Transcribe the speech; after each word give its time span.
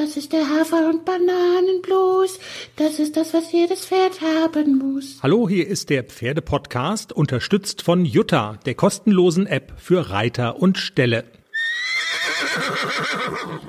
Das 0.00 0.16
ist 0.16 0.32
der 0.32 0.48
Hafer- 0.48 0.88
und 0.88 1.04
Bananenblues. 1.04 2.38
Das 2.76 2.98
ist 2.98 3.18
das, 3.18 3.34
was 3.34 3.52
jedes 3.52 3.84
Pferd 3.84 4.22
haben 4.22 4.78
muss. 4.78 5.18
Hallo, 5.22 5.46
hier 5.46 5.68
ist 5.68 5.90
der 5.90 6.04
Pferdepodcast, 6.04 7.12
unterstützt 7.12 7.82
von 7.82 8.06
Jutta, 8.06 8.58
der 8.64 8.74
kostenlosen 8.76 9.46
App 9.46 9.74
für 9.76 10.08
Reiter 10.08 10.56
und 10.56 10.78
Ställe. 10.78 11.24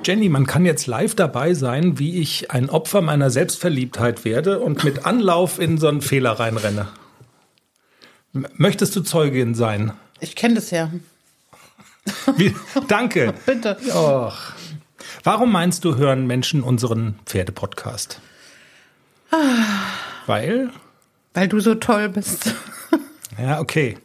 Jenny, 0.05 0.29
man 0.29 0.46
kann 0.46 0.65
jetzt 0.65 0.88
live 0.88 1.15
dabei 1.15 1.54
sein, 1.54 1.99
wie 1.99 2.22
ich 2.22 2.50
ein 2.50 2.70
Opfer 2.70 3.02
meiner 3.02 3.29
Selbstverliebtheit 3.29 4.24
werde 4.24 4.62
und 4.62 4.86
mit 4.86 5.06
Anlauf 5.06 5.60
in 5.60 5.79
so 5.79 5.90
einen 5.90 6.02
Fehler 6.02 6.32
reinrenne. 6.32 6.88
M 8.34 8.48
möchtest 8.56 8.96
du 8.96 9.02
Zeugin 9.02 9.54
sein? 9.54 9.92
Ich 10.22 10.38
kenne 10.38 10.56
das 10.56 10.72
ja. 10.72 10.92
Wie, 12.38 12.56
danke. 12.88 13.34
Bitte. 13.46 13.76
Och. 13.94 14.60
Warum 15.23 15.51
meinst 15.51 15.85
du, 15.85 15.96
hören 15.96 16.27
Menschen 16.27 16.63
unseren 16.63 17.20
Pferdepodcast? 17.25 18.21
Weil? 20.25 20.69
Weil 21.33 21.47
du 21.47 21.59
so 21.59 21.75
toll 21.75 22.09
bist. 22.09 22.53
Ja, 23.38 23.59
okay. 23.59 23.97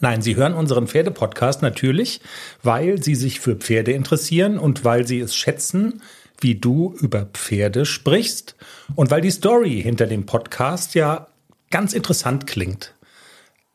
Nein, 0.00 0.20
Sie 0.20 0.36
hören 0.36 0.52
unseren 0.52 0.86
Pferdepodcast 0.86 1.62
natürlich, 1.62 2.20
weil 2.62 3.02
Sie 3.02 3.14
sich 3.14 3.40
für 3.40 3.56
Pferde 3.56 3.92
interessieren 3.92 4.58
und 4.58 4.84
weil 4.84 5.06
Sie 5.06 5.20
es 5.20 5.34
schätzen, 5.34 6.02
wie 6.38 6.54
du 6.54 6.94
über 7.00 7.24
Pferde 7.24 7.86
sprichst 7.86 8.56
und 8.94 9.10
weil 9.10 9.22
die 9.22 9.30
Story 9.30 9.80
hinter 9.82 10.06
dem 10.06 10.26
Podcast 10.26 10.94
ja 10.94 11.28
ganz 11.70 11.94
interessant 11.94 12.46
klingt. 12.46 12.94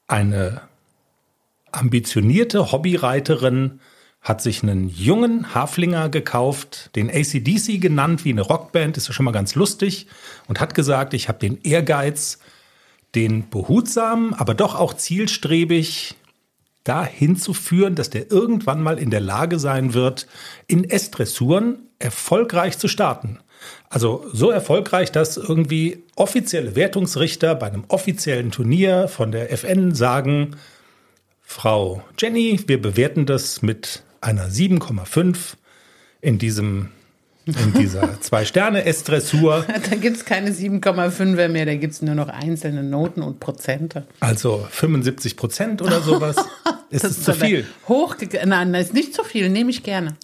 Eine 0.07 0.61
ambitionierte 1.71 2.71
Hobbyreiterin 2.71 3.79
hat 4.21 4.41
sich 4.41 4.61
einen 4.61 4.87
jungen 4.87 5.55
Haflinger 5.55 6.09
gekauft, 6.09 6.91
den 6.95 7.09
ACDC 7.09 7.81
genannt, 7.81 8.23
wie 8.23 8.29
eine 8.29 8.41
Rockband, 8.41 8.97
ist 8.97 9.07
ja 9.07 9.13
schon 9.13 9.25
mal 9.25 9.31
ganz 9.31 9.55
lustig, 9.55 10.07
und 10.47 10.59
hat 10.59 10.75
gesagt, 10.75 11.13
ich 11.13 11.27
habe 11.27 11.39
den 11.39 11.59
Ehrgeiz, 11.63 12.39
den 13.15 13.49
behutsamen, 13.49 14.33
aber 14.33 14.53
doch 14.53 14.75
auch 14.75 14.93
zielstrebig 14.93 16.15
dahin 16.83 17.35
zu 17.35 17.53
führen, 17.53 17.95
dass 17.95 18.09
der 18.09 18.31
irgendwann 18.31 18.81
mal 18.81 18.97
in 18.97 19.09
der 19.09 19.19
Lage 19.19 19.59
sein 19.59 19.93
wird, 19.93 20.27
in 20.67 20.89
S-Dressuren 20.89 21.79
erfolgreich 21.99 22.77
zu 22.77 22.87
starten. 22.87 23.39
Also 23.89 24.25
so 24.31 24.49
erfolgreich, 24.49 25.11
dass 25.11 25.37
irgendwie 25.37 26.03
offizielle 26.15 26.75
Wertungsrichter 26.75 27.53
bei 27.55 27.67
einem 27.67 27.83
offiziellen 27.87 28.51
Turnier 28.51 29.07
von 29.07 29.31
der 29.31 29.51
FN 29.51 29.93
sagen, 29.93 30.55
Frau 31.41 32.01
Jenny, 32.17 32.59
wir 32.67 32.81
bewerten 32.81 33.25
das 33.25 33.61
mit 33.61 34.03
einer 34.21 34.47
7,5 34.49 35.55
in 36.21 36.37
diesem 36.37 36.89
in 37.45 37.73
dieser 37.73 38.21
Zwei-Sterne-S-Dressur. 38.21 39.65
Da 39.89 39.95
gibt 39.95 40.17
es 40.17 40.25
keine 40.25 40.51
7,5er 40.51 41.47
mehr, 41.47 41.65
da 41.65 41.75
gibt 41.75 41.93
es 41.93 42.01
nur 42.01 42.15
noch 42.15 42.29
einzelne 42.29 42.83
Noten 42.83 43.23
und 43.23 43.39
Prozente. 43.39 44.05
Also 44.19 44.65
75 44.69 45.35
Prozent 45.35 45.81
oder 45.81 46.01
sowas. 46.01 46.37
ist 46.89 47.03
Das 47.03 47.11
es 47.11 47.23
zu 47.23 47.31
aber 47.31 47.45
viel? 47.45 47.67
Hoch, 47.87 48.15
nein, 48.45 48.73
das 48.73 48.87
ist 48.87 48.93
nicht 48.93 49.13
zu 49.13 49.23
viel, 49.23 49.49
nehme 49.49 49.71
ich 49.71 49.83
gerne. 49.83 50.15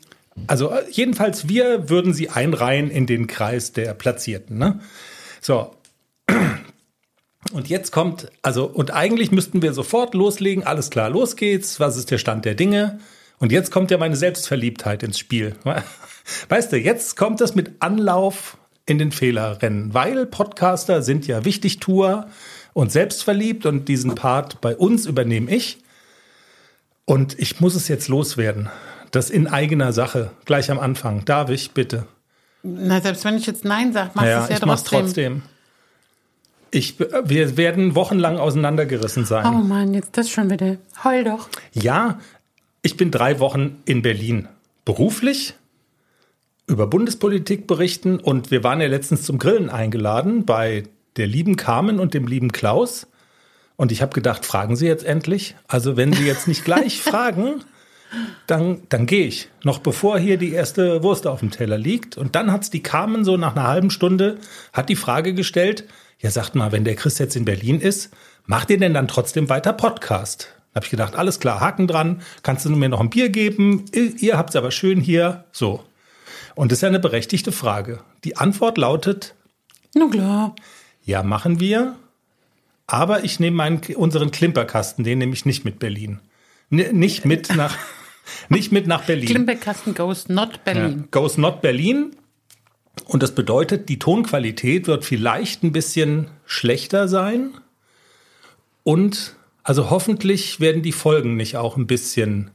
Also 0.46 0.70
äh, 0.70 0.84
jedenfalls, 0.92 1.50
wir 1.50 1.90
würden 1.90 2.14
sie 2.14 2.30
einreihen 2.30 2.92
in 2.92 3.08
den 3.08 3.26
Kreis 3.26 3.74
der 3.74 3.94
Platzierten. 3.96 4.58
Ne? 4.58 4.80
So. 5.42 5.74
Und 7.54 7.70
jetzt 7.70 7.92
kommt, 7.92 8.30
also, 8.42 8.66
und 8.66 8.92
eigentlich 8.92 9.32
müssten 9.32 9.62
wir 9.62 9.74
sofort 9.74 10.14
loslegen. 10.14 10.66
Alles 10.66 10.90
klar, 10.90 11.10
los 11.10 11.36
geht's. 11.36 11.80
Was 11.80 11.98
ist 11.98 12.12
der 12.12 12.18
Stand 12.18 12.46
der 12.46 12.56
Dinge? 12.56 13.00
Und 13.40 13.52
jetzt 13.52 13.72
kommt 13.72 13.92
ja 13.92 13.98
meine 13.98 14.16
Selbstverliebtheit 14.16 15.04
ins 15.04 15.20
Spiel. 15.20 15.56
Weißt 16.50 16.72
du, 16.72 16.78
jetzt 16.78 17.16
kommt 17.18 17.40
das 17.40 17.56
mit 17.56 17.72
Anlauf 17.80 18.58
in 18.86 18.98
den 18.98 19.12
Fehlerrennen, 19.12 19.94
weil 19.94 20.26
Podcaster 20.26 21.02
sind 21.02 21.28
ja 21.28 21.46
Wichtigtour 21.46 22.28
und 22.74 22.92
selbstverliebt 22.92 23.66
und 23.66 23.88
diesen 23.88 24.16
Part 24.16 24.62
bei 24.62 24.76
uns 24.76 25.06
übernehme 25.06 25.52
ich. 25.52 25.80
Und 27.06 27.38
ich 27.40 27.60
muss 27.60 27.76
es 27.76 27.88
jetzt 27.88 28.08
loswerden. 28.08 28.70
Das 29.12 29.30
in 29.30 29.48
eigener 29.48 29.94
Sache, 29.94 30.32
gleich 30.46 30.70
am 30.72 30.80
Anfang. 30.80 31.24
Darf 31.26 31.50
ich, 31.50 31.72
bitte? 31.72 32.06
Na, 32.64 33.00
selbst 33.02 33.24
wenn 33.24 33.38
ich 33.38 33.46
jetzt 33.46 33.64
Nein 33.64 33.94
sage, 33.94 34.12
machst 34.14 34.28
du 34.28 34.32
ja, 34.32 34.44
es 34.44 34.50
ja 34.50 34.56
ich 34.58 34.66
mach's 34.66 34.84
trotzdem. 34.84 35.42
trotzdem. 35.42 35.58
Ich, 36.70 37.00
wir 37.00 37.56
werden 37.56 37.96
wochenlang 37.96 38.38
auseinandergerissen 38.38 39.26
sein. 39.26 39.46
Oh 39.46 39.64
Mann, 39.64 39.94
jetzt 39.94 40.18
das 40.18 40.30
schon 40.30 40.50
wieder. 40.50 40.78
Heul 41.04 41.24
doch. 41.24 41.48
Ja, 41.72 42.20
ich 42.88 42.96
bin 42.96 43.12
drei 43.12 43.42
Wochen 43.42 43.82
in 43.84 44.02
Berlin. 44.02 44.48
Beruflich 44.86 45.56
über 46.68 46.88
Bundespolitik 46.88 47.68
berichten 47.68 48.18
und 48.18 48.50
wir 48.50 48.64
waren 48.64 48.80
ja 48.80 48.88
letztens 48.88 49.24
zum 49.24 49.40
Grillen 49.40 49.70
eingeladen 49.70 50.46
bei 50.46 50.84
der 51.18 51.28
lieben 51.28 51.58
Carmen 51.58 52.00
und 52.00 52.14
dem 52.14 52.28
lieben 52.28 52.54
Klaus. 52.54 53.08
Und 53.76 53.92
ich 53.92 54.02
habe 54.02 54.14
gedacht, 54.14 54.46
fragen 54.46 54.78
Sie 54.78 54.88
jetzt 54.88 55.04
endlich? 55.04 55.58
Also 55.68 55.98
wenn 55.98 56.14
Sie 56.14 56.26
jetzt 56.26 56.48
nicht 56.48 56.64
gleich 56.64 57.02
fragen, 57.02 57.56
dann, 58.48 58.84
dann 58.88 59.06
gehe 59.06 59.28
ich. 59.28 59.50
Noch 59.66 59.80
bevor 59.80 60.18
hier 60.18 60.38
die 60.38 60.54
erste 60.54 61.04
Wurst 61.04 61.28
auf 61.28 61.42
dem 61.42 61.52
Teller 61.52 61.78
liegt. 61.78 62.18
Und 62.18 62.36
dann 62.36 62.54
hat's 62.54 62.70
die 62.70 62.84
Carmen 62.84 63.26
so 63.26 63.36
nach 63.36 63.54
einer 63.54 63.68
halben 63.68 63.90
Stunde, 63.90 64.38
hat 64.72 64.88
die 64.88 64.96
Frage 64.96 65.34
gestellt, 65.34 65.84
ja 66.20 66.32
sagt 66.32 66.56
mal, 66.56 66.72
wenn 66.72 66.86
der 66.86 66.96
Chris 66.96 67.20
jetzt 67.20 67.36
in 67.36 67.44
Berlin 67.44 67.82
ist, 67.82 68.12
macht 68.46 68.70
ihr 68.70 68.80
denn 68.80 68.94
dann 68.94 69.10
trotzdem 69.10 69.50
weiter 69.50 69.74
Podcast? 69.74 70.57
Habe 70.78 70.86
ich 70.86 70.92
gedacht, 70.92 71.16
alles 71.16 71.40
klar, 71.40 71.60
Haken 71.60 71.88
dran, 71.88 72.22
kannst 72.44 72.64
du 72.66 72.70
mir 72.70 72.88
noch 72.88 73.00
ein 73.02 73.10
Bier 73.10 73.30
geben? 73.30 73.86
Ihr, 73.94 74.16
ihr 74.22 74.38
habt's 74.38 74.56
aber 74.56 74.70
schön 74.70 75.02
hier. 75.02 75.46
So. 75.52 75.84
Und 76.54 76.72
das 76.72 76.78
ist 76.78 76.82
ja 76.84 76.88
eine 76.90 77.00
berechtigte 77.00 77.52
Frage. 77.52 78.00
Die 78.24 78.38
Antwort 78.38 78.78
lautet, 78.78 79.34
Na 79.96 80.08
klar. 80.08 80.56
ja, 81.04 81.24
machen 81.24 81.60
wir. 81.60 81.96
Aber 82.86 83.24
ich 83.24 83.40
nehme 83.40 83.58
meinen, 83.58 83.82
unseren 83.96 84.30
Klimperkasten, 84.30 85.04
den 85.04 85.18
nehme 85.18 85.34
ich 85.34 85.46
nicht 85.48 85.66
mit 85.66 85.80
Berlin. 85.80 86.20
N 86.70 86.96
nicht 87.00 87.26
mit 87.26 87.56
nach, 87.56 87.76
nicht 88.50 88.72
mit 88.72 88.86
nach 88.86 89.04
Berlin. 89.06 89.26
Klimperkasten 89.30 89.96
goes 89.96 90.30
not 90.30 90.54
Ja. 90.54 90.74
Berlin. 90.74 91.08
Goes 91.10 91.40
not 91.40 91.62
Berlin. 91.62 92.16
Und 93.06 93.24
das 93.24 93.34
bedeutet, 93.34 93.90
die 93.90 93.98
Tonqualität 93.98 94.86
wird 94.86 95.06
vielleicht 95.06 95.64
ein 95.64 95.72
bisschen 95.72 96.28
schlechter 96.46 97.08
sein. 97.08 97.56
Und 98.84 99.36
also 99.68 99.90
hoffentlich 99.90 100.62
werden 100.62 100.82
die 100.82 100.94
Folgen 100.94 101.36
nicht 101.36 101.58
auch 101.58 101.76
ein 101.76 101.88
bisschen 101.88 102.52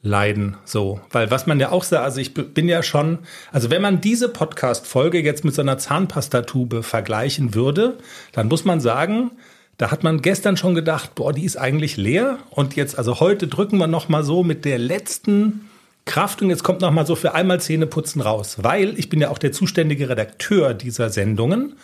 leiden, 0.00 0.56
so. 0.64 1.00
Weil 1.10 1.32
was 1.32 1.48
man 1.48 1.58
ja 1.58 1.72
auch 1.72 1.82
sagt, 1.82 2.04
also 2.04 2.20
ich 2.20 2.34
bin 2.34 2.68
ja 2.68 2.84
schon, 2.84 3.18
also 3.50 3.68
wenn 3.68 3.82
man 3.82 4.00
diese 4.00 4.28
Podcast-Folge 4.28 5.20
jetzt 5.20 5.44
mit 5.44 5.56
so 5.56 5.60
einer 5.60 5.76
Zahnpastatube 5.76 6.84
vergleichen 6.84 7.56
würde, 7.56 7.98
dann 8.30 8.46
muss 8.46 8.64
man 8.64 8.80
sagen, 8.80 9.32
da 9.76 9.90
hat 9.90 10.04
man 10.04 10.22
gestern 10.22 10.56
schon 10.56 10.76
gedacht, 10.76 11.16
boah, 11.16 11.32
die 11.32 11.44
ist 11.44 11.56
eigentlich 11.56 11.96
leer. 11.96 12.38
Und 12.50 12.76
jetzt, 12.76 12.96
also 12.96 13.18
heute 13.18 13.48
drücken 13.48 13.78
wir 13.78 13.88
noch 13.88 14.08
mal 14.08 14.22
so 14.22 14.44
mit 14.44 14.64
der 14.64 14.78
letzten 14.78 15.68
Kraft 16.04 16.42
und 16.42 16.50
jetzt 16.50 16.62
kommt 16.62 16.80
noch 16.80 16.92
mal 16.92 17.06
so 17.06 17.16
für 17.16 17.34
einmal 17.34 17.60
Zähneputzen 17.60 18.22
raus. 18.22 18.58
Weil 18.62 18.96
ich 19.00 19.08
bin 19.08 19.20
ja 19.20 19.30
auch 19.30 19.38
der 19.38 19.50
zuständige 19.50 20.08
Redakteur 20.08 20.74
dieser 20.74 21.10
Sendungen. 21.10 21.74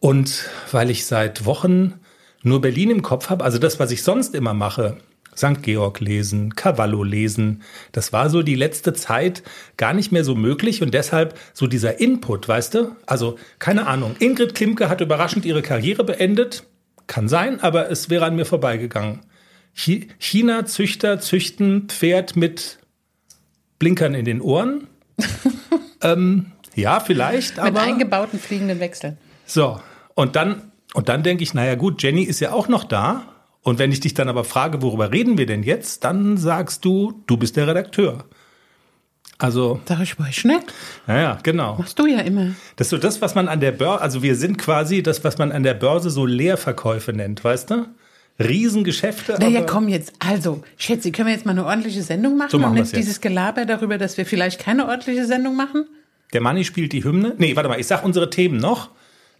Und 0.00 0.50
weil 0.70 0.90
ich 0.90 1.06
seit 1.06 1.46
Wochen 1.46 1.94
nur 2.42 2.60
Berlin 2.60 2.90
im 2.90 3.02
Kopf 3.02 3.30
habe, 3.30 3.44
also 3.44 3.58
das, 3.58 3.78
was 3.80 3.90
ich 3.90 4.02
sonst 4.02 4.34
immer 4.34 4.54
mache, 4.54 4.96
St. 5.36 5.62
Georg 5.62 6.00
lesen, 6.00 6.54
Cavallo 6.56 7.02
lesen, 7.02 7.62
das 7.92 8.12
war 8.12 8.30
so 8.30 8.42
die 8.42 8.54
letzte 8.54 8.94
Zeit 8.94 9.42
gar 9.76 9.92
nicht 9.92 10.10
mehr 10.10 10.24
so 10.24 10.34
möglich 10.34 10.82
und 10.82 10.94
deshalb 10.94 11.38
so 11.52 11.66
dieser 11.66 12.00
Input, 12.00 12.48
weißt 12.48 12.72
du? 12.74 12.96
Also 13.04 13.36
keine 13.58 13.86
Ahnung, 13.86 14.16
Ingrid 14.18 14.54
Klimke 14.54 14.88
hat 14.88 15.00
überraschend 15.02 15.44
ihre 15.44 15.60
Karriere 15.60 16.04
beendet, 16.04 16.64
kann 17.06 17.28
sein, 17.28 17.60
aber 17.60 17.90
es 17.90 18.08
wäre 18.08 18.24
an 18.24 18.36
mir 18.36 18.46
vorbeigegangen. 18.46 19.20
Chi- 19.74 20.08
China-Züchter 20.18 21.20
züchten 21.20 21.88
Pferd 21.88 22.34
mit 22.34 22.78
Blinkern 23.78 24.14
in 24.14 24.24
den 24.24 24.40
Ohren. 24.40 24.86
ähm, 26.02 26.46
ja, 26.74 27.00
vielleicht, 27.00 27.56
Mit 27.56 27.64
aber 27.66 27.80
eingebauten 27.82 28.38
fliegenden 28.38 28.80
Wechseln. 28.80 29.18
so, 29.44 29.80
und 30.14 30.34
dann, 30.36 30.72
und 30.96 31.08
dann 31.08 31.22
denke 31.22 31.42
ich, 31.42 31.54
naja 31.54 31.74
gut, 31.74 32.02
Jenny 32.02 32.22
ist 32.22 32.40
ja 32.40 32.52
auch 32.52 32.68
noch 32.68 32.84
da. 32.84 33.22
Und 33.62 33.78
wenn 33.78 33.92
ich 33.92 34.00
dich 34.00 34.14
dann 34.14 34.28
aber 34.28 34.44
frage, 34.44 34.80
worüber 34.80 35.12
reden 35.12 35.38
wir 35.38 35.46
denn 35.46 35.62
jetzt, 35.62 36.04
dann 36.04 36.36
sagst 36.36 36.84
du, 36.84 37.22
du 37.26 37.36
bist 37.36 37.56
der 37.56 37.66
Redakteur. 37.66 38.24
Also, 39.38 39.80
Sag 39.84 40.00
ich 40.00 40.18
euch 40.18 40.36
schnell. 40.38 40.60
naja, 41.06 41.38
genau. 41.42 41.76
Machst 41.76 41.98
du 41.98 42.06
ja 42.06 42.20
immer. 42.20 42.52
Das 42.76 42.86
ist 42.86 42.90
so 42.90 42.98
das, 42.98 43.20
was 43.20 43.34
man 43.34 43.48
an 43.48 43.60
der 43.60 43.72
Börse, 43.72 44.00
also 44.00 44.22
wir 44.22 44.34
sind 44.36 44.56
quasi 44.56 45.02
das, 45.02 45.22
was 45.24 45.36
man 45.36 45.52
an 45.52 45.62
der 45.62 45.74
Börse 45.74 46.08
so 46.10 46.24
Leerverkäufe 46.24 47.12
nennt, 47.12 47.44
weißt 47.44 47.70
du? 47.70 47.86
Riesengeschäfte. 48.38 49.36
Naja, 49.38 49.62
komm 49.62 49.88
jetzt. 49.88 50.12
Also, 50.20 50.62
Schätze, 50.76 51.10
können 51.12 51.26
wir 51.28 51.34
jetzt 51.34 51.44
mal 51.46 51.52
eine 51.52 51.66
ordentliche 51.66 52.02
Sendung 52.02 52.36
machen 52.36 52.50
So 52.50 52.58
machen 52.58 52.70
und 52.70 52.74
nicht 52.80 52.92
jetzt. 52.92 52.96
dieses 52.96 53.20
Gelaber 53.20 53.64
darüber, 53.66 53.98
dass 53.98 54.16
wir 54.16 54.26
vielleicht 54.26 54.60
keine 54.60 54.86
ordentliche 54.88 55.26
Sendung 55.26 55.56
machen? 55.56 55.86
Der 56.32 56.40
Manni 56.40 56.64
spielt 56.64 56.92
die 56.92 57.04
Hymne. 57.04 57.34
Nee, 57.38 57.56
warte 57.56 57.68
mal, 57.68 57.78
ich 57.80 57.86
sag 57.86 58.04
unsere 58.04 58.30
Themen 58.30 58.56
noch. 58.58 58.90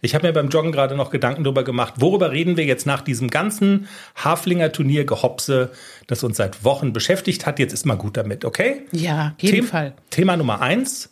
Ich 0.01 0.13
habe 0.13 0.27
mir 0.27 0.33
beim 0.33 0.49
Joggen 0.49 0.71
gerade 0.71 0.95
noch 0.95 1.09
Gedanken 1.09 1.43
darüber 1.43 1.63
gemacht, 1.63 1.95
worüber 1.97 2.31
reden 2.31 2.55
wir 2.55 2.65
jetzt 2.65 2.85
nach 2.85 3.01
diesem 3.01 3.29
ganzen 3.29 3.87
Haflinger-Turnier 4.15 5.05
Gehopse, 5.05 5.71
das 6.05 6.23
uns 6.23 6.37
seit 6.37 6.63
Wochen 6.63 6.93
beschäftigt 6.93 7.45
hat. 7.45 7.59
Jetzt 7.59 7.73
ist 7.73 7.85
mal 7.85 7.95
gut 7.95 8.17
damit, 8.17 8.45
okay? 8.45 8.83
Ja, 8.91 9.35
jeden 9.39 9.57
Them 9.57 9.67
Fall. 9.67 9.93
Thema 10.09 10.37
Nummer 10.37 10.61
eins. 10.61 11.09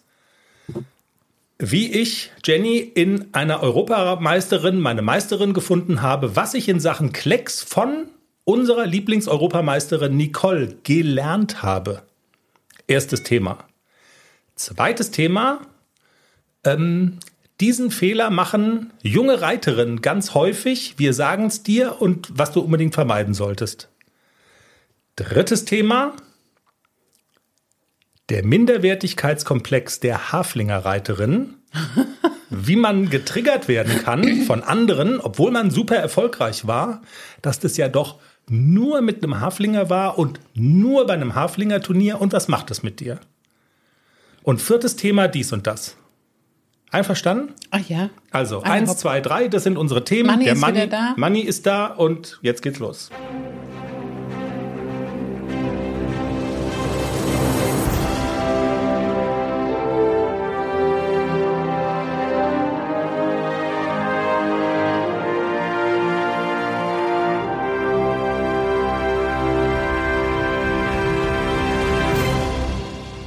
Wie 1.57 1.91
ich 1.91 2.31
Jenny 2.43 2.79
in 2.79 3.33
einer 3.33 3.63
Europameisterin, 3.63 4.79
meine 4.79 5.01
Meisterin 5.01 5.53
gefunden 5.53 6.01
habe, 6.01 6.35
was 6.35 6.53
ich 6.53 6.67
in 6.67 6.79
Sachen 6.79 7.13
Klecks 7.13 7.63
von 7.63 8.07
unserer 8.43 8.85
Lieblingseuropameisterin 8.85 10.15
Nicole 10.15 10.75
gelernt 10.83 11.63
habe. 11.63 12.03
Erstes 12.87 13.23
Thema. 13.23 13.65
Zweites 14.55 15.11
Thema. 15.11 15.61
Ähm, 16.63 17.19
diesen 17.61 17.89
Fehler 17.89 18.29
machen 18.29 18.91
junge 19.01 19.41
Reiterinnen 19.41 20.01
ganz 20.01 20.33
häufig. 20.33 20.95
Wir 20.97 21.13
sagen 21.13 21.45
es 21.45 21.63
dir 21.63 22.01
und 22.01 22.27
was 22.33 22.51
du 22.51 22.59
unbedingt 22.59 22.93
vermeiden 22.93 23.33
solltest. 23.33 23.89
Drittes 25.15 25.63
Thema. 25.63 26.13
Der 28.29 28.43
Minderwertigkeitskomplex 28.43 30.01
der 30.01 30.31
Haflinger 30.31 30.79
Reiterinnen. 30.79 31.55
Wie 32.49 32.75
man 32.75 33.09
getriggert 33.09 33.67
werden 33.67 34.03
kann 34.03 34.43
von 34.43 34.61
anderen, 34.61 35.19
obwohl 35.19 35.51
man 35.51 35.71
super 35.71 35.95
erfolgreich 35.95 36.67
war, 36.67 37.01
dass 37.41 37.59
das 37.59 37.75
ja 37.75 37.89
doch 37.89 38.19
nur 38.47 39.01
mit 39.01 39.23
einem 39.23 39.39
Haflinger 39.39 39.89
war 39.89 40.19
und 40.19 40.39
nur 40.53 41.07
bei 41.07 41.13
einem 41.13 41.35
Haflinger 41.35 41.81
Turnier 41.81 42.21
und 42.21 42.33
was 42.33 42.47
macht 42.47 42.69
das 42.69 42.83
mit 42.83 42.99
dir? 42.99 43.19
Und 44.43 44.61
viertes 44.61 44.95
Thema 44.95 45.27
dies 45.27 45.51
und 45.53 45.65
das. 45.65 45.97
Einverstanden? 46.95 47.53
Ach 47.71 47.87
ja. 47.87 48.09
Also 48.31 48.61
Eine 48.61 48.73
eins, 48.73 48.89
Hopp- 48.91 48.97
zwei, 48.97 49.21
drei, 49.21 49.47
das 49.47 49.63
sind 49.63 49.77
unsere 49.77 50.03
Themen. 50.03 50.27
Manni 50.27 50.45
Der 50.45 50.53
ist 50.53 50.67
wieder 50.67 50.87
da. 50.87 51.13
Manni 51.17 51.41
ist 51.41 51.65
da 51.65 51.87
und 51.87 52.39
jetzt 52.41 52.61
geht's 52.61 52.79
los. 52.79 53.09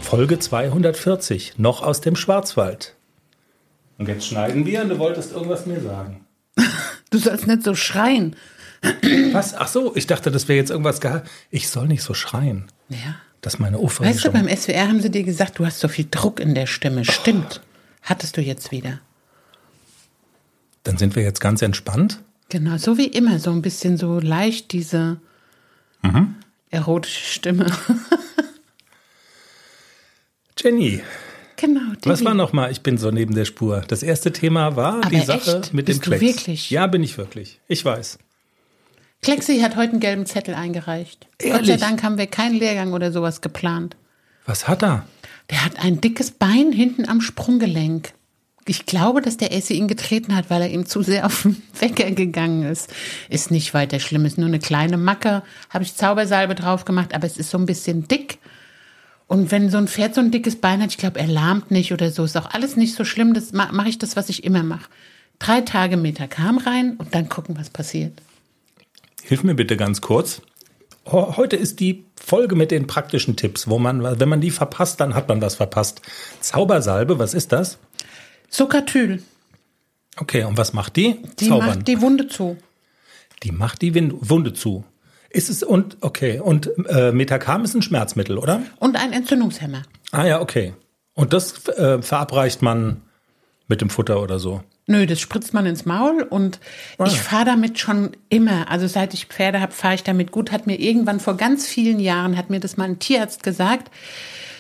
Folge 0.01 0.39
240, 0.39 1.55
noch 1.59 1.83
aus 1.83 2.01
dem 2.01 2.17
Schwarzwald. 2.17 2.95
Und 3.99 4.09
jetzt 4.09 4.27
schneiden 4.27 4.65
wir 4.65 4.83
und 4.83 4.89
du 4.91 4.99
wolltest 4.99 5.33
irgendwas 5.33 5.67
mir 5.67 5.81
sagen. 5.81 6.25
Du 7.11 7.19
sollst 7.19 7.47
nicht 7.47 7.63
so 7.65 7.75
schreien. 7.75 8.37
Was? 9.33 9.55
Ach 9.55 9.69
so, 9.69 9.95
ich 9.97 10.07
dachte, 10.07 10.31
das 10.31 10.47
wäre 10.49 10.57
jetzt 10.59 10.71
irgendwas 10.71 11.01
geha 11.01 11.25
Ich 11.51 11.69
soll 11.69 11.89
nicht 11.89 12.03
so 12.03 12.15
schreien. 12.15 12.67
Ja. 12.89 13.17
Das 13.41 13.55
ist 13.55 13.61
meine 13.61 13.79
Weißt 13.81 14.25
du, 14.25 14.31
beim 14.33 14.49
SWR 14.49 14.89
haben 14.89 15.01
sie 15.01 15.11
dir 15.11 15.23
gesagt, 15.25 15.59
du 15.59 15.67
hast 15.67 15.81
so 15.81 15.89
viel 15.89 16.07
Druck 16.11 16.41
in 16.41 16.55
der 16.55 16.67
Stimme. 16.67 17.05
Stimmt. 17.05 17.61
Hattest 18.03 18.37
du 18.37 18.41
jetzt 18.41 18.73
wieder. 18.73 19.01
Dann 20.85 20.97
sind 20.97 21.17
wir 21.17 21.23
jetzt 21.23 21.41
ganz 21.41 21.63
entspannt. 21.63 22.21
Genau, 22.49 22.77
so 22.79 22.97
wie 22.99 23.07
immer, 23.07 23.39
so 23.39 23.51
ein 23.51 23.63
bisschen 23.63 23.97
so 23.97 24.21
leicht 24.21 24.73
diese 24.73 25.21
Mhm. 26.03 26.37
erotische 26.71 27.25
Stimme. 27.33 27.67
Jenny, 30.59 31.03
genau, 31.59 31.93
die. 32.03 32.09
was 32.09 32.25
war 32.25 32.33
nochmal? 32.35 32.73
Ich 32.73 32.81
bin 32.81 32.97
so 32.97 33.11
neben 33.11 33.35
der 33.35 33.45
Spur. 33.45 33.85
Das 33.87 34.03
erste 34.03 34.33
Thema 34.33 34.77
war 34.77 35.03
die 35.11 35.17
Aber 35.17 35.25
Sache 35.27 35.59
echt? 35.59 35.75
mit 35.75 35.87
Bist 35.87 35.99
dem 36.01 36.11
du 36.13 36.17
Klecks. 36.17 36.23
wirklich? 36.39 36.71
Ja, 36.71 36.87
bin 36.87 37.03
ich 37.03 37.19
wirklich. 37.19 37.61
Ich 37.69 37.85
weiß. 37.85 38.19
Klexi 39.23 39.59
hat 39.61 39.77
heute 39.77 39.93
einen 39.93 40.01
gelben 40.01 40.27
Zettel 40.27 40.55
eingereicht. 40.55 41.27
Gott 41.39 41.43
sei 41.43 41.49
Ehrlich? 41.73 41.77
Dank 41.81 42.03
haben 42.03 42.19
wir 42.19 42.27
keinen 42.29 42.55
Lehrgang 42.55 42.93
oder 42.93 43.13
sowas 43.13 43.41
geplant. 43.41 43.97
Was 44.47 44.69
hat 44.69 44.83
er? 44.83 45.05
Der 45.51 45.65
hat 45.65 45.79
ein 45.85 46.01
dickes 46.01 46.31
Bein 46.31 46.73
hinten 46.73 47.09
am 47.09 47.21
Sprunggelenk. 47.21 48.13
Ich 48.67 48.85
glaube, 48.87 49.23
dass 49.23 49.39
der 49.39 49.53
Essi 49.55 49.75
ihn 49.75 49.89
getreten 49.89 50.37
hat, 50.37 50.51
weil 50.51 50.63
er 50.63 50.71
ihm 50.71 50.87
zu 50.87 51.03
sehr 51.03 51.27
auf 51.27 51.43
den 51.43 51.61
Wecker 51.81 52.11
gegangen 52.13 52.63
ist. 52.65 52.93
Ist 53.29 53.51
nicht 53.51 53.75
weiter 53.75 53.99
schlimm, 53.99 54.25
ist 54.25 54.39
nur 54.39 54.47
eine 54.47 54.59
kleine 54.59 54.99
Macke. 54.99 55.43
Habe 55.71 55.85
ich 55.85 55.95
Zaubersalbe 55.97 56.55
drauf 56.55 56.85
gemacht, 56.85 57.15
aber 57.15 57.27
es 57.27 57.39
ist 57.39 57.51
so 57.51 57.59
ein 57.59 57.67
bisschen 57.67 58.07
dick. 58.07 58.39
Und 59.29 59.51
wenn 59.53 59.71
so 59.71 59.77
ein 59.79 59.87
Pferd 59.89 60.15
so 60.15 60.21
ein 60.21 60.31
dickes 60.31 60.57
Bein 60.57 60.83
hat, 60.83 60.91
ich 60.91 60.97
glaube, 60.99 61.21
er 61.21 61.27
lahmt 61.29 61.71
nicht 61.71 61.93
oder 61.93 62.11
so, 62.11 62.25
ist 62.25 62.37
auch 62.37 62.51
alles 62.51 62.77
nicht 62.77 62.95
so 62.95 63.05
schlimm. 63.05 63.35
Das 63.35 63.53
ma- 63.53 63.71
mache 63.73 63.89
ich 63.91 63.99
das, 63.99 64.17
was 64.17 64.29
ich 64.31 64.43
immer 64.43 64.63
mache. 64.63 64.89
Drei 65.39 65.61
Tage 65.61 65.97
Metacam 65.97 66.59
rein 66.59 66.97
und 66.97 67.15
dann 67.15 67.29
gucken, 67.29 67.57
was 67.57 67.71
passiert. 67.71 68.21
Hilf 69.23 69.45
mir 69.45 69.55
bitte 69.55 69.77
ganz 69.77 70.01
kurz. 70.01 70.41
Heute 71.07 71.57
ist 71.57 71.79
die 71.81 72.05
Folge 72.21 72.55
mit 72.57 72.71
den 72.71 72.87
praktischen 72.87 73.37
Tipps, 73.37 73.69
wo 73.69 73.79
man, 73.79 74.03
wenn 74.19 74.29
man 74.29 74.41
die 74.41 74.51
verpasst, 74.51 75.01
dann 75.01 75.15
hat 75.15 75.29
man 75.29 75.41
was 75.41 75.55
verpasst. 75.55 76.03
Zaubersalbe, 76.41 77.19
was 77.19 77.33
ist 77.35 77.53
das? 77.53 77.79
Sokatyl, 78.51 79.23
Okay, 80.21 80.43
und 80.45 80.57
was 80.59 80.73
macht 80.73 80.97
die? 80.97 81.17
die 81.39 81.49
macht 81.51 81.87
die 81.87 82.01
Wunde 82.01 82.27
zu. 82.27 82.57
Die 83.45 83.53
macht 83.53 83.83
die 83.83 83.95
Wunde 83.95 84.53
zu. 84.53 84.85
Ist 85.31 85.51
es 85.51 85.63
und 85.63 85.99
okay 86.01 86.41
und 86.41 86.71
äh, 86.89 87.13
Metacam 87.13 87.65
ist 87.65 87.75
ein 87.75 87.83
Schmerzmittel, 87.83 88.39
oder? 88.39 88.63
Und 88.79 88.97
ein 88.97 89.13
Entzündungshemmer. 89.13 89.83
Ah 90.11 90.25
ja, 90.25 90.41
okay. 90.41 90.75
Und 91.15 91.33
das 91.33 91.69
äh, 91.69 92.01
verabreicht 92.01 92.63
man 92.63 93.03
mit 93.67 93.81
dem 93.81 93.91
Futter 93.91 94.23
oder 94.23 94.39
so. 94.39 94.63
Nö, 94.87 95.05
das 95.05 95.21
spritzt 95.21 95.53
man 95.53 95.67
ins 95.67 95.85
Maul 95.85 96.23
und 96.23 96.61
ich 97.05 97.21
fahre 97.21 97.45
damit 97.45 97.79
schon 97.79 98.13
immer. 98.31 98.71
Also 98.71 98.87
seit 98.87 99.13
ich 99.13 99.27
Pferde 99.27 99.61
habe, 99.61 99.73
fahre 99.73 99.97
ich 99.97 100.03
damit 100.03 100.33
gut. 100.33 100.51
Hat 100.51 100.67
mir 100.67 100.81
irgendwann 100.81 101.21
vor 101.21 101.37
ganz 101.37 101.67
vielen 101.67 102.01
Jahren, 102.01 102.39
hat 102.39 102.49
mir 102.49 102.59
das 102.59 102.79
mal 102.79 102.85
ein 102.85 102.99
Tierarzt 102.99 103.43
gesagt, 103.43 103.91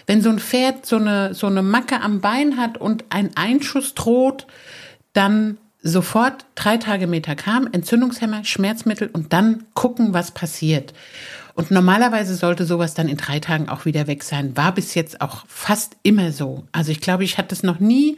wenn 0.06 0.20
so 0.20 0.29
ein 0.29 0.38
Pferd 0.38 0.85
so 0.85 0.97
eine, 0.97 1.32
so 1.32 1.47
eine 1.47 1.62
Macke 1.62 2.03
am 2.03 2.20
Bein 2.20 2.59
hat 2.59 2.76
und 2.76 3.06
ein 3.09 3.31
Einschuss 3.37 3.94
droht, 3.94 4.47
dann 5.15 5.56
sofort 5.88 6.44
drei 6.55 6.76
Tage 6.76 7.06
Metacam, 7.06 7.69
Entzündungshemmer, 7.70 8.44
Schmerzmittel 8.44 9.11
und 9.12 9.32
dann 9.32 9.64
gucken, 9.75 10.12
was 10.12 10.31
passiert. 10.31 10.93
Und 11.55 11.73
normalerweise 11.73 12.37
sollte 12.37 12.64
sowas 12.64 12.94
dann 12.94 13.08
in 13.08 13.17
drei 13.17 13.40
Tagen 13.40 13.69
auch 13.69 13.85
wieder 13.85 14.06
weg 14.06 14.23
sein. 14.23 14.56
War 14.56 14.73
bis 14.73 14.94
jetzt 14.94 15.20
auch 15.20 15.44
fast 15.49 15.96
immer 16.05 16.31
so. 16.31 16.64
Also 16.70 16.93
ich 16.93 17.00
glaube, 17.00 17.25
ich 17.25 17.37
hatte 17.37 17.52
es 17.52 17.64
noch 17.64 17.81
nie, 17.81 18.17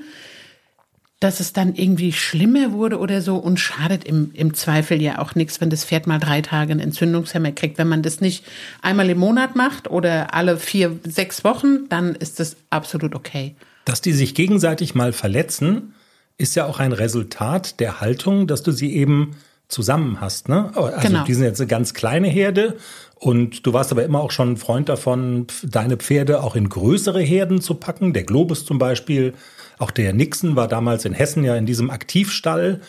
dass 1.20 1.40
es 1.40 1.52
dann 1.52 1.74
irgendwie 1.74 2.12
schlimmer 2.12 2.72
wurde 2.72 2.98
oder 2.98 3.20
so 3.20 3.36
und 3.36 3.60
schadet 3.60 4.04
im, 4.04 4.30
im 4.34 4.54
Zweifel 4.54 5.00
ja 5.00 5.18
auch 5.18 5.34
nichts, 5.34 5.60
wenn 5.60 5.70
das 5.70 5.84
Pferd 5.84 6.06
mal 6.06 6.18
drei 6.18 6.40
Tage 6.40 6.72
einen 6.72 6.80
Entzündungshemmer 6.80 7.52
kriegt. 7.52 7.78
Wenn 7.78 7.88
man 7.88 8.02
das 8.02 8.20
nicht 8.20 8.44
einmal 8.82 9.08
im 9.10 9.18
Monat 9.18 9.54
macht 9.54 9.88
oder 9.88 10.34
alle 10.34 10.56
vier, 10.56 10.98
sechs 11.04 11.44
Wochen, 11.44 11.88
dann 11.90 12.14
ist 12.14 12.40
das 12.40 12.56
absolut 12.70 13.14
okay. 13.14 13.54
Dass 13.84 14.00
die 14.00 14.12
sich 14.12 14.34
gegenseitig 14.34 14.94
mal 14.94 15.12
verletzen, 15.12 15.94
ist 16.40 16.54
ja 16.56 16.66
auch 16.66 16.78
ein 16.80 16.92
Resultat 16.92 17.80
der 17.80 18.00
Haltung, 18.00 18.46
dass 18.46 18.62
du 18.62 18.72
sie 18.72 18.94
eben 18.94 19.36
zusammen 19.68 20.20
hast. 20.20 20.48
Ne? 20.48 20.72
Also 20.74 20.92
Genau. 21.00 21.24
die 21.24 21.34
sind 21.34 21.44
jetzt 21.44 21.60
eine 21.60 21.68
ganz 21.68 21.94
kleine 21.94 22.28
Herde 22.28 22.76
und 23.14 23.66
du 23.66 23.72
warst 23.72 23.92
aber 23.92 24.04
immer 24.04 24.20
auch 24.20 24.30
schon 24.30 24.52
ein 24.52 24.56
Freund 24.56 24.88
davon, 24.88 25.46
deine 25.62 25.96
Pferde 25.96 26.42
auch 26.42 26.56
in 26.56 26.68
größere 26.68 27.20
Herden 27.20 27.60
zu 27.60 27.74
packen. 27.74 28.12
Der 28.12 28.24
Globus 28.24 28.64
zum 28.64 28.78
Beispiel, 28.78 29.34
auch 29.78 29.90
der 29.90 30.12
Nixon 30.12 30.56
war 30.56 30.66
damals 30.66 31.04
in 31.04 31.12
Hessen 31.12 31.44
ja 31.44 31.54
in 31.54 31.66
diesem 31.66 31.90
Aktivstall. 31.90 32.80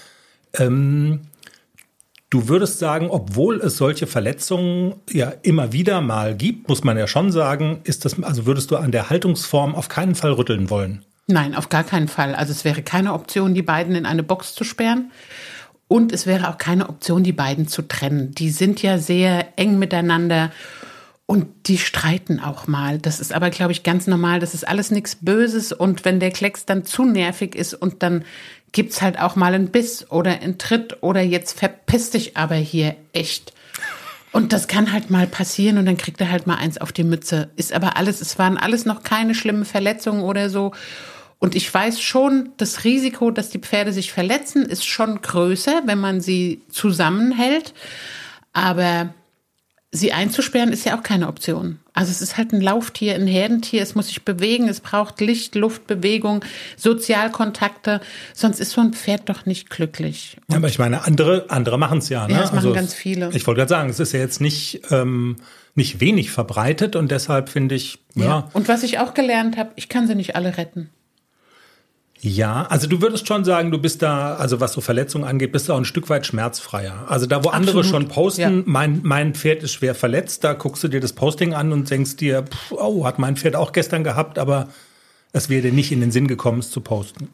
Ähm, 0.58 1.22
Du 2.32 2.48
würdest 2.48 2.80
sagen, 2.80 3.10
obwohl 3.10 3.60
es 3.60 3.76
solche 3.76 4.08
Verletzungen 4.08 4.96
ja 5.12 5.34
immer 5.42 5.74
wieder 5.74 6.00
mal 6.00 6.34
gibt, 6.34 6.70
muss 6.70 6.82
man 6.82 6.98
ja 6.98 7.06
schon 7.06 7.30
sagen, 7.30 7.82
ist 7.84 8.06
das, 8.06 8.24
also 8.24 8.46
würdest 8.46 8.72
du 8.72 8.78
an 8.78 8.94
der 8.94 9.10
Haltungsform 9.10 9.76
auf 9.76 9.90
keinen 9.90 10.16
Fall 10.16 10.32
rütteln 10.32 10.70
wollen. 10.70 11.04
Nein, 11.32 11.56
auf 11.56 11.70
gar 11.70 11.84
keinen 11.84 12.08
Fall. 12.08 12.36
Also 12.36 12.52
es 12.52 12.66
wäre 12.66 12.82
keine 12.82 13.14
Option, 13.14 13.54
die 13.54 13.62
beiden 13.62 13.96
in 13.96 14.06
eine 14.06 14.24
Box 14.24 14.54
zu 14.54 14.64
sperren. 14.64 15.12
Und 15.88 16.12
es 16.12 16.26
wäre 16.26 16.50
auch 16.50 16.58
keine 16.58 16.90
Option, 16.90 17.24
die 17.24 17.34
beiden 17.34 17.68
zu 17.68 17.82
trennen. 17.82 18.32
Die 18.32 18.50
sind 18.50 18.82
ja 18.82 18.98
sehr 18.98 19.58
eng 19.58 19.80
miteinander 19.80 20.52
und 21.26 21.48
die 21.68 21.78
streiten 21.78 22.40
auch 22.40 22.68
mal. 22.68 22.98
Das 22.98 23.20
ist 23.20 23.34
aber, 23.34 23.50
glaube 23.50 23.72
ich, 23.72 23.84
ganz 23.84 24.08
normal. 24.08 24.40
Das 24.40 24.54
ist 24.54 24.68
alles 24.68 24.92
nichts 24.92 25.16
Böses. 25.16 25.72
Und 25.72 26.04
wenn 26.04 26.20
der 26.20 26.32
Klecks 26.32 26.66
dann 26.66 26.86
zu 26.86 27.06
nervig 27.06 27.56
ist 27.56 27.74
und 27.74 28.04
dann 28.04 28.26
gibt's 28.74 29.02
halt 29.02 29.20
auch 29.20 29.36
mal 29.36 29.54
einen 29.54 29.72
Biss 29.72 30.10
oder 30.12 30.42
einen 30.42 30.58
Tritt 30.58 31.02
oder 31.02 31.22
jetzt 31.22 31.58
verpiss 31.58 32.10
dich 32.10 32.38
aber 32.38 32.56
hier 32.56 32.96
echt. 33.14 33.54
Und 34.34 34.54
das 34.54 34.68
kann 34.68 34.94
halt 34.94 35.10
mal 35.10 35.28
passieren 35.28 35.78
und 35.78 35.86
dann 35.86 35.98
kriegt 35.98 36.22
er 36.22 36.32
halt 36.32 36.48
mal 36.48 36.56
eins 36.56 36.78
auf 36.78 36.92
die 36.92 37.04
Mütze. 37.04 37.50
Ist 37.58 37.74
aber 37.74 37.98
alles, 37.98 38.22
es 38.22 38.40
waren 38.40 38.58
alles 38.58 38.86
noch 38.86 39.04
keine 39.04 39.36
schlimmen 39.36 39.66
Verletzungen 39.66 40.24
oder 40.24 40.50
so. 40.50 40.72
Und 41.42 41.56
ich 41.56 41.74
weiß 41.74 42.00
schon, 42.00 42.52
das 42.58 42.84
Risiko, 42.84 43.32
dass 43.32 43.50
die 43.50 43.58
Pferde 43.58 43.94
sich 43.94 44.14
verletzen, 44.14 44.64
ist 44.64 44.86
schon 44.86 45.24
größer, 45.24 45.82
wenn 45.86 45.98
man 45.98 46.22
sie 46.22 46.62
zusammenhält. 46.70 47.74
Aber 48.54 49.12
sie 49.92 50.14
einzusperren 50.14 50.72
ist 50.72 50.86
ja 50.86 50.96
auch 50.96 51.02
keine 51.02 51.28
Option. 51.28 51.80
Also 51.94 52.12
es 52.12 52.22
ist 52.22 52.38
halt 52.38 52.54
ein 52.54 52.62
Lauftier, 52.62 53.16
ein 53.16 53.26
Herdentier, 53.26 53.82
es 53.82 53.96
muss 53.96 54.08
sich 54.10 54.24
bewegen, 54.24 54.70
es 54.70 54.82
braucht 54.82 55.20
Licht, 55.20 55.56
Luft, 55.56 55.88
Bewegung, 55.88 56.46
Sozialkontakte, 56.78 58.02
sonst 58.36 58.60
ist 58.60 58.74
so 58.74 58.82
ein 58.82 58.94
Pferd 58.94 59.28
doch 59.28 59.48
nicht 59.48 59.72
glücklich. 59.72 60.38
Ja, 60.48 60.58
aber 60.58 60.68
ich 60.68 60.78
meine, 60.78 61.06
andere, 61.06 61.46
andere 61.50 61.80
machen 61.80 61.98
es 61.98 62.10
ja. 62.10 62.28
Ne? 62.28 62.36
Ja, 62.36 62.42
das 62.42 62.52
machen 62.52 62.68
also 62.68 62.74
ganz 62.74 62.94
viele. 62.94 63.32
Ich 63.34 63.48
wollte 63.48 63.62
gerade 63.62 63.70
sagen, 63.70 63.90
es 63.90 64.00
ist 64.00 64.14
ja 64.14 64.20
jetzt 64.20 64.42
nicht, 64.42 64.84
ähm, 64.92 65.38
nicht 65.74 66.00
wenig 66.00 66.30
verbreitet 66.30 66.96
und 66.96 67.10
deshalb 67.10 67.50
finde 67.50 67.74
ich, 67.74 67.98
ja. 68.14 68.26
ja. 68.26 68.50
Und 68.54 68.68
was 68.68 68.84
ich 68.84 69.00
auch 69.00 69.16
gelernt 69.16 69.58
habe, 69.58 69.72
ich 69.76 69.90
kann 69.90 70.06
sie 70.06 70.14
nicht 70.14 70.36
alle 70.36 70.58
retten. 70.58 70.92
Ja, 72.24 72.68
also 72.70 72.88
du 72.88 73.02
würdest 73.02 73.28
schon 73.28 73.44
sagen, 73.44 73.72
du 73.72 73.80
bist 73.80 74.04
da, 74.04 74.36
also 74.36 74.60
was 74.60 74.74
so 74.74 74.82
Verletzungen 74.82 75.26
angeht, 75.26 75.52
bist 75.52 75.68
du 75.68 75.74
auch 75.74 75.78
ein 75.78 75.86
Stück 75.86 76.08
weit 76.10 76.28
schmerzfreier. 76.28 77.06
Also 77.08 77.26
da, 77.26 77.44
wo 77.44 77.50
Absolut. 77.50 77.56
andere 77.56 77.84
schon 77.84 78.08
posten, 78.10 78.58
ja. 78.58 78.64
mein, 78.66 79.00
mein 79.02 79.34
Pferd 79.34 79.64
ist 79.64 79.74
schwer 79.74 79.96
verletzt, 79.96 80.44
da 80.44 80.54
guckst 80.54 80.84
du 80.84 80.88
dir 80.88 81.00
das 81.00 81.14
Posting 81.14 81.56
an 81.56 81.74
und 81.74 81.90
denkst 81.90 82.18
dir, 82.18 82.44
pff, 82.44 82.74
oh, 82.74 83.06
hat 83.06 83.18
mein 83.18 83.38
Pferd 83.38 83.56
auch 83.56 83.72
gestern 83.72 84.04
gehabt, 84.04 84.38
aber 84.38 84.68
es 85.34 85.50
wäre 85.50 85.64
dir 85.64 85.72
nicht 85.72 85.92
in 85.92 86.00
den 86.00 86.12
Sinn 86.12 86.28
gekommen, 86.28 86.60
es 86.60 86.70
zu 86.70 86.82
posten. 86.82 87.28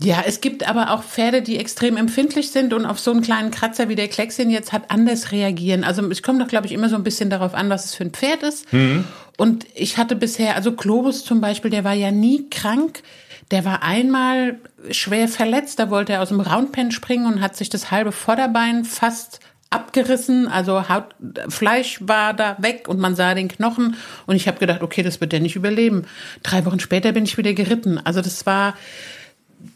Ja, 0.00 0.24
es 0.26 0.40
gibt 0.40 0.66
aber 0.66 0.92
auch 0.92 1.04
Pferde, 1.04 1.42
die 1.42 1.58
extrem 1.58 1.96
empfindlich 1.96 2.50
sind 2.50 2.72
und 2.72 2.86
auf 2.86 2.98
so 2.98 3.10
einen 3.10 3.20
kleinen 3.20 3.50
Kratzer 3.50 3.88
wie 3.88 3.94
der 3.94 4.08
Klecksin 4.08 4.50
jetzt 4.50 4.72
hat 4.72 4.90
anders 4.90 5.30
reagieren. 5.30 5.84
Also 5.84 6.08
es 6.10 6.22
kommt 6.22 6.40
doch, 6.40 6.48
glaube 6.48 6.66
ich, 6.66 6.72
immer 6.72 6.88
so 6.88 6.96
ein 6.96 7.04
bisschen 7.04 7.30
darauf 7.30 7.54
an, 7.54 7.68
was 7.68 7.84
es 7.84 7.94
für 7.94 8.04
ein 8.04 8.10
Pferd 8.10 8.42
ist. 8.42 8.72
Mhm. 8.72 9.04
Und 9.36 9.66
ich 9.74 9.98
hatte 9.98 10.16
bisher, 10.16 10.56
also 10.56 10.72
Globus 10.72 11.24
zum 11.24 11.40
Beispiel, 11.40 11.70
der 11.70 11.84
war 11.84 11.94
ja 11.94 12.10
nie 12.10 12.48
krank. 12.48 13.02
Der 13.52 13.66
war 13.66 13.82
einmal 13.82 14.56
schwer 14.90 15.28
verletzt, 15.28 15.78
da 15.78 15.90
wollte 15.90 16.14
er 16.14 16.22
aus 16.22 16.30
dem 16.30 16.40
Roundpen 16.40 16.90
springen 16.90 17.26
und 17.26 17.42
hat 17.42 17.54
sich 17.54 17.68
das 17.68 17.90
halbe 17.90 18.10
Vorderbein 18.10 18.84
fast 18.84 19.40
abgerissen, 19.68 20.48
also 20.48 20.88
Haut, 20.88 21.14
Fleisch 21.48 21.98
war 22.00 22.34
da 22.34 22.56
weg 22.58 22.88
und 22.88 22.98
man 22.98 23.14
sah 23.14 23.34
den 23.34 23.48
Knochen 23.48 23.96
und 24.26 24.36
ich 24.36 24.48
habe 24.48 24.58
gedacht, 24.58 24.82
okay, 24.82 25.02
das 25.02 25.20
wird 25.20 25.32
der 25.32 25.40
nicht 25.40 25.56
überleben. 25.56 26.04
Drei 26.42 26.64
Wochen 26.64 26.80
später 26.80 27.12
bin 27.12 27.24
ich 27.24 27.38
wieder 27.38 27.52
geritten. 27.52 27.98
Also 27.98 28.20
das 28.20 28.44
war, 28.46 28.74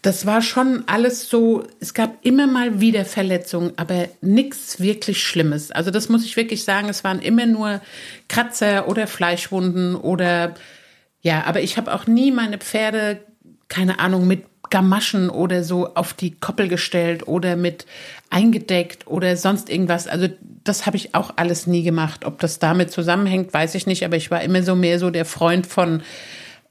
das 0.02 0.26
war 0.26 0.42
schon 0.42 0.85
alles 0.87 1.28
so, 1.28 1.64
es 1.80 1.95
gab 1.95 2.25
immer 2.25 2.47
mal 2.47 2.80
wieder 2.80 3.04
Verletzungen, 3.04 3.73
aber 3.76 4.09
nichts 4.21 4.80
wirklich 4.80 5.23
Schlimmes. 5.23 5.71
Also 5.71 5.90
das 5.90 6.09
muss 6.09 6.25
ich 6.25 6.37
wirklich 6.37 6.64
sagen, 6.64 6.88
es 6.88 7.04
waren 7.04 7.21
immer 7.21 7.47
nur 7.47 7.80
Kratzer 8.28 8.88
oder 8.88 9.06
Fleischwunden 9.06 9.97
oder 9.97 10.54
ja, 11.23 11.45
aber 11.45 11.61
ich 11.61 11.76
habe 11.76 11.92
auch 11.92 12.06
nie 12.06 12.30
meine 12.30 12.59
Pferde 12.59 13.21
keine 13.68 13.99
Ahnung, 13.99 14.26
mit 14.26 14.44
Gamaschen 14.70 15.30
oder 15.30 15.62
so 15.62 15.94
auf 15.94 16.12
die 16.12 16.32
Koppel 16.32 16.68
gestellt 16.68 17.28
oder 17.28 17.56
mit 17.56 17.87
eingedeckt 18.30 19.06
oder 19.06 19.37
sonst 19.37 19.70
irgendwas. 19.70 20.08
Also 20.08 20.28
das 20.64 20.87
habe 20.87 20.96
ich 20.96 21.14
auch 21.14 21.35
alles 21.37 21.66
nie 21.66 21.82
gemacht. 21.82 22.25
Ob 22.25 22.40
das 22.40 22.58
damit 22.58 22.90
zusammenhängt, 22.90 23.52
weiß 23.54 23.75
ich 23.75 23.87
nicht, 23.87 24.04
aber 24.04 24.16
ich 24.16 24.30
war 24.30 24.42
immer 24.42 24.62
so 24.62 24.75
mehr 24.75 24.99
so 24.99 25.11
der 25.11 25.25
Freund 25.25 25.66
von, 25.66 26.02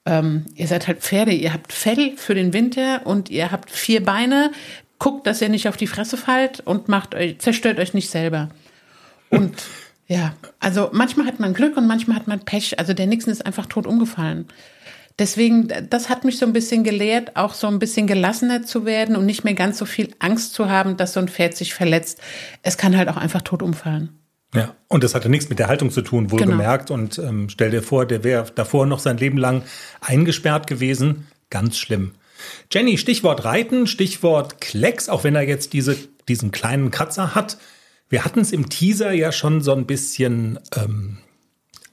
ähm, 0.06 0.46
ihr 0.56 0.68
seid 0.68 0.88
halt 0.88 1.00
Pferde, 1.00 1.32
ihr 1.32 1.54
habt 1.54 1.72
Fell 1.72 2.14
für 2.18 2.36
den 2.36 2.54
Winter 2.54 3.02
und 3.06 3.30
ihr 3.30 3.52
habt 3.52 3.72
vier 3.72 4.04
Beine, 4.04 4.52
guckt, 5.00 5.28
dass 5.28 5.42
ihr 5.42 5.50
nicht 5.50 5.68
auf 5.68 5.78
die 5.78 5.88
Fresse 5.88 6.18
fallt 6.18 6.62
und 6.62 6.90
macht 6.90 7.16
euch, 7.16 7.40
zerstört 7.40 7.80
euch 7.80 7.94
nicht 7.94 8.10
selber. 8.10 8.50
Und 9.30 9.64
ja, 10.08 10.34
also 10.60 10.90
manchmal 10.92 11.26
hat 11.26 11.40
man 11.40 11.54
Glück 11.54 11.78
und 11.78 11.88
manchmal 11.88 12.18
hat 12.18 12.28
man 12.28 12.40
Pech. 12.42 12.78
Also 12.80 12.94
der 12.94 13.08
Nixon 13.08 13.32
ist 13.32 13.46
einfach 13.46 13.66
tot 13.66 13.88
umgefallen. 13.88 14.48
Deswegen, 15.18 15.72
das 15.90 16.10
hat 16.10 16.26
mich 16.26 16.38
so 16.38 16.46
ein 16.46 16.52
bisschen 16.52 16.84
gelehrt, 16.84 17.38
auch 17.38 17.54
so 17.54 17.68
ein 17.68 17.80
bisschen 17.80 18.06
gelassener 18.06 18.64
zu 18.64 18.86
werden 18.86 19.16
und 19.16 19.26
nicht 19.26 19.46
mehr 19.46 19.54
ganz 19.54 19.78
so 19.78 19.86
viel 19.86 20.14
Angst 20.20 20.54
zu 20.54 20.70
haben, 20.70 20.98
dass 20.98 21.14
so 21.14 21.22
ein 21.22 21.30
Pferd 21.30 21.56
sich 21.56 21.74
verletzt. 21.74 22.20
Es 22.64 22.78
kann 22.78 22.98
halt 22.98 23.08
auch 23.08 23.16
einfach 23.16 23.42
tot 23.42 23.64
umfallen. 23.64 24.20
Ja, 24.54 24.76
und 24.88 25.04
das 25.04 25.16
hatte 25.16 25.30
nichts 25.30 25.50
mit 25.50 25.60
der 25.60 25.68
Haltung 25.68 25.90
zu 25.90 26.02
tun, 26.02 26.32
wohlgemerkt. 26.32 26.88
Genau. 26.88 27.00
Und 27.00 27.18
ähm, 27.20 27.50
stell 27.50 27.72
dir 27.72 27.82
vor, 27.82 28.06
der 28.06 28.24
wäre 28.24 28.46
davor 28.56 28.86
noch 28.86 29.00
sein 29.00 29.18
Leben 29.18 29.38
lang 29.38 29.64
eingesperrt 30.02 30.68
gewesen. 30.68 31.28
Ganz 31.50 31.78
schlimm. 31.78 32.12
Jenny, 32.72 32.98
Stichwort 32.98 33.46
Reiten, 33.46 33.88
Stichwort 33.88 34.60
Klecks, 34.60 35.08
auch 35.10 35.24
wenn 35.24 35.36
er 35.36 35.48
jetzt 35.48 35.74
diese, 35.74 35.98
diesen 36.28 36.52
kleinen 36.52 36.92
Kratzer 36.92 37.36
hat. 37.36 37.58
Wir 38.10 38.26
hatten 38.26 38.40
es 38.40 38.52
im 38.52 38.70
Teaser 38.70 39.12
ja 39.12 39.32
schon 39.32 39.62
so 39.62 39.74
ein 39.74 39.86
bisschen 39.86 40.60
ähm, 40.76 41.18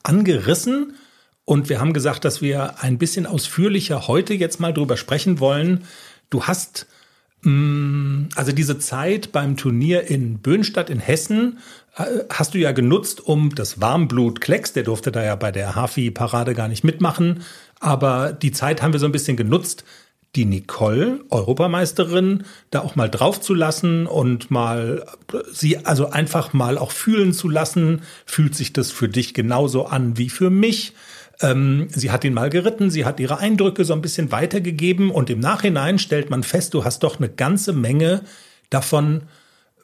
angerissen. 0.02 0.94
Und 1.44 1.68
wir 1.68 1.80
haben 1.80 1.92
gesagt, 1.92 2.24
dass 2.24 2.40
wir 2.40 2.82
ein 2.82 2.98
bisschen 2.98 3.26
ausführlicher 3.26 4.06
heute 4.06 4.34
jetzt 4.34 4.60
mal 4.60 4.72
drüber 4.72 4.96
sprechen 4.96 5.40
wollen. 5.40 5.84
Du 6.30 6.44
hast 6.44 6.86
mm, 7.42 8.26
also 8.36 8.52
diese 8.52 8.78
Zeit 8.78 9.32
beim 9.32 9.56
Turnier 9.56 10.08
in 10.08 10.38
Böhnstadt 10.38 10.88
in 10.88 11.00
Hessen 11.00 11.58
äh, 11.96 12.04
hast 12.30 12.54
du 12.54 12.58
ja 12.58 12.72
genutzt, 12.72 13.20
um 13.26 13.54
das 13.54 13.80
Warmblut 13.80 14.40
Klecks, 14.40 14.72
der 14.72 14.84
durfte 14.84 15.10
da 15.10 15.22
ja 15.24 15.36
bei 15.36 15.50
der 15.50 15.74
Hafi-Parade 15.74 16.54
gar 16.54 16.68
nicht 16.68 16.84
mitmachen, 16.84 17.42
aber 17.80 18.32
die 18.32 18.52
Zeit 18.52 18.80
haben 18.80 18.92
wir 18.92 19.00
so 19.00 19.06
ein 19.06 19.12
bisschen 19.12 19.36
genutzt, 19.36 19.84
die 20.34 20.44
Nicole, 20.46 21.20
Europameisterin, 21.28 22.44
da 22.70 22.80
auch 22.80 22.96
mal 22.96 23.10
drauf 23.10 23.40
zu 23.40 23.52
lassen 23.52 24.06
und 24.06 24.50
mal 24.50 25.04
sie 25.52 25.84
also 25.84 26.08
einfach 26.08 26.54
mal 26.54 26.78
auch 26.78 26.90
fühlen 26.90 27.34
zu 27.34 27.50
lassen. 27.50 28.00
Fühlt 28.24 28.54
sich 28.54 28.72
das 28.72 28.90
für 28.90 29.10
dich 29.10 29.34
genauso 29.34 29.84
an 29.84 30.16
wie 30.16 30.30
für 30.30 30.48
mich? 30.48 30.94
Ähm, 31.40 31.88
sie 31.90 32.10
hat 32.10 32.24
ihn 32.24 32.34
mal 32.34 32.50
geritten, 32.50 32.90
sie 32.90 33.04
hat 33.04 33.20
ihre 33.20 33.38
Eindrücke 33.38 33.84
so 33.84 33.92
ein 33.92 34.02
bisschen 34.02 34.32
weitergegeben 34.32 35.10
und 35.10 35.30
im 35.30 35.40
Nachhinein 35.40 35.98
stellt 35.98 36.30
man 36.30 36.42
fest, 36.42 36.74
du 36.74 36.84
hast 36.84 37.02
doch 37.02 37.18
eine 37.18 37.28
ganze 37.28 37.72
Menge 37.72 38.22
davon 38.70 39.22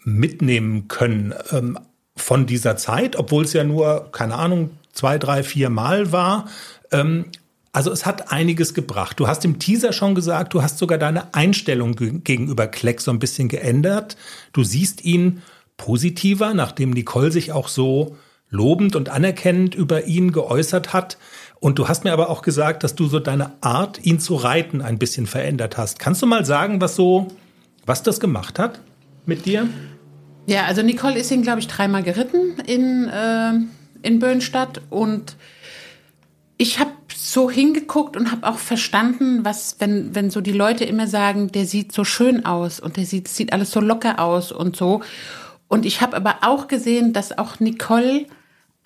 mitnehmen 0.05 0.89
können 0.89 1.35
ähm, 1.53 1.79
von 2.17 2.47
dieser 2.47 2.77
Zeit, 2.77 3.17
obwohl 3.17 3.45
es 3.45 3.53
ja 3.53 3.65
nur, 3.65 4.11
keine 4.13 4.35
Ahnung, 4.35 4.71
zwei, 4.93 5.19
drei, 5.19 5.43
vier 5.43 5.71
Mal 5.71 6.13
war. 6.13 6.49
Ähm, 6.91 7.27
also 7.73 7.93
es 7.93 8.07
hat 8.07 8.33
einiges 8.33 8.75
gebracht. 8.75 9.21
Du 9.21 9.29
hast 9.29 9.45
im 9.45 9.59
Teaser 9.59 9.93
schon 9.93 10.15
gesagt, 10.15 10.55
du 10.55 10.63
hast 10.63 10.79
sogar 10.79 10.99
deine 10.99 11.35
Einstellung 11.35 11.95
gegenüber 11.95 12.67
Kleck 12.67 13.01
so 13.01 13.11
ein 13.11 13.19
bisschen 13.19 13.49
geändert. 13.49 14.17
Du 14.53 14.65
siehst 14.65 15.05
ihn 15.05 15.43
positiver, 15.77 16.55
nachdem 16.55 16.91
Nicole 16.91 17.31
sich 17.31 17.53
auch 17.53 17.69
so 17.69 18.17
lobend 18.51 18.97
und 18.97 19.09
anerkennend 19.09 19.75
über 19.75 20.05
ihn 20.05 20.33
geäußert 20.33 20.93
hat. 20.93 21.19
Und 21.61 21.79
du 21.79 21.89
hast 21.89 22.05
mir 22.05 22.13
aber 22.13 22.31
auch 22.31 22.43
gesagt, 22.43 22.85
dass 22.85 22.95
du 22.95 23.07
so 23.07 23.19
deine 23.19 23.53
Art, 23.61 24.05
ihn 24.05 24.21
zu 24.21 24.37
reiten, 24.37 24.81
ein 24.81 24.99
bisschen 24.99 25.27
verändert 25.27 25.77
hast. 25.77 25.99
Kannst 25.99 26.23
du 26.23 26.27
mal 26.27 26.45
sagen, 26.45 26.81
was 26.81 26.97
so, 26.97 27.29
was 27.85 28.03
das 28.03 28.21
gemacht 28.21 28.59
hat 28.59 28.81
mit 29.27 29.45
dir? 29.45 29.69
Ja, 30.47 30.65
also 30.65 30.83
Nicole 30.83 31.19
ist 31.19 31.31
ihn, 31.31 31.43
glaube 31.43 31.61
ich, 31.61 31.67
dreimal 31.67 32.03
geritten 32.03 32.59
in, 32.67 33.09
äh, 33.09 33.53
in 34.03 34.19
Böhnstadt 34.19 34.81
und 34.89 35.37
ich 36.57 36.79
habe 36.79 36.93
so 37.15 37.51
hingeguckt 37.51 38.17
und 38.17 38.33
habe 38.33 38.47
auch 38.47 38.59
verstanden, 38.59 39.45
was, 39.45 39.77
wenn, 39.79 40.15
wenn 40.15 40.31
so 40.31 40.41
die 40.41 40.53
Leute 40.53 40.85
immer 40.85 41.07
sagen, 41.07 41.53
der 41.53 41.67
sieht 41.67 41.93
so 41.93 42.05
schön 42.05 42.47
aus 42.47 42.81
und 42.81 42.97
der 42.97 43.05
sieht, 43.05 43.29
sieht 43.29 43.53
alles 43.53 43.71
so 43.71 43.81
locker 43.81 44.21
aus 44.21 44.51
und 44.53 44.77
so. 44.77 45.03
Und 45.69 45.85
ich 45.85 46.01
habe 46.01 46.17
aber 46.17 46.39
auch 46.43 46.67
gesehen, 46.67 47.13
dass 47.13 47.37
auch 47.37 47.61
Nicole 47.61 48.27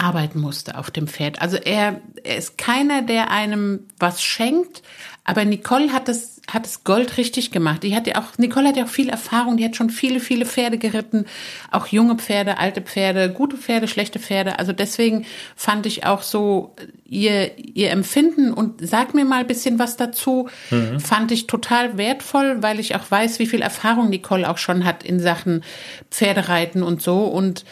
arbeiten 0.02 0.40
musste 0.40 0.76
auf 0.76 0.90
dem 0.90 1.06
Pferd. 1.06 1.40
Also 1.40 1.56
er, 1.56 2.00
er 2.24 2.36
ist 2.36 2.58
keiner, 2.58 3.02
der 3.02 3.30
einem 3.30 3.86
was 3.98 4.22
schenkt, 4.22 4.82
aber 5.24 5.44
Nicole 5.44 5.92
hat 5.92 6.08
das, 6.08 6.40
hat 6.50 6.64
das 6.64 6.82
Gold 6.82 7.16
richtig 7.16 7.52
gemacht. 7.52 7.84
Die 7.84 7.94
hat 7.94 8.08
ja 8.08 8.16
auch, 8.16 8.36
Nicole 8.38 8.68
hat 8.68 8.76
ja 8.76 8.84
auch 8.84 8.88
viel 8.88 9.08
Erfahrung, 9.08 9.56
die 9.56 9.64
hat 9.64 9.76
schon 9.76 9.88
viele, 9.88 10.18
viele 10.18 10.44
Pferde 10.44 10.78
geritten, 10.78 11.26
auch 11.70 11.86
junge 11.86 12.16
Pferde, 12.16 12.58
alte 12.58 12.82
Pferde, 12.82 13.30
gute 13.30 13.56
Pferde, 13.56 13.86
schlechte 13.86 14.18
Pferde. 14.18 14.58
Also 14.58 14.72
deswegen 14.72 15.24
fand 15.54 15.86
ich 15.86 16.04
auch 16.04 16.22
so 16.22 16.74
ihr, 17.04 17.56
ihr 17.56 17.92
Empfinden 17.92 18.52
und 18.52 18.84
sag 18.86 19.14
mir 19.14 19.24
mal 19.24 19.40
ein 19.40 19.46
bisschen 19.46 19.78
was 19.78 19.96
dazu, 19.96 20.48
mhm. 20.70 20.98
fand 20.98 21.30
ich 21.30 21.46
total 21.46 21.96
wertvoll, 21.96 22.60
weil 22.60 22.80
ich 22.80 22.96
auch 22.96 23.08
weiß, 23.08 23.38
wie 23.38 23.46
viel 23.46 23.62
Erfahrung 23.62 24.10
Nicole 24.10 24.50
auch 24.50 24.58
schon 24.58 24.84
hat 24.84 25.04
in 25.04 25.20
Sachen 25.20 25.62
Pferdereiten 26.10 26.82
und 26.82 27.00
so 27.00 27.20
und 27.26 27.64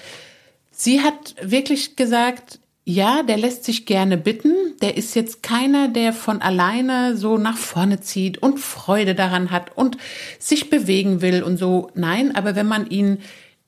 Sie 0.83 1.03
hat 1.03 1.35
wirklich 1.43 1.95
gesagt, 1.95 2.59
ja, 2.87 3.23
der 3.23 3.37
lässt 3.37 3.65
sich 3.65 3.85
gerne 3.85 4.17
bitten. 4.17 4.55
Der 4.81 4.97
ist 4.97 5.15
jetzt 5.15 5.43
keiner, 5.43 5.89
der 5.89 6.15
von 6.15 6.41
alleine 6.41 7.19
so 7.19 7.37
nach 7.37 7.59
vorne 7.59 8.01
zieht 8.01 8.39
und 8.39 8.59
Freude 8.59 9.15
daran 9.15 9.51
hat 9.51 9.77
und 9.77 9.99
sich 10.39 10.71
bewegen 10.71 11.21
will 11.21 11.43
und 11.43 11.59
so. 11.59 11.91
Nein, 11.95 12.35
aber 12.35 12.57
wenn 12.57 12.67
man 12.67 12.89
ihn 12.89 13.19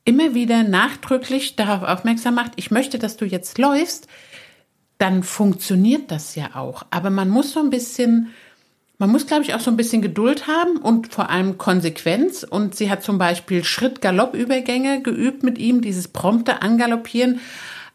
immer 0.07 0.33
wieder 0.33 0.63
nachdrücklich 0.63 1.55
darauf 1.55 1.87
aufmerksam 1.87 2.35
macht, 2.35 2.53
ich 2.57 2.71
möchte, 2.71 2.99
dass 2.99 3.19
du 3.19 3.27
jetzt 3.27 3.59
läufst, 3.59 4.07
dann 4.97 5.23
funktioniert 5.23 6.11
das 6.11 6.35
ja 6.35 6.55
auch. 6.55 6.87
Aber 6.89 7.11
man 7.11 7.29
muss 7.29 7.53
so 7.53 7.61
ein 7.61 7.69
bisschen 7.69 8.31
man 9.03 9.11
muss, 9.11 9.27
glaube 9.27 9.43
ich, 9.43 9.53
auch 9.53 9.59
so 9.59 9.69
ein 9.69 9.77
bisschen 9.77 10.01
Geduld 10.01 10.47
haben 10.47 10.77
und 10.77 11.13
vor 11.13 11.29
allem 11.29 11.59
Konsequenz. 11.59 12.47
Und 12.49 12.77
sie 12.77 12.89
hat 12.89 13.03
zum 13.03 13.19
Beispiel 13.19 13.65
Schritt-Galopp-Übergänge 13.65 15.03
geübt 15.03 15.43
mit 15.43 15.59
ihm, 15.59 15.81
dieses 15.81 16.07
prompte 16.07 16.63
Angaloppieren 16.63 17.41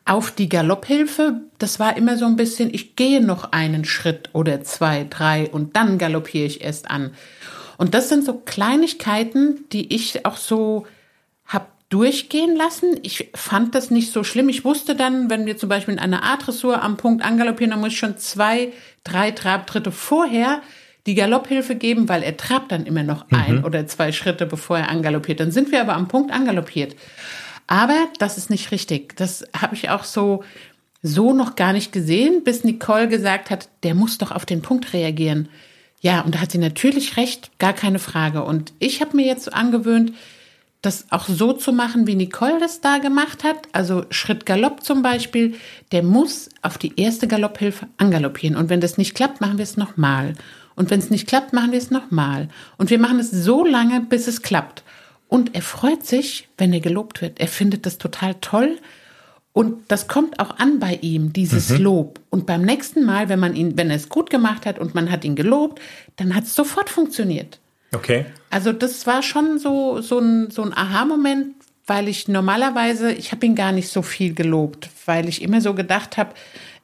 auf 0.03 0.31
die 0.31 0.49
Galopphilfe. 0.49 1.43
Das 1.59 1.79
war 1.79 1.95
immer 1.95 2.17
so 2.17 2.25
ein 2.25 2.35
bisschen, 2.35 2.73
ich 2.73 2.97
gehe 2.97 3.25
noch 3.25 3.53
einen 3.53 3.85
Schritt 3.85 4.31
oder 4.33 4.65
zwei, 4.65 5.07
drei 5.09 5.49
und 5.49 5.77
dann 5.77 5.97
galoppiere 5.97 6.45
ich 6.45 6.59
erst 6.59 6.91
an. 6.91 7.11
Und 7.77 7.93
das 7.93 8.09
sind 8.09 8.25
so 8.25 8.33
Kleinigkeiten, 8.33 9.63
die 9.71 9.95
ich 9.95 10.25
auch 10.25 10.35
so 10.35 10.87
hab 11.45 11.71
durchgehen 11.87 12.53
lassen. 12.53 12.99
Ich 13.03 13.29
fand 13.33 13.75
das 13.75 13.91
nicht 13.91 14.11
so 14.11 14.25
schlimm. 14.25 14.49
Ich 14.49 14.65
wusste 14.65 14.93
dann, 14.93 15.29
wenn 15.29 15.45
wir 15.45 15.55
zum 15.55 15.69
Beispiel 15.69 15.93
in 15.93 16.01
einer 16.01 16.25
A-Dressur 16.25 16.81
am 16.81 16.97
Punkt 16.97 17.23
angaloppieren, 17.23 17.71
dann 17.71 17.79
muss 17.79 17.93
ich 17.93 17.97
schon 17.97 18.17
zwei, 18.17 18.73
drei 19.05 19.31
Trabtritte 19.31 19.93
vorher 19.93 20.61
die 21.07 21.15
Galopphilfe 21.15 21.75
geben, 21.75 22.09
weil 22.09 22.21
er 22.21 22.37
trabt 22.37 22.71
dann 22.71 22.85
immer 22.85 23.03
noch 23.03 23.25
ein 23.31 23.59
mhm. 23.59 23.63
oder 23.63 23.87
zwei 23.87 24.11
Schritte, 24.11 24.45
bevor 24.45 24.77
er 24.77 24.89
angaloppiert. 24.89 25.39
Dann 25.39 25.51
sind 25.51 25.71
wir 25.71 25.81
aber 25.81 25.93
am 25.93 26.07
Punkt 26.07 26.31
angaloppiert. 26.31 26.95
Aber 27.65 28.07
das 28.19 28.37
ist 28.37 28.49
nicht 28.49 28.71
richtig. 28.71 29.15
Das 29.15 29.45
habe 29.59 29.75
ich 29.75 29.89
auch 29.89 30.03
so 30.03 30.43
so 31.01 31.33
noch 31.33 31.55
gar 31.55 31.73
nicht 31.73 31.91
gesehen, 31.91 32.43
bis 32.43 32.63
Nicole 32.63 33.07
gesagt 33.07 33.49
hat, 33.49 33.69
der 33.83 33.95
muss 33.95 34.17
doch 34.17 34.31
auf 34.31 34.45
den 34.45 34.61
Punkt 34.61 34.93
reagieren. 34.93 35.49
Ja, 35.99 36.21
und 36.21 36.35
da 36.35 36.41
hat 36.41 36.51
sie 36.51 36.57
natürlich 36.57 37.17
recht, 37.17 37.51
gar 37.59 37.73
keine 37.73 37.99
Frage. 37.99 38.43
Und 38.43 38.73
ich 38.79 39.01
habe 39.01 39.15
mir 39.15 39.25
jetzt 39.25 39.53
angewöhnt, 39.53 40.13
das 40.81 41.07
auch 41.09 41.27
so 41.27 41.53
zu 41.53 41.73
machen, 41.73 42.05
wie 42.07 42.15
Nicole 42.15 42.59
das 42.59 42.81
da 42.81 42.99
gemacht 42.99 43.43
hat. 43.43 43.57
Also 43.71 44.05
Schritt 44.11 44.45
Galopp 44.45 44.83
zum 44.83 45.01
Beispiel, 45.01 45.55
der 45.91 46.03
muss 46.03 46.49
auf 46.61 46.77
die 46.77 46.99
erste 46.99 47.27
Galopphilfe 47.27 47.87
angaloppieren. 47.97 48.55
Und 48.55 48.69
wenn 48.69 48.81
das 48.81 48.97
nicht 48.97 49.15
klappt, 49.15 49.41
machen 49.41 49.57
wir 49.57 49.63
es 49.63 49.77
nochmal. 49.77 50.33
Und 50.77 50.91
wenn 50.91 50.99
es 50.99 51.09
nicht 51.09 51.27
klappt, 51.27 51.53
machen 51.53 51.71
wir 51.71 51.79
es 51.79 51.89
nochmal. 51.89 52.49
Und 52.77 52.91
wir 52.91 52.99
machen 52.99 53.19
es 53.19 53.31
so 53.31 53.65
lange, 53.65 53.99
bis 54.01 54.27
es 54.27 54.43
klappt. 54.43 54.83
Und 55.27 55.55
er 55.55 55.63
freut 55.63 56.05
sich, 56.05 56.47
wenn 56.57 56.71
er 56.71 56.79
gelobt 56.79 57.21
wird. 57.21 57.39
Er 57.39 57.47
findet 57.47 57.85
das 57.87 57.97
total 57.97 58.35
toll. 58.35 58.77
Und 59.53 59.91
das 59.91 60.07
kommt 60.07 60.39
auch 60.39 60.59
an 60.59 60.77
bei 60.77 60.99
ihm, 61.01 61.33
dieses 61.33 61.69
mhm. 61.71 61.77
Lob. 61.77 62.19
Und 62.29 62.45
beim 62.45 62.61
nächsten 62.61 63.03
Mal, 63.03 63.27
wenn 63.27 63.39
man 63.39 63.55
ihn, 63.55 63.75
wenn 63.75 63.89
er 63.89 63.95
es 63.95 64.07
gut 64.07 64.29
gemacht 64.29 64.67
hat 64.67 64.77
und 64.77 64.93
man 64.93 65.09
hat 65.09 65.25
ihn 65.25 65.35
gelobt, 65.35 65.81
dann 66.15 66.35
hat 66.35 66.43
es 66.43 66.53
sofort 66.53 66.91
funktioniert. 66.91 67.59
Okay. 67.95 68.25
Also 68.51 68.71
das 68.71 69.07
war 69.07 69.23
schon 69.23 69.57
so, 69.57 69.99
so 70.01 70.19
ein, 70.19 70.51
so 70.51 70.61
ein 70.61 70.73
Aha-Moment, 70.73 71.55
weil 71.87 72.07
ich 72.07 72.27
normalerweise, 72.27 73.11
ich 73.11 73.31
habe 73.31 73.47
ihn 73.47 73.55
gar 73.55 73.71
nicht 73.71 73.89
so 73.89 74.03
viel 74.03 74.35
gelobt, 74.35 74.89
weil 75.07 75.27
ich 75.27 75.41
immer 75.41 75.59
so 75.59 75.73
gedacht 75.73 76.17
habe, 76.17 76.35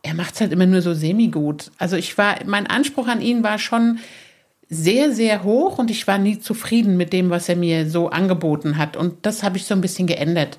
er 0.04 0.14
macht 0.14 0.36
es 0.36 0.42
halt 0.42 0.52
immer 0.52 0.66
nur 0.66 0.82
so 0.82 0.94
semi-gut. 0.94 1.72
Also 1.78 1.96
ich 1.96 2.18
war, 2.18 2.36
mein 2.46 2.68
Anspruch 2.68 3.08
an 3.08 3.22
ihn 3.22 3.42
war 3.42 3.58
schon 3.58 4.00
sehr, 4.70 5.12
sehr 5.12 5.44
hoch 5.44 5.80
und 5.80 5.90
ich 5.90 6.06
war 6.08 6.18
nie 6.18 6.40
zufrieden 6.40 6.98
mit 6.98 7.14
dem, 7.14 7.30
was 7.30 7.50
er 7.50 7.56
mir 7.56 7.90
so 7.90 8.10
angeboten 8.10 8.78
hat. 8.78 8.96
Und 8.96 9.26
das 9.26 9.44
habe 9.44 9.58
ich 9.58 9.66
so 9.66 9.74
ein 9.74 9.82
bisschen 9.82 10.08
geändert 10.08 10.58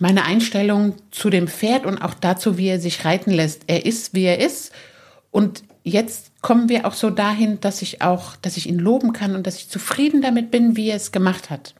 meine 0.00 0.24
Einstellung 0.24 0.94
zu 1.10 1.30
dem 1.30 1.46
Pferd 1.46 1.84
und 1.84 1.98
auch 1.98 2.14
dazu, 2.14 2.56
wie 2.56 2.68
er 2.68 2.80
sich 2.80 3.04
reiten 3.04 3.30
lässt. 3.30 3.62
Er 3.66 3.84
ist, 3.84 4.14
wie 4.14 4.24
er 4.24 4.40
ist. 4.40 4.72
Und 5.30 5.62
jetzt 5.84 6.32
kommen 6.40 6.68
wir 6.70 6.86
auch 6.86 6.94
so 6.94 7.10
dahin, 7.10 7.60
dass 7.60 7.82
ich 7.82 8.00
auch, 8.00 8.34
dass 8.36 8.56
ich 8.56 8.68
ihn 8.68 8.78
loben 8.78 9.12
kann 9.12 9.36
und 9.36 9.46
dass 9.46 9.56
ich 9.56 9.68
zufrieden 9.68 10.22
damit 10.22 10.50
bin, 10.50 10.76
wie 10.76 10.88
er 10.88 10.96
es 10.96 11.12
gemacht 11.12 11.50
hat. 11.50 11.74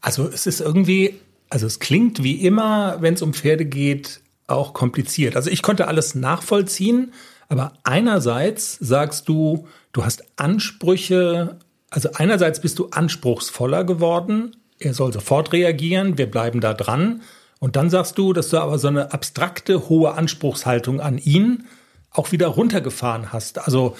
Also 0.00 0.26
es 0.26 0.46
ist 0.46 0.60
irgendwie, 0.60 1.16
also 1.50 1.66
es 1.66 1.80
klingt 1.80 2.22
wie 2.22 2.46
immer, 2.46 2.96
wenn 3.00 3.14
es 3.14 3.22
um 3.22 3.34
Pferde 3.34 3.66
geht, 3.66 4.20
auch 4.48 4.74
kompliziert. 4.74 5.36
Also 5.36 5.50
ich 5.50 5.62
konnte 5.62 5.86
alles 5.86 6.14
nachvollziehen, 6.14 7.12
aber 7.48 7.74
einerseits 7.84 8.76
sagst 8.80 9.28
du, 9.28 9.68
du 9.92 10.04
hast 10.04 10.24
Ansprüche, 10.36 11.58
also 11.90 12.10
einerseits 12.14 12.60
bist 12.60 12.78
du 12.78 12.88
anspruchsvoller 12.88 13.84
geworden, 13.84 14.56
er 14.78 14.94
soll 14.94 15.12
sofort 15.12 15.52
reagieren, 15.52 16.18
wir 16.18 16.30
bleiben 16.30 16.60
da 16.60 16.74
dran. 16.74 17.22
Und 17.60 17.74
dann 17.76 17.90
sagst 17.90 18.16
du, 18.18 18.32
dass 18.32 18.50
du 18.50 18.58
aber 18.58 18.78
so 18.78 18.88
eine 18.88 19.12
abstrakte, 19.12 19.88
hohe 19.88 20.12
Anspruchshaltung 20.12 21.00
an 21.00 21.18
ihn 21.18 21.64
auch 22.10 22.32
wieder 22.32 22.48
runtergefahren 22.48 23.32
hast. 23.32 23.58
Also 23.58 23.96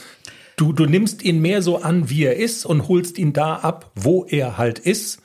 du, 0.57 0.73
du 0.73 0.87
nimmst 0.87 1.23
ihn 1.23 1.41
mehr 1.41 1.63
so 1.63 1.79
an, 1.83 2.09
wie 2.09 2.25
er 2.25 2.37
ist 2.37 2.65
und 2.65 2.89
holst 2.89 3.19
ihn 3.19 3.33
da 3.33 3.57
ab, 3.57 3.91
wo 3.95 4.25
er 4.25 4.59
halt 4.59 4.79
ist. 4.79 5.21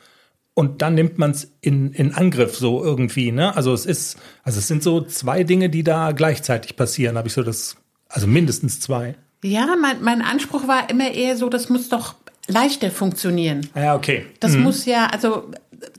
Und 0.55 0.81
dann 0.81 0.93
nimmt 0.93 1.17
man 1.17 1.31
es 1.31 1.51
in, 1.61 1.91
in 1.93 2.13
Angriff 2.13 2.55
so 2.55 2.83
irgendwie. 2.83 3.31
Ne? 3.31 3.55
Also 3.55 3.73
es 3.73 3.85
ist, 3.85 4.17
also 4.43 4.59
es 4.59 4.67
sind 4.67 4.83
so 4.83 5.01
zwei 5.01 5.43
Dinge, 5.43 5.69
die 5.69 5.83
da 5.83 6.11
gleichzeitig 6.11 6.75
passieren, 6.75 7.17
habe 7.17 7.27
ich 7.27 7.33
so 7.33 7.41
das, 7.41 7.77
also 8.07 8.27
mindestens 8.27 8.79
zwei. 8.79 9.15
Ja, 9.43 9.75
mein, 9.79 10.01
mein 10.01 10.21
Anspruch 10.21 10.67
war 10.67 10.89
immer 10.89 11.11
eher 11.11 11.35
so, 11.37 11.49
das 11.49 11.69
muss 11.69 11.89
doch 11.89 12.15
leichter 12.47 12.91
funktionieren. 12.91 13.67
Ja, 13.75 13.95
okay. 13.95 14.25
Das 14.39 14.53
mhm. 14.53 14.63
muss 14.63 14.85
ja, 14.85 15.07
also 15.07 15.49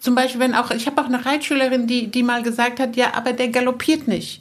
zum 0.00 0.14
Beispiel, 0.14 0.40
wenn 0.40 0.54
auch, 0.54 0.70
ich 0.70 0.87
habe 0.87 1.00
auch 1.00 1.06
eine 1.06 1.25
Reitschülerin, 1.25 1.87
die, 1.87 2.11
die 2.11 2.23
mal 2.23 2.42
gesagt 2.42 2.80
hat, 2.80 2.96
ja, 2.96 3.14
aber 3.14 3.32
der 3.32 3.49
galoppiert 3.49 4.08
nicht. 4.08 4.40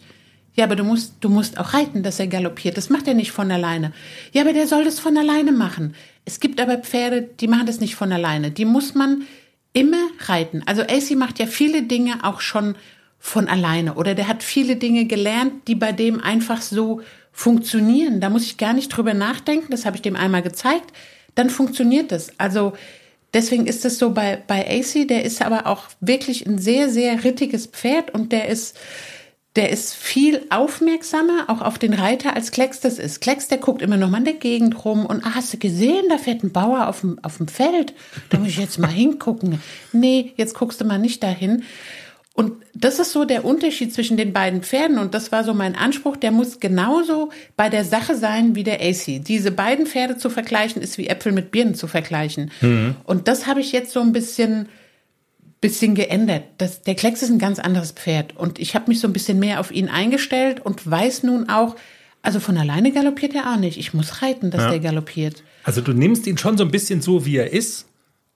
Ja, 0.56 0.66
aber 0.66 0.76
du 0.76 0.84
musst, 0.84 1.16
du 1.22 1.30
musst 1.30 1.60
auch 1.60 1.74
reiten, 1.74 2.04
dass 2.04 2.20
er 2.20 2.28
galoppiert. 2.28 2.78
Das 2.78 2.90
macht 2.90 3.08
er 3.08 3.16
nicht 3.16 3.32
von 3.32 3.52
alleine. 3.52 3.92
Ja, 4.34 4.44
aber 4.44 4.54
der 4.54 4.68
soll 4.68 4.84
das 4.84 5.00
von 5.00 5.18
alleine 5.18 5.52
machen. 5.52 5.96
Es 6.26 6.40
gibt 6.40 6.62
aber 6.62 6.78
Pferde, 6.78 7.24
die 7.40 7.48
machen 7.48 7.66
das 7.66 7.80
nicht 7.80 7.96
von 7.96 8.12
alleine. 8.12 8.52
Die 8.52 8.66
muss 8.66 8.94
man 8.94 9.24
immer 9.74 10.08
reiten. 10.20 10.64
Also 10.66 10.84
AC 10.84 11.16
macht 11.16 11.40
ja 11.40 11.48
viele 11.48 11.84
Dinge 11.84 12.24
auch 12.24 12.42
schon 12.42 12.76
von 13.20 13.48
alleine 13.48 13.96
oder 13.96 14.16
der 14.16 14.28
hat 14.28 14.44
viele 14.44 14.76
Dinge 14.76 15.06
gelernt, 15.06 15.68
die 15.68 15.76
bei 15.76 15.92
dem 15.92 16.22
einfach 16.22 16.62
so 16.62 17.02
funktionieren. 17.32 18.22
Da 18.22 18.30
muss 18.30 18.44
ich 18.44 18.58
gar 18.58 18.74
nicht 18.74 18.90
drüber 18.90 19.14
nachdenken. 19.14 19.68
Das 19.72 19.86
habe 19.86 19.96
ich 19.96 20.02
dem 20.02 20.16
einmal 20.16 20.44
gezeigt 20.44 20.94
dann 21.36 21.50
funktioniert 21.50 22.12
es. 22.12 22.32
Also 22.38 22.74
deswegen 23.34 23.66
ist 23.66 23.86
es 23.86 24.00
so 24.00 24.12
bei, 24.12 24.42
bei 24.48 24.68
AC, 24.68 25.08
der 25.08 25.24
ist 25.24 25.42
aber 25.42 25.68
auch 25.68 25.86
wirklich 26.00 26.46
ein 26.46 26.58
sehr, 26.58 26.90
sehr 26.90 27.24
rittiges 27.24 27.68
Pferd 27.68 28.12
und 28.14 28.32
der 28.32 28.48
ist, 28.48 28.78
der 29.56 29.70
ist 29.70 29.94
viel 29.94 30.42
aufmerksamer 30.50 31.46
auch 31.48 31.62
auf 31.62 31.78
den 31.78 31.94
Reiter 31.94 32.36
als 32.36 32.52
Klecks 32.52 32.80
das 32.80 32.98
ist. 32.98 33.22
Klecks, 33.22 33.48
der 33.48 33.60
guckt 33.60 33.84
immer 33.84 33.98
noch 33.98 34.10
mal 34.10 34.18
in 34.18 34.26
der 34.26 34.34
Gegend 34.34 34.84
rum 34.84 35.06
und 35.06 35.24
ah, 35.26 35.36
hast 35.36 35.54
du 35.54 35.58
gesehen, 35.58 36.06
da 36.10 36.18
fährt 36.18 36.44
ein 36.44 36.52
Bauer 36.52 36.88
auf 36.88 37.02
dem, 37.02 37.20
auf 37.22 37.38
dem 37.38 37.48
Feld. 37.48 37.94
Da 38.30 38.40
muss 38.40 38.50
ich 38.50 38.58
jetzt 38.58 38.80
mal 38.80 38.88
hingucken. 38.88 39.62
Nee, 39.92 40.34
jetzt 40.38 40.56
guckst 40.56 40.82
du 40.82 40.86
mal 40.86 40.98
nicht 40.98 41.22
dahin. 41.22 41.64
Und 42.36 42.54
das 42.74 42.98
ist 42.98 43.12
so 43.12 43.26
der 43.26 43.46
Unterschied 43.46 43.94
zwischen 43.94 44.18
den 44.18 44.34
beiden 44.34 44.64
Pferden. 44.64 44.98
Und 44.98 45.14
das 45.14 45.32
war 45.32 45.44
so 45.44 45.54
mein 45.54 45.76
Anspruch. 45.76 46.18
Der 46.18 46.32
muss 46.32 46.60
genauso 46.60 47.30
bei 47.56 47.70
der 47.70 47.86
Sache 47.86 48.16
sein 48.16 48.56
wie 48.56 48.64
der 48.64 48.82
AC. 48.82 49.24
Diese 49.24 49.52
beiden 49.52 49.86
Pferde 49.86 50.18
zu 50.18 50.32
vergleichen, 50.32 50.82
ist 50.82 50.98
wie 50.98 51.08
Äpfel 51.08 51.32
mit 51.32 51.52
Birnen 51.52 51.76
zu 51.76 51.88
vergleichen. 51.88 52.50
Mhm. 52.62 52.96
Und 53.04 53.28
das 53.28 53.46
habe 53.46 53.60
ich 53.60 53.72
jetzt 53.72 53.92
so 53.92 54.00
ein 54.00 54.14
bisschen, 54.14 54.68
bisschen 55.64 55.96
geändert. 55.96 56.44
Das, 56.58 56.82
der 56.82 56.94
Klecks 56.94 57.24
ist 57.24 57.30
ein 57.30 57.40
ganz 57.40 57.58
anderes 57.58 57.94
Pferd. 57.94 58.36
Und 58.36 58.60
ich 58.60 58.76
habe 58.76 58.90
mich 58.90 59.00
so 59.00 59.08
ein 59.08 59.14
bisschen 59.14 59.40
mehr 59.40 59.62
auf 59.62 59.72
ihn 59.72 59.88
eingestellt 59.88 60.60
und 60.60 60.90
weiß 60.90 61.24
nun 61.24 61.50
auch, 61.50 61.78
also 62.22 62.42
von 62.42 62.58
alleine 62.58 62.92
galoppiert 62.92 63.34
er 63.34 63.52
auch 63.52 63.58
nicht. 63.58 63.78
Ich 63.78 63.94
muss 63.94 64.22
reiten, 64.22 64.52
dass 64.52 64.62
ja. 64.62 64.70
der 64.72 64.80
galoppiert. 64.80 65.42
Also 65.64 65.80
du 65.80 65.94
nimmst 65.94 66.28
ihn 66.28 66.38
schon 66.38 66.58
so 66.58 66.66
ein 66.66 66.72
bisschen 66.72 67.02
so, 67.02 67.26
wie 67.26 67.38
er 67.38 67.54
ist, 67.54 67.86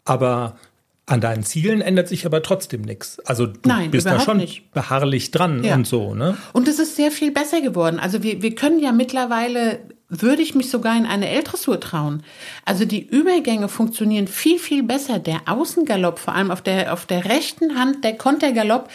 aber 0.06 0.58
an 1.06 1.20
deinen 1.20 1.44
Zielen 1.44 1.82
ändert 1.82 2.08
sich 2.08 2.26
aber 2.26 2.42
trotzdem 2.42 2.82
nichts. 2.82 3.20
Also 3.26 3.46
du 3.46 3.60
Nein, 3.66 3.92
bist 3.92 4.08
da 4.08 4.22
schon 4.22 4.38
nicht. 4.38 4.72
beharrlich 4.72 5.32
dran 5.32 5.66
ja. 5.66 5.76
und 5.76 5.86
so, 5.86 6.16
ne? 6.16 6.38
Und 6.54 6.70
es 6.70 6.80
ist 6.80 6.96
sehr 6.96 7.12
viel 7.12 7.32
besser 7.32 7.60
geworden. 7.60 8.00
Also 8.00 8.24
wir, 8.24 8.42
wir 8.42 8.56
können 8.56 8.80
ja 8.80 8.94
mittlerweile, 8.94 9.80
würde 10.10 10.42
ich 10.42 10.56
mich 10.56 10.70
sogar 10.70 10.96
in 10.96 11.06
eine 11.06 11.30
L-Dressur 11.30 11.80
trauen. 11.80 12.24
Also 12.66 12.86
die 12.86 13.06
Übergänge 13.06 13.68
funktionieren 13.68 14.28
viel, 14.28 14.58
viel 14.58 14.84
besser. 14.84 15.20
Der 15.20 15.42
Außengalopp, 15.48 16.20
vor 16.20 16.34
allem 16.34 16.52
auf 16.52 16.62
der, 16.62 16.94
auf 16.94 17.06
der 17.06 17.26
rechten 17.26 17.78
Hand, 17.78 18.04
der 18.04 18.18
Kontergalopp, 18.18 18.90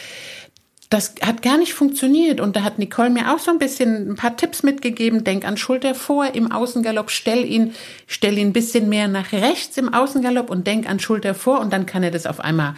das 0.88 1.14
hat 1.22 1.42
gar 1.42 1.58
nicht 1.58 1.74
funktioniert. 1.74 2.40
Und 2.40 2.56
da 2.56 2.62
hat 2.62 2.78
Nicole 2.78 3.10
mir 3.10 3.32
auch 3.32 3.38
so 3.38 3.50
ein 3.50 3.58
bisschen 3.58 4.10
ein 4.10 4.16
paar 4.16 4.36
Tipps 4.36 4.62
mitgegeben. 4.62 5.24
Denk 5.24 5.46
an 5.46 5.56
Schulter 5.56 5.94
vor 5.94 6.34
im 6.34 6.50
Außengalopp, 6.50 7.10
stell 7.10 7.44
ihn, 7.44 7.74
stell 8.06 8.38
ihn 8.38 8.48
ein 8.48 8.52
bisschen 8.52 8.88
mehr 8.88 9.08
nach 9.08 9.32
rechts 9.32 9.76
im 9.76 9.92
Außengalopp 9.92 10.50
und 10.50 10.66
denk 10.66 10.88
an 10.88 11.00
Schulter 11.00 11.34
vor 11.34 11.60
und 11.60 11.72
dann 11.72 11.86
kann 11.86 12.02
er 12.02 12.10
das 12.10 12.26
auf 12.26 12.40
einmal 12.40 12.74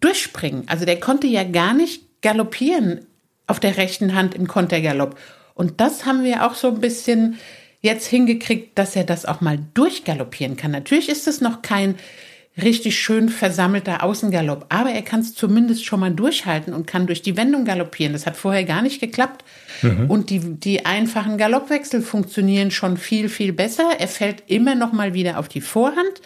durchspringen. 0.00 0.64
Also 0.66 0.84
der 0.84 1.00
konnte 1.00 1.26
ja 1.26 1.44
gar 1.44 1.74
nicht 1.74 2.22
galoppieren 2.22 3.06
auf 3.46 3.60
der 3.60 3.76
rechten 3.76 4.14
Hand 4.14 4.34
im 4.34 4.46
Kontergalopp. 4.46 5.18
Und 5.54 5.80
das 5.80 6.06
haben 6.06 6.24
wir 6.24 6.46
auch 6.46 6.54
so 6.54 6.68
ein 6.68 6.80
bisschen 6.80 7.38
jetzt 7.82 8.06
hingekriegt, 8.06 8.78
dass 8.78 8.96
er 8.96 9.04
das 9.04 9.26
auch 9.26 9.40
mal 9.40 9.58
durchgaloppieren 9.74 10.56
kann. 10.56 10.70
Natürlich 10.70 11.08
ist 11.08 11.26
es 11.28 11.40
noch 11.40 11.62
kein 11.62 11.96
richtig 12.60 12.98
schön 12.98 13.28
versammelter 13.28 14.02
Außengalopp. 14.02 14.66
Aber 14.68 14.90
er 14.90 15.02
kann 15.02 15.20
es 15.20 15.34
zumindest 15.34 15.84
schon 15.84 16.00
mal 16.00 16.12
durchhalten 16.12 16.74
und 16.74 16.86
kann 16.86 17.06
durch 17.06 17.22
die 17.22 17.36
Wendung 17.36 17.64
galoppieren. 17.64 18.12
Das 18.12 18.26
hat 18.26 18.36
vorher 18.36 18.64
gar 18.64 18.82
nicht 18.82 19.00
geklappt. 19.00 19.44
Mhm. 19.80 20.10
Und 20.10 20.30
die, 20.30 20.38
die 20.38 20.84
einfachen 20.84 21.38
Galoppwechsel 21.38 22.02
funktionieren 22.02 22.70
schon 22.70 22.96
viel, 22.98 23.28
viel 23.28 23.52
besser. 23.52 23.90
Er 23.98 24.08
fällt 24.08 24.44
immer 24.48 24.74
noch 24.74 24.92
mal 24.92 25.14
wieder 25.14 25.38
auf 25.38 25.48
die 25.48 25.62
Vorhand. 25.62 26.20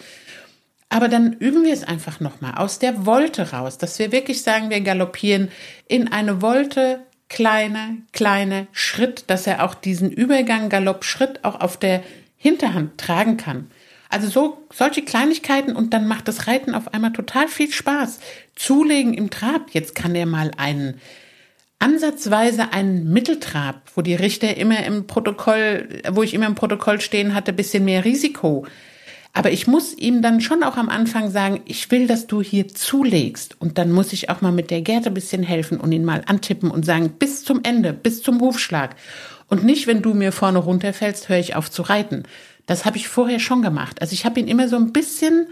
Aber 0.89 1.09
dann 1.09 1.33
üben 1.35 1.65
wir 1.65 1.73
es 1.73 1.85
einfach 1.85 2.21
noch 2.21 2.41
mal 2.41 2.55
aus 2.55 2.79
der 2.79 3.07
Wolte 3.07 3.53
raus, 3.53 3.77
dass 3.79 3.99
wir 3.99 4.13
wirklich 4.13 4.43
sagen, 4.43 4.71
wir 4.71 4.81
galoppieren 4.81 5.49
in 5.89 6.13
eine 6.13 6.43
Wolte, 6.43 7.01
kleine, 7.29 7.99
kleine 8.13 8.67
Schritt, 8.73 9.25
dass 9.29 9.47
er 9.47 9.65
auch 9.65 9.75
diesen 9.75 10.11
Übergang 10.11 10.69
Galopp-Schritt 10.69 11.45
auch 11.45 11.61
auf 11.61 11.77
der 11.77 12.03
Hinterhand 12.37 12.99
tragen 12.99 13.37
kann. 13.37 13.71
Also 14.09 14.29
so 14.29 14.67
solche 14.73 15.03
Kleinigkeiten 15.03 15.75
und 15.75 15.93
dann 15.93 16.07
macht 16.07 16.29
das 16.29 16.47
Reiten 16.47 16.75
auf 16.75 16.95
einmal 16.95 17.13
total 17.13 17.49
viel 17.49 17.73
Spaß. 17.73 18.21
Zulegen 18.55 19.15
im 19.15 19.31
Trab. 19.31 19.71
Jetzt 19.73 19.95
kann 19.95 20.15
er 20.15 20.27
mal 20.27 20.53
einen 20.57 21.01
ansatzweise 21.79 22.73
einen 22.73 23.13
Mitteltrab, 23.13 23.83
wo 23.95 24.03
die 24.03 24.15
Richter 24.15 24.57
immer 24.57 24.85
im 24.85 25.07
Protokoll, 25.07 26.03
wo 26.11 26.23
ich 26.23 26.35
immer 26.35 26.47
im 26.47 26.55
Protokoll 26.55 27.01
stehen 27.01 27.35
hatte, 27.35 27.53
bisschen 27.53 27.85
mehr 27.85 28.05
Risiko. 28.05 28.67
Aber 29.37 29.53
ich 29.53 29.67
muss 29.67 29.93
ihm 29.93 30.23
dann 30.23 30.41
schon 30.41 30.63
auch 30.63 30.79
am 30.79 30.89
Anfang 30.89 31.31
sagen, 31.31 31.61
ich 31.67 31.91
will, 31.91 32.07
dass 32.07 32.27
du 32.27 32.41
hier 32.41 32.69
zulegst. 32.69 33.61
Und 33.61 33.77
dann 33.77 33.93
muss 33.93 34.15
ich 34.15 34.31
auch 34.31 34.41
mal 34.41 34.51
mit 34.51 34.71
der 34.71 34.81
Gerte 34.81 35.11
ein 35.11 35.15
bisschen 35.15 35.43
helfen 35.43 35.79
und 35.79 35.93
ihn 35.93 36.07
mal 36.07 36.23
antippen 36.25 36.71
und 36.71 36.87
sagen, 36.87 37.11
bis 37.19 37.45
zum 37.45 37.61
Ende, 37.63 37.93
bis 37.93 38.23
zum 38.23 38.41
Hufschlag. 38.41 38.97
Und 39.49 39.63
nicht, 39.63 39.87
wenn 39.87 40.01
du 40.01 40.15
mir 40.15 40.33
vorne 40.33 40.59
runterfällst, 40.59 41.29
höre 41.29 41.37
ich 41.37 41.55
auf 41.55 41.71
zu 41.71 41.83
reiten. 41.83 42.23
Das 42.65 42.87
habe 42.87 42.97
ich 42.97 43.09
vorher 43.09 43.39
schon 43.39 43.61
gemacht. 43.61 44.01
Also 44.01 44.15
ich 44.15 44.25
habe 44.25 44.41
ihn 44.41 44.49
immer 44.49 44.69
so 44.69 44.77
ein 44.77 44.95
bisschen 44.95 45.49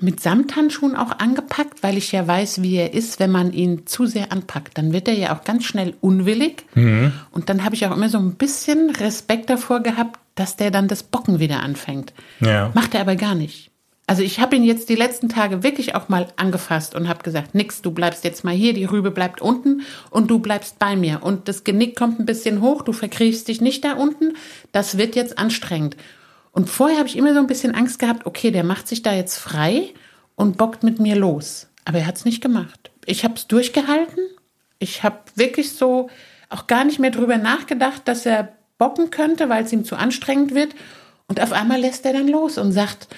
mit 0.00 0.18
Samthandschuhen 0.18 0.96
auch 0.96 1.20
angepackt, 1.20 1.84
weil 1.84 1.96
ich 1.96 2.10
ja 2.10 2.26
weiß, 2.26 2.60
wie 2.62 2.74
er 2.74 2.92
ist, 2.92 3.20
wenn 3.20 3.30
man 3.30 3.52
ihn 3.52 3.86
zu 3.86 4.06
sehr 4.06 4.32
anpackt. 4.32 4.76
Dann 4.78 4.92
wird 4.92 5.06
er 5.06 5.14
ja 5.14 5.36
auch 5.36 5.44
ganz 5.44 5.62
schnell 5.62 5.94
unwillig. 6.00 6.64
Mhm. 6.74 7.12
Und 7.30 7.50
dann 7.50 7.62
habe 7.62 7.76
ich 7.76 7.86
auch 7.86 7.96
immer 7.96 8.08
so 8.08 8.18
ein 8.18 8.34
bisschen 8.34 8.90
Respekt 8.90 9.48
davor 9.48 9.78
gehabt, 9.78 10.18
dass 10.36 10.54
der 10.54 10.70
dann 10.70 10.86
das 10.86 11.02
Bocken 11.02 11.40
wieder 11.40 11.60
anfängt. 11.62 12.14
Ja. 12.40 12.70
Macht 12.74 12.94
er 12.94 13.00
aber 13.00 13.16
gar 13.16 13.34
nicht. 13.34 13.72
Also 14.08 14.22
ich 14.22 14.38
habe 14.38 14.54
ihn 14.54 14.62
jetzt 14.62 14.88
die 14.88 14.94
letzten 14.94 15.28
Tage 15.28 15.64
wirklich 15.64 15.96
auch 15.96 16.08
mal 16.08 16.28
angefasst 16.36 16.94
und 16.94 17.08
habe 17.08 17.24
gesagt, 17.24 17.56
nix, 17.56 17.82
du 17.82 17.90
bleibst 17.90 18.22
jetzt 18.22 18.44
mal 18.44 18.54
hier, 18.54 18.72
die 18.72 18.84
Rübe 18.84 19.10
bleibt 19.10 19.42
unten 19.42 19.82
und 20.10 20.30
du 20.30 20.38
bleibst 20.38 20.78
bei 20.78 20.94
mir. 20.94 21.24
Und 21.24 21.48
das 21.48 21.64
Genick 21.64 21.96
kommt 21.96 22.20
ein 22.20 22.26
bisschen 22.26 22.60
hoch, 22.60 22.82
du 22.82 22.92
verkriechst 22.92 23.48
dich 23.48 23.60
nicht 23.60 23.84
da 23.84 23.94
unten, 23.94 24.34
das 24.70 24.96
wird 24.96 25.16
jetzt 25.16 25.38
anstrengend. 25.38 25.96
Und 26.52 26.70
vorher 26.70 26.98
habe 26.98 27.08
ich 27.08 27.16
immer 27.16 27.34
so 27.34 27.40
ein 27.40 27.48
bisschen 27.48 27.74
Angst 27.74 27.98
gehabt, 27.98 28.26
okay, 28.26 28.52
der 28.52 28.62
macht 28.62 28.86
sich 28.86 29.02
da 29.02 29.12
jetzt 29.12 29.38
frei 29.38 29.92
und 30.36 30.56
bockt 30.56 30.84
mit 30.84 31.00
mir 31.00 31.16
los. 31.16 31.68
Aber 31.84 31.98
er 31.98 32.06
hat 32.06 32.16
es 32.16 32.24
nicht 32.24 32.40
gemacht. 32.40 32.90
Ich 33.06 33.24
habe 33.24 33.34
es 33.34 33.48
durchgehalten. 33.48 34.20
Ich 34.78 35.02
habe 35.02 35.18
wirklich 35.34 35.72
so 35.72 36.10
auch 36.48 36.68
gar 36.68 36.84
nicht 36.84 37.00
mehr 37.00 37.10
drüber 37.10 37.38
nachgedacht, 37.38 38.02
dass 38.06 38.24
er 38.24 38.55
bocken 38.78 39.10
könnte, 39.10 39.48
weil 39.48 39.64
es 39.64 39.72
ihm 39.72 39.84
zu 39.84 39.96
anstrengend 39.96 40.54
wird. 40.54 40.74
Und 41.28 41.40
auf 41.40 41.52
einmal 41.52 41.80
lässt 41.80 42.04
er 42.04 42.12
dann 42.12 42.28
los 42.28 42.58
und 42.58 42.72
sagt, 42.72 43.08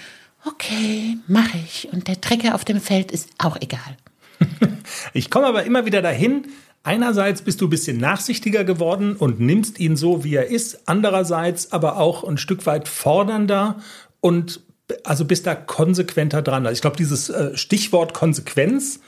okay, 0.47 1.19
mache 1.27 1.59
ich. 1.59 1.89
Und 1.93 2.09
der 2.09 2.21
Trecker 2.21 2.55
auf 2.55 2.65
dem 2.65 2.81
Feld 2.81 3.13
ist 3.13 3.29
auch 3.39 3.57
egal. 3.61 3.97
Ich 5.13 5.29
komme 5.31 5.47
aber 5.47 5.65
immer 5.65 5.85
wieder 5.85 6.01
dahin, 6.01 6.47
Einerseits 6.89 7.43
bist 7.43 7.61
du 7.61 7.67
ein 7.67 7.71
bisschen 7.71 7.99
nachsichtiger 7.99 8.65
geworden 8.65 9.15
und 9.15 9.41
nimmst 9.41 9.79
ihn 9.79 9.97
so, 9.97 10.25
wie 10.25 10.37
er 10.37 10.47
ist. 10.47 10.89
Andererseits 10.89 11.73
aber 11.73 11.99
auch 11.99 12.25
ein 12.25 12.39
Stück 12.39 12.65
weit 12.65 12.89
fordernder 12.89 13.81
und 14.21 14.61
also 15.05 15.27
bist 15.27 15.47
da 15.47 15.55
konsequenter 15.55 16.41
dran. 16.41 16.65
Also 16.65 16.77
ich 16.77 16.81
glaube, 16.81 16.97
dieses 16.97 17.29
äh, 17.29 17.55
Stichwort 17.59 18.15
Konsequenz, 18.15 19.01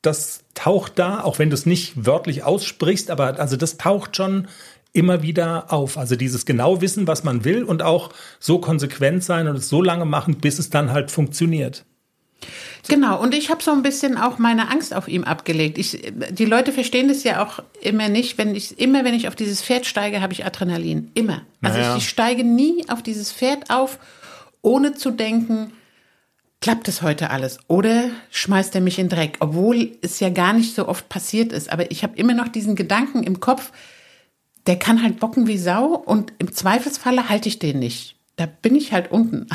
das 0.00 0.44
taucht 0.54 0.98
da, 0.98 1.24
auch 1.24 1.38
wenn 1.38 1.50
du 1.50 1.54
es 1.54 1.66
nicht 1.66 2.06
wörtlich 2.06 2.42
aussprichst, 2.42 3.10
aber 3.10 3.38
also 3.38 3.56
das 3.56 3.76
taucht 3.76 4.16
schon 4.16 4.48
immer 4.96 5.22
wieder 5.22 5.72
auf. 5.72 5.98
Also 5.98 6.16
dieses 6.16 6.46
genau 6.46 6.80
wissen, 6.80 7.06
was 7.06 7.22
man 7.22 7.44
will 7.44 7.62
und 7.62 7.82
auch 7.82 8.10
so 8.40 8.58
konsequent 8.58 9.22
sein 9.22 9.46
und 9.46 9.56
es 9.56 9.68
so 9.68 9.82
lange 9.82 10.04
machen, 10.04 10.36
bis 10.38 10.58
es 10.58 10.70
dann 10.70 10.92
halt 10.92 11.10
funktioniert. 11.10 11.84
Genau, 12.88 13.20
und 13.20 13.34
ich 13.34 13.50
habe 13.50 13.62
so 13.62 13.72
ein 13.72 13.82
bisschen 13.82 14.16
auch 14.16 14.38
meine 14.38 14.70
Angst 14.70 14.94
auf 14.94 15.08
ihm 15.08 15.24
abgelegt. 15.24 15.76
Ich, 15.78 16.12
die 16.30 16.44
Leute 16.44 16.72
verstehen 16.72 17.08
das 17.08 17.24
ja 17.24 17.44
auch 17.44 17.62
immer 17.80 18.08
nicht. 18.08 18.38
Wenn 18.38 18.54
ich, 18.54 18.78
immer 18.78 19.04
wenn 19.04 19.14
ich 19.14 19.26
auf 19.28 19.34
dieses 19.34 19.62
Pferd 19.62 19.86
steige, 19.86 20.20
habe 20.20 20.32
ich 20.32 20.44
Adrenalin. 20.44 21.10
Immer. 21.14 21.42
Also 21.62 21.78
naja. 21.78 21.96
ich, 21.96 22.02
ich 22.02 22.08
steige 22.08 22.44
nie 22.44 22.88
auf 22.88 23.02
dieses 23.02 23.32
Pferd 23.32 23.70
auf, 23.70 23.98
ohne 24.62 24.94
zu 24.94 25.10
denken, 25.10 25.72
klappt 26.60 26.86
es 26.88 27.02
heute 27.02 27.30
alles? 27.30 27.58
Oder 27.66 28.10
schmeißt 28.30 28.74
er 28.76 28.80
mich 28.80 28.98
in 28.98 29.08
Dreck? 29.08 29.36
Obwohl 29.40 29.92
es 30.02 30.20
ja 30.20 30.30
gar 30.30 30.52
nicht 30.52 30.74
so 30.74 30.86
oft 30.86 31.08
passiert 31.08 31.52
ist. 31.52 31.72
Aber 31.72 31.90
ich 31.90 32.04
habe 32.04 32.16
immer 32.16 32.34
noch 32.34 32.48
diesen 32.48 32.76
Gedanken 32.76 33.24
im 33.24 33.40
Kopf, 33.40 33.72
der 34.66 34.78
kann 34.78 35.02
halt 35.02 35.20
bocken 35.20 35.46
wie 35.46 35.58
Sau 35.58 35.94
und 35.94 36.32
im 36.38 36.52
Zweifelsfalle 36.52 37.28
halte 37.28 37.48
ich 37.48 37.58
den 37.58 37.78
nicht 37.78 38.16
da 38.36 38.44
bin 38.46 38.76
ich 38.76 38.92
halt 38.92 39.10
unten. 39.10 39.46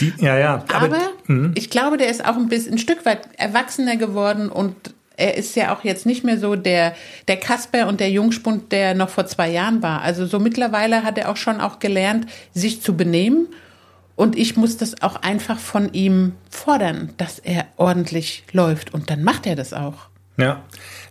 Die, 0.00 0.12
ja, 0.18 0.38
ja. 0.38 0.64
Aber, 0.72 0.86
aber 0.86 0.98
hm. 1.26 1.52
ich 1.54 1.70
glaube, 1.70 1.98
der 1.98 2.08
ist 2.08 2.24
auch 2.24 2.36
ein 2.36 2.48
bisschen 2.48 2.74
ein 2.74 2.78
Stück 2.78 3.04
weit 3.04 3.28
erwachsener 3.36 3.96
geworden 3.96 4.48
und 4.48 4.74
er 5.18 5.36
ist 5.36 5.56
ja 5.56 5.74
auch 5.74 5.84
jetzt 5.84 6.06
nicht 6.06 6.24
mehr 6.24 6.38
so 6.38 6.56
der, 6.56 6.94
der 7.28 7.36
Kasper 7.36 7.88
und 7.88 8.00
der 8.00 8.10
Jungspund, 8.10 8.72
der 8.72 8.94
noch 8.94 9.08
vor 9.08 9.26
zwei 9.26 9.50
Jahren 9.50 9.82
war. 9.82 10.02
Also 10.02 10.26
so 10.26 10.38
mittlerweile 10.38 11.04
hat 11.04 11.16
er 11.16 11.30
auch 11.30 11.36
schon 11.36 11.60
auch 11.60 11.78
gelernt, 11.78 12.26
sich 12.52 12.82
zu 12.82 12.96
benehmen. 12.96 13.48
Und 14.14 14.36
ich 14.36 14.56
muss 14.56 14.76
das 14.78 15.02
auch 15.02 15.16
einfach 15.16 15.58
von 15.58 15.92
ihm 15.92 16.32
fordern, 16.50 17.12
dass 17.18 17.38
er 17.38 17.66
ordentlich 17.76 18.44
läuft. 18.52 18.92
Und 18.92 19.10
dann 19.10 19.22
macht 19.22 19.46
er 19.46 19.56
das 19.56 19.72
auch. 19.72 20.08
Ja. 20.38 20.64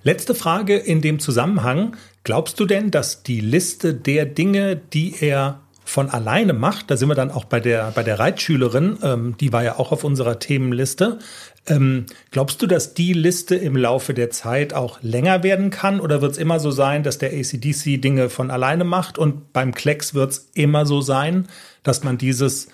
Letzte 0.04 0.36
Frage 0.36 0.78
in 0.78 1.02
dem 1.02 1.20
Zusammenhang. 1.20 1.96
Glaubst 2.26 2.60
du 2.60 2.66
denn, 2.66 2.90
dass 2.90 3.22
die 3.22 3.40
Liste 3.40 3.94
der 3.94 4.26
Dinge, 4.26 4.76
die 4.76 5.14
er 5.22 5.62
von 5.84 6.10
alleine 6.10 6.54
macht, 6.54 6.90
da 6.90 6.98
sind 6.98 7.08
wir 7.08 7.14
dann 7.14 7.30
auch 7.30 7.46
bei 7.46 7.60
der, 7.60 7.92
bei 7.92 8.02
der 8.02 8.18
Reitschülerin, 8.18 8.98
ähm, 9.04 9.36
die 9.40 9.54
war 9.54 9.64
ja 9.64 9.78
auch 9.78 9.92
auf 9.92 10.04
unserer 10.04 10.40
Themenliste. 10.40 11.20
Ähm, 11.68 12.08
glaubst 12.32 12.64
du, 12.64 12.66
dass 12.68 12.96
die 12.96 13.14
Liste 13.14 13.56
im 13.56 13.78
Laufe 13.78 14.16
der 14.16 14.32
Zeit 14.32 14.74
auch 14.74 14.98
länger 15.04 15.44
werden 15.44 15.70
kann 15.70 16.00
oder 16.00 16.24
wird 16.24 16.32
es 16.32 16.38
immer 16.40 16.60
so 16.60 16.72
sein, 16.72 17.04
dass 17.04 17.20
der 17.20 17.32
ACDC 17.32 18.02
Dinge 18.02 18.30
von 18.30 18.50
alleine 18.50 18.86
macht 18.86 19.20
und 19.20 19.54
beim 19.54 19.76
Klecks 19.76 20.16
wird 20.16 20.32
es 20.32 20.50
immer 20.56 20.88
so 20.88 21.02
sein, 21.02 21.48
dass 21.84 22.04
man 22.04 22.18
dieses 22.18 22.70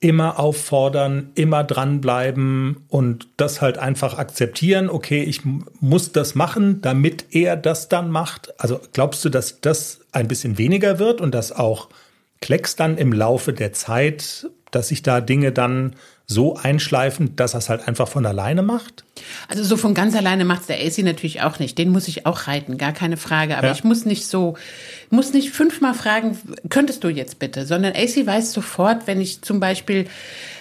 immer 0.00 0.38
auffordern, 0.38 1.30
immer 1.34 1.64
dranbleiben 1.64 2.84
und 2.88 3.26
das 3.36 3.60
halt 3.60 3.78
einfach 3.78 4.16
akzeptieren, 4.16 4.88
okay, 4.88 5.22
ich 5.22 5.40
muss 5.80 6.12
das 6.12 6.36
machen, 6.36 6.80
damit 6.82 7.26
er 7.34 7.56
das 7.56 7.88
dann 7.88 8.10
macht. 8.10 8.54
Also 8.60 8.80
glaubst 8.92 9.24
du, 9.24 9.28
dass 9.28 9.60
das 9.60 10.00
ein 10.12 10.28
bisschen 10.28 10.56
weniger 10.56 11.00
wird 11.00 11.20
und 11.20 11.34
dass 11.34 11.50
auch 11.50 11.88
Klecks 12.40 12.76
dann 12.76 12.96
im 12.96 13.12
Laufe 13.12 13.52
der 13.52 13.72
Zeit, 13.72 14.48
dass 14.70 14.88
sich 14.88 15.02
da 15.02 15.20
Dinge 15.20 15.50
dann 15.50 15.96
so 16.30 16.56
einschleifen, 16.56 17.36
dass 17.36 17.54
er 17.54 17.58
es 17.58 17.70
halt 17.70 17.88
einfach 17.88 18.06
von 18.06 18.26
alleine 18.26 18.62
macht? 18.62 19.04
Also 19.48 19.64
so 19.64 19.78
von 19.78 19.94
ganz 19.94 20.14
alleine 20.14 20.44
macht 20.44 20.60
es 20.60 20.66
der 20.66 20.78
AC 20.78 20.98
natürlich 20.98 21.40
auch 21.40 21.58
nicht. 21.58 21.78
Den 21.78 21.90
muss 21.90 22.06
ich 22.06 22.26
auch 22.26 22.46
reiten, 22.46 22.76
gar 22.76 22.92
keine 22.92 23.16
Frage. 23.16 23.56
Aber 23.56 23.68
ja. 23.68 23.72
ich 23.72 23.82
muss 23.82 24.04
nicht 24.04 24.26
so, 24.26 24.54
muss 25.08 25.32
nicht 25.32 25.50
fünfmal 25.50 25.94
fragen, 25.94 26.38
könntest 26.68 27.02
du 27.02 27.08
jetzt 27.08 27.38
bitte, 27.38 27.64
sondern 27.64 27.94
AC 27.94 28.26
weiß 28.26 28.52
sofort, 28.52 29.06
wenn 29.06 29.22
ich 29.22 29.40
zum 29.40 29.58
Beispiel 29.58 30.06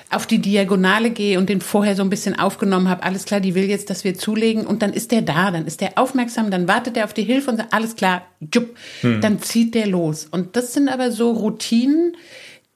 auf 0.09 0.25
die 0.25 0.39
Diagonale 0.39 1.09
gehe 1.09 1.37
und 1.37 1.49
den 1.49 1.59
vorher 1.59 1.97
so 1.97 2.01
ein 2.01 2.09
bisschen 2.09 2.39
aufgenommen 2.39 2.87
habe, 2.87 3.03
alles 3.03 3.25
klar, 3.25 3.41
die 3.41 3.55
will 3.55 3.65
jetzt, 3.65 3.89
dass 3.89 4.05
wir 4.05 4.15
zulegen 4.17 4.65
und 4.65 4.81
dann 4.81 4.93
ist 4.93 5.11
der 5.11 5.21
da, 5.21 5.51
dann 5.51 5.65
ist 5.67 5.81
der 5.81 5.97
aufmerksam, 5.97 6.49
dann 6.49 6.69
wartet 6.69 6.95
er 6.95 7.03
auf 7.03 7.13
die 7.13 7.23
Hilfe 7.23 7.51
und 7.51 7.57
sagt, 7.57 7.73
alles 7.73 7.97
klar, 7.97 8.21
jupp, 8.53 8.73
hm. 9.01 9.19
dann 9.19 9.41
zieht 9.41 9.75
der 9.75 9.87
los. 9.87 10.25
Und 10.31 10.55
das 10.55 10.73
sind 10.73 10.87
aber 10.87 11.11
so 11.11 11.31
Routinen, 11.31 12.15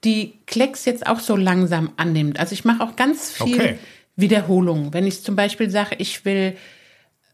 die 0.04 0.34
Klecks 0.46 0.84
jetzt 0.84 1.06
auch 1.06 1.20
so 1.20 1.36
langsam 1.36 1.92
annimmt. 1.96 2.40
Also 2.40 2.52
ich 2.52 2.64
mache 2.64 2.82
auch 2.82 2.96
ganz 2.96 3.30
viel 3.30 3.54
okay. 3.54 3.78
Wiederholung. 4.16 4.92
Wenn 4.92 5.06
ich 5.06 5.22
zum 5.22 5.36
Beispiel 5.36 5.70
sage, 5.70 5.96
ich 5.98 6.24
will 6.24 6.56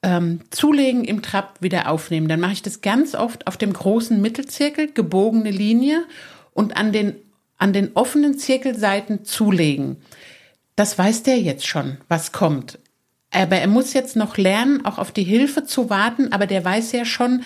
ähm, 0.02 0.40
zulegen 0.50 1.04
im 1.04 1.22
Trab 1.22 1.60
wieder 1.60 1.90
aufnehmen, 1.90 2.28
dann 2.28 2.40
mache 2.40 2.52
ich 2.52 2.62
das 2.62 2.82
ganz 2.82 3.14
oft 3.14 3.46
auf 3.46 3.56
dem 3.56 3.72
großen 3.72 4.20
Mittelzirkel, 4.20 4.92
gebogene 4.92 5.50
Linie 5.50 6.04
und 6.52 6.76
an 6.76 6.92
den 6.92 7.16
an 7.58 7.72
den 7.72 7.90
offenen 7.94 8.38
Zirkelseiten 8.38 9.24
zulegen. 9.24 9.96
Das 10.76 10.96
weiß 10.96 11.24
der 11.24 11.40
jetzt 11.40 11.66
schon, 11.66 11.98
was 12.06 12.30
kommt. 12.30 12.78
Aber 13.32 13.56
er 13.56 13.66
muss 13.66 13.92
jetzt 13.92 14.16
noch 14.16 14.36
lernen, 14.36 14.84
auch 14.86 14.98
auf 14.98 15.10
die 15.10 15.24
Hilfe 15.24 15.64
zu 15.64 15.90
warten, 15.90 16.32
aber 16.32 16.46
der 16.46 16.64
weiß 16.64 16.92
ja 16.92 17.04
schon, 17.04 17.42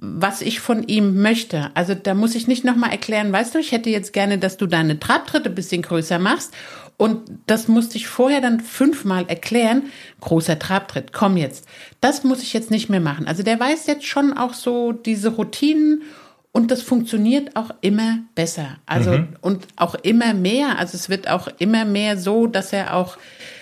was 0.00 0.42
ich 0.42 0.60
von 0.60 0.84
ihm 0.84 1.20
möchte. 1.20 1.70
Also 1.74 1.94
da 1.94 2.14
muss 2.14 2.34
ich 2.34 2.46
nicht 2.46 2.64
nochmal 2.64 2.90
erklären, 2.90 3.32
weißt 3.32 3.54
du, 3.54 3.58
ich 3.58 3.72
hätte 3.72 3.90
jetzt 3.90 4.12
gerne, 4.12 4.38
dass 4.38 4.56
du 4.56 4.66
deine 4.66 5.00
Trabtritte 5.00 5.48
ein 5.48 5.54
bisschen 5.54 5.82
größer 5.82 6.18
machst. 6.18 6.54
Und 6.96 7.30
das 7.46 7.68
musste 7.68 7.96
ich 7.96 8.08
vorher 8.08 8.40
dann 8.40 8.60
fünfmal 8.60 9.24
erklären. 9.28 9.84
Großer 10.20 10.58
Trabtritt, 10.58 11.12
komm 11.12 11.36
jetzt. 11.36 11.66
Das 12.00 12.24
muss 12.24 12.42
ich 12.42 12.52
jetzt 12.52 12.70
nicht 12.70 12.88
mehr 12.88 13.00
machen. 13.00 13.28
Also 13.28 13.42
der 13.42 13.58
weiß 13.58 13.86
jetzt 13.86 14.06
schon 14.06 14.32
auch 14.32 14.54
so 14.54 14.92
diese 14.92 15.28
Routinen 15.28 16.02
und 16.50 16.70
das 16.72 16.82
funktioniert 16.82 17.54
auch 17.54 17.70
immer 17.82 18.18
besser. 18.34 18.78
Also 18.86 19.12
mhm. 19.12 19.36
und 19.40 19.66
auch 19.76 19.94
immer 19.94 20.34
mehr. 20.34 20.78
Also 20.78 20.96
es 20.96 21.08
wird 21.08 21.28
auch 21.28 21.48
immer 21.58 21.84
mehr 21.84 22.18
so, 22.18 22.48
dass 22.48 22.72
er 22.72 22.94
auch, 22.94 23.16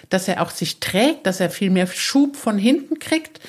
dass 0.09 0.29
er 0.29 0.43
auch 0.43 0.51
sich 0.51 0.81
trägt, 0.81 1.27
dass 1.27 1.41
er 1.41 1.51
viel 1.51 1.71
mehr 1.71 1.87
Schub 1.87 2.37
von 2.37 2.57
hinten 2.57 2.99
kriegt. 2.99 3.41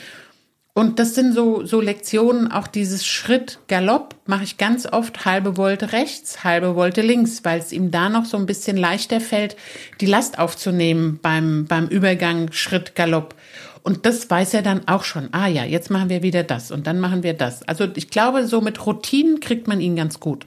Und 0.77 0.99
das 0.99 1.15
sind 1.15 1.33
so, 1.33 1.65
so 1.65 1.81
Lektionen, 1.81 2.51
auch 2.51 2.67
dieses 2.67 3.03
Schritt 3.03 3.57
Galopp 3.67 4.13
mache 4.27 4.43
ich 4.43 4.57
ganz 4.57 4.85
oft 4.85 5.25
halbe 5.25 5.57
Wolte 5.57 5.91
rechts, 5.91 6.43
halbe 6.43 6.75
Wolte 6.75 7.01
links, 7.01 7.43
weil 7.43 7.57
es 7.59 7.71
ihm 7.71 7.89
da 7.89 8.09
noch 8.09 8.25
so 8.25 8.37
ein 8.37 8.45
bisschen 8.45 8.77
leichter 8.77 9.19
fällt, 9.19 9.55
die 10.01 10.05
Last 10.05 10.37
aufzunehmen 10.37 11.17
beim, 11.19 11.65
beim 11.65 11.87
Übergang 11.87 12.51
Schritt 12.51 12.93
Galopp. 12.93 13.33
Und 13.81 14.05
das 14.05 14.29
weiß 14.29 14.53
er 14.53 14.61
dann 14.61 14.87
auch 14.87 15.03
schon. 15.03 15.29
Ah 15.31 15.47
ja, 15.47 15.63
jetzt 15.63 15.89
machen 15.89 16.09
wir 16.09 16.21
wieder 16.21 16.43
das 16.43 16.69
und 16.69 16.85
dann 16.85 16.99
machen 16.99 17.23
wir 17.23 17.33
das. 17.33 17.67
Also 17.67 17.87
ich 17.95 18.11
glaube, 18.11 18.45
so 18.45 18.61
mit 18.61 18.85
Routinen 18.85 19.39
kriegt 19.39 19.67
man 19.67 19.81
ihn 19.81 19.95
ganz 19.95 20.19
gut. 20.19 20.45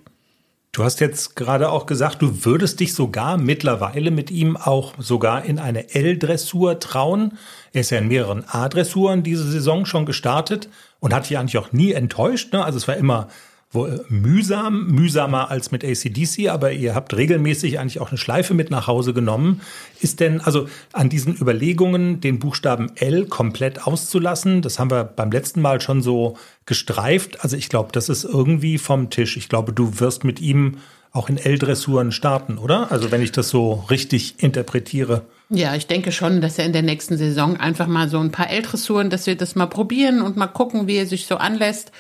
Du 0.73 0.85
hast 0.85 1.01
jetzt 1.01 1.35
gerade 1.35 1.71
auch 1.71 1.87
gesagt, 1.87 2.23
du 2.23 2.45
würdest 2.45 2.79
dich 2.79 2.95
sogar 2.95 3.37
mittlerweile 3.37 4.13
mit 4.13 4.31
ihm 4.31 4.57
auch 4.57 4.95
sogar 4.99 5.45
in 5.45 5.59
eine 5.59 5.93
L-Dressur 5.95 6.79
trauen. 6.79 7.37
Er 7.73 7.81
ist 7.81 7.91
ja 7.91 7.99
in 7.99 8.07
mehreren 8.07 8.45
A-Dressuren 8.47 9.25
diese 9.25 9.51
Saison 9.51 9.85
schon 9.85 10.07
gestartet 10.07 10.69
und 11.01 11.13
hat 11.13 11.29
dich 11.29 11.39
eigentlich 11.39 11.59
auch 11.59 11.73
nie 11.73 11.93
enttäuscht. 11.93 12.53
Ne? 12.53 12.65
Also 12.65 12.79
es 12.79 12.87
war 12.87 12.97
immer 12.97 13.27
mühsam, 13.73 14.89
mühsamer 14.89 15.51
als 15.51 15.71
mit 15.71 15.85
ACDC, 15.85 16.49
aber 16.49 16.73
ihr 16.73 16.95
habt 16.97 17.17
regelmäßig 17.17 17.79
eigentlich 17.79 18.01
auch 18.01 18.09
eine 18.09 18.19
Schleife 18.19 18.53
mit 18.53 18.71
nach 18.71 18.89
Hause 18.89 19.15
genommen. 19.15 19.61
Ist 20.01 20.19
denn 20.19 20.41
also 20.41 20.69
an 20.93 21.09
diesen 21.09 21.37
Überlegungen, 21.37 22.21
den 22.21 22.41
Buchstaben 22.41 22.91
L 22.97 23.27
komplett 23.27 23.87
auszulassen, 23.87 24.61
das 24.61 24.81
haben 24.81 24.91
wir 24.91 25.05
beim 25.05 25.31
letzten 25.31 25.61
Mal 25.61 25.81
schon 25.81 26.03
so 26.03 26.37
gestreift. 26.67 27.45
Also 27.45 27.57
ich 27.57 27.69
glaube, 27.69 27.91
das 27.93 28.09
ist 28.09 28.25
irgendwie 28.25 28.79
vom 28.79 29.09
Tisch. 29.09 29.37
Ich 29.37 29.49
glaube, 29.49 29.73
du 29.73 30.01
wirst 30.01 30.25
mit 30.25 30.41
ihm 30.41 30.79
auch 31.13 31.29
in 31.29 31.39
L-Dressuren 31.39 32.13
starten, 32.13 32.59
oder? 32.59 32.91
Also 32.91 33.11
wenn 33.11 33.23
ich 33.23 33.33
das 33.33 33.49
so 33.49 33.85
richtig 33.91 34.43
interpretiere. 34.43 35.23
Ja, 35.49 35.75
ich 35.75 35.89
denke 35.89 36.13
schon, 36.13 36.41
dass 36.41 36.59
er 36.59 36.67
in 36.67 36.73
der 36.73 36.83
nächsten 36.83 37.19
Saison 37.19 37.57
einfach 37.57 37.89
mal 37.89 38.09
so 38.09 38.19
ein 38.19 38.31
paar 38.31 38.51
L-Dressuren, 38.51 39.11
dass 39.11 39.27
wir 39.27 39.37
das 39.37 39.57
mal 39.57 39.67
probieren 39.67 40.23
und 40.23 40.37
mal 40.37 40.47
gucken, 40.47 40.87
wie 40.87 40.97
er 40.97 41.07
sich 41.07 41.27
so 41.27 41.37
anlässt. 41.37 41.91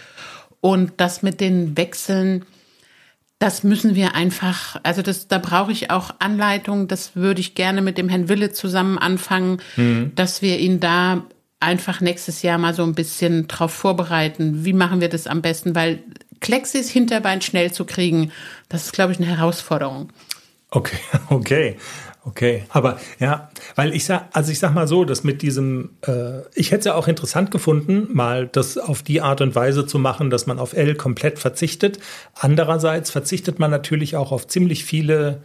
Und 0.60 0.92
das 0.98 1.22
mit 1.22 1.40
den 1.40 1.76
Wechseln, 1.76 2.44
das 3.38 3.64
müssen 3.64 3.94
wir 3.94 4.14
einfach, 4.14 4.78
also 4.82 5.00
das, 5.00 5.26
da 5.26 5.38
brauche 5.38 5.72
ich 5.72 5.90
auch 5.90 6.14
Anleitung. 6.18 6.88
Das 6.88 7.16
würde 7.16 7.40
ich 7.40 7.54
gerne 7.54 7.80
mit 7.80 7.96
dem 7.96 8.08
Herrn 8.08 8.28
Wille 8.28 8.52
zusammen 8.52 8.98
anfangen, 8.98 9.62
mhm. 9.76 10.12
dass 10.14 10.42
wir 10.42 10.58
ihn 10.58 10.80
da 10.80 11.24
einfach 11.58 12.00
nächstes 12.00 12.42
Jahr 12.42 12.58
mal 12.58 12.74
so 12.74 12.82
ein 12.82 12.94
bisschen 12.94 13.48
drauf 13.48 13.72
vorbereiten. 13.72 14.64
Wie 14.64 14.72
machen 14.72 15.00
wir 15.00 15.08
das 15.08 15.26
am 15.26 15.42
besten? 15.42 15.74
Weil 15.74 16.02
Klexis 16.40 16.90
Hinterbein 16.90 17.42
schnell 17.42 17.72
zu 17.72 17.84
kriegen, 17.84 18.32
das 18.68 18.86
ist, 18.86 18.92
glaube 18.92 19.12
ich, 19.12 19.18
eine 19.18 19.26
Herausforderung. 19.26 20.10
Okay, 20.70 20.98
okay. 21.30 21.76
Okay, 22.22 22.64
aber 22.68 23.00
ja, 23.18 23.50
weil 23.76 23.94
ich 23.94 24.04
sag, 24.04 24.28
also 24.32 24.52
ich 24.52 24.58
sag 24.58 24.74
mal 24.74 24.86
so, 24.86 25.04
dass 25.04 25.24
mit 25.24 25.40
diesem, 25.40 25.96
äh, 26.06 26.40
ich 26.54 26.70
hätte 26.70 26.80
es 26.80 26.84
ja 26.84 26.94
auch 26.94 27.08
interessant 27.08 27.50
gefunden, 27.50 28.08
mal 28.12 28.46
das 28.46 28.76
auf 28.76 29.02
die 29.02 29.22
Art 29.22 29.40
und 29.40 29.54
Weise 29.54 29.86
zu 29.86 29.98
machen, 29.98 30.28
dass 30.28 30.46
man 30.46 30.58
auf 30.58 30.74
L 30.74 30.94
komplett 30.96 31.38
verzichtet. 31.38 31.98
Andererseits 32.34 33.10
verzichtet 33.10 33.58
man 33.58 33.70
natürlich 33.70 34.16
auch 34.16 34.32
auf 34.32 34.46
ziemlich 34.46 34.84
viele 34.84 35.40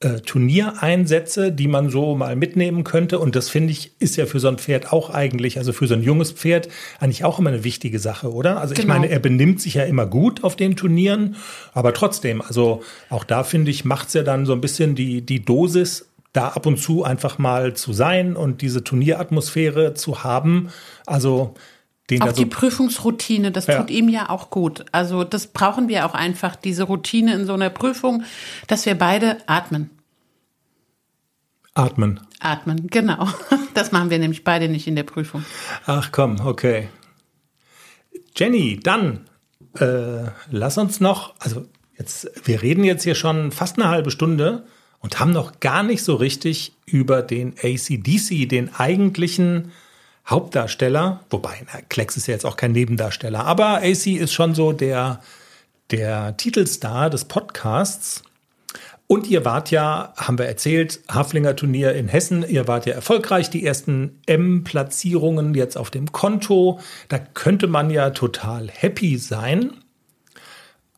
äh, 0.00 0.20
Turniereinsätze, 0.20 1.50
die 1.50 1.66
man 1.66 1.88
so 1.88 2.14
mal 2.14 2.36
mitnehmen 2.36 2.84
könnte. 2.84 3.18
Und 3.18 3.34
das 3.34 3.48
finde 3.48 3.72
ich, 3.72 3.92
ist 3.98 4.16
ja 4.16 4.26
für 4.26 4.38
so 4.38 4.48
ein 4.48 4.58
Pferd 4.58 4.92
auch 4.92 5.10
eigentlich, 5.10 5.58
also 5.58 5.72
für 5.72 5.86
so 5.86 5.94
ein 5.94 6.02
junges 6.02 6.30
Pferd, 6.30 6.68
eigentlich 7.00 7.24
auch 7.24 7.38
immer 7.38 7.50
eine 7.50 7.64
wichtige 7.64 7.98
Sache, 7.98 8.32
oder? 8.32 8.60
Also 8.60 8.74
genau. 8.74 8.82
ich 8.82 8.88
meine, 8.88 9.08
er 9.08 9.18
benimmt 9.18 9.60
sich 9.60 9.74
ja 9.74 9.84
immer 9.84 10.06
gut 10.06 10.44
auf 10.44 10.56
den 10.56 10.76
Turnieren, 10.76 11.36
aber 11.72 11.94
trotzdem, 11.94 12.42
also 12.42 12.82
auch 13.10 13.24
da 13.24 13.42
finde 13.42 13.70
ich, 13.70 13.84
macht 13.84 14.08
es 14.08 14.14
ja 14.14 14.22
dann 14.22 14.46
so 14.46 14.52
ein 14.52 14.60
bisschen 14.60 14.94
die, 14.94 15.22
die 15.22 15.44
Dosis 15.44 16.04
da 16.38 16.50
ab 16.50 16.66
und 16.66 16.76
zu 16.76 17.02
einfach 17.02 17.38
mal 17.38 17.74
zu 17.74 17.92
sein 17.92 18.36
und 18.36 18.62
diese 18.62 18.84
Turnieratmosphäre 18.84 19.94
zu 19.94 20.22
haben. 20.22 20.68
Also 21.04 21.54
den 22.10 22.22
auch 22.22 22.30
die 22.30 22.42
so 22.42 22.48
Prüfungsroutine, 22.48 23.50
das 23.50 23.66
ja. 23.66 23.78
tut 23.78 23.90
ihm 23.90 24.08
ja 24.08 24.30
auch 24.30 24.48
gut. 24.50 24.84
Also 24.92 25.24
das 25.24 25.48
brauchen 25.48 25.88
wir 25.88 26.06
auch 26.06 26.14
einfach, 26.14 26.54
diese 26.54 26.84
Routine 26.84 27.34
in 27.34 27.44
so 27.44 27.54
einer 27.54 27.70
Prüfung, 27.70 28.22
dass 28.68 28.86
wir 28.86 28.94
beide 28.94 29.38
atmen. 29.46 29.90
Atmen. 31.74 32.20
Atmen, 32.40 32.86
genau. 32.86 33.28
Das 33.74 33.92
machen 33.92 34.10
wir 34.10 34.18
nämlich 34.18 34.42
beide 34.42 34.68
nicht 34.68 34.88
in 34.88 34.96
der 34.96 35.04
Prüfung. 35.04 35.44
Ach 35.86 36.10
komm, 36.10 36.40
okay. 36.40 36.88
Jenny, 38.34 38.80
dann 38.82 39.28
äh, 39.78 40.30
lass 40.50 40.78
uns 40.78 40.98
noch, 40.98 41.34
also 41.38 41.66
jetzt, 41.96 42.28
wir 42.44 42.60
reden 42.60 42.82
jetzt 42.82 43.04
hier 43.04 43.14
schon 43.14 43.52
fast 43.52 43.78
eine 43.78 43.88
halbe 43.88 44.10
Stunde 44.10 44.64
und 45.00 45.20
haben 45.20 45.32
noch 45.32 45.60
gar 45.60 45.82
nicht 45.82 46.02
so 46.02 46.16
richtig 46.16 46.72
über 46.86 47.22
den 47.22 47.54
ACDC, 47.62 48.48
den 48.48 48.74
eigentlichen 48.74 49.72
Hauptdarsteller, 50.26 51.20
wobei 51.30 51.62
na, 51.72 51.80
Klecks 51.88 52.16
ist 52.16 52.26
ja 52.26 52.34
jetzt 52.34 52.44
auch 52.44 52.56
kein 52.56 52.72
Nebendarsteller, 52.72 53.44
aber 53.44 53.78
AC 53.78 54.06
ist 54.08 54.32
schon 54.32 54.54
so 54.54 54.72
der, 54.72 55.20
der 55.90 56.36
Titelstar 56.36 57.10
des 57.10 57.24
Podcasts. 57.24 58.22
Und 59.06 59.26
ihr 59.26 59.46
wart 59.46 59.70
ja, 59.70 60.12
haben 60.18 60.36
wir 60.36 60.44
erzählt, 60.44 61.00
Haflinger 61.08 61.56
Turnier 61.56 61.94
in 61.94 62.08
Hessen, 62.08 62.46
ihr 62.46 62.68
wart 62.68 62.84
ja 62.84 62.92
erfolgreich, 62.92 63.48
die 63.48 63.64
ersten 63.64 64.20
M-Platzierungen 64.26 65.54
jetzt 65.54 65.78
auf 65.78 65.90
dem 65.90 66.12
Konto. 66.12 66.78
Da 67.08 67.18
könnte 67.18 67.68
man 67.68 67.88
ja 67.88 68.10
total 68.10 68.68
happy 68.70 69.16
sein. 69.16 69.72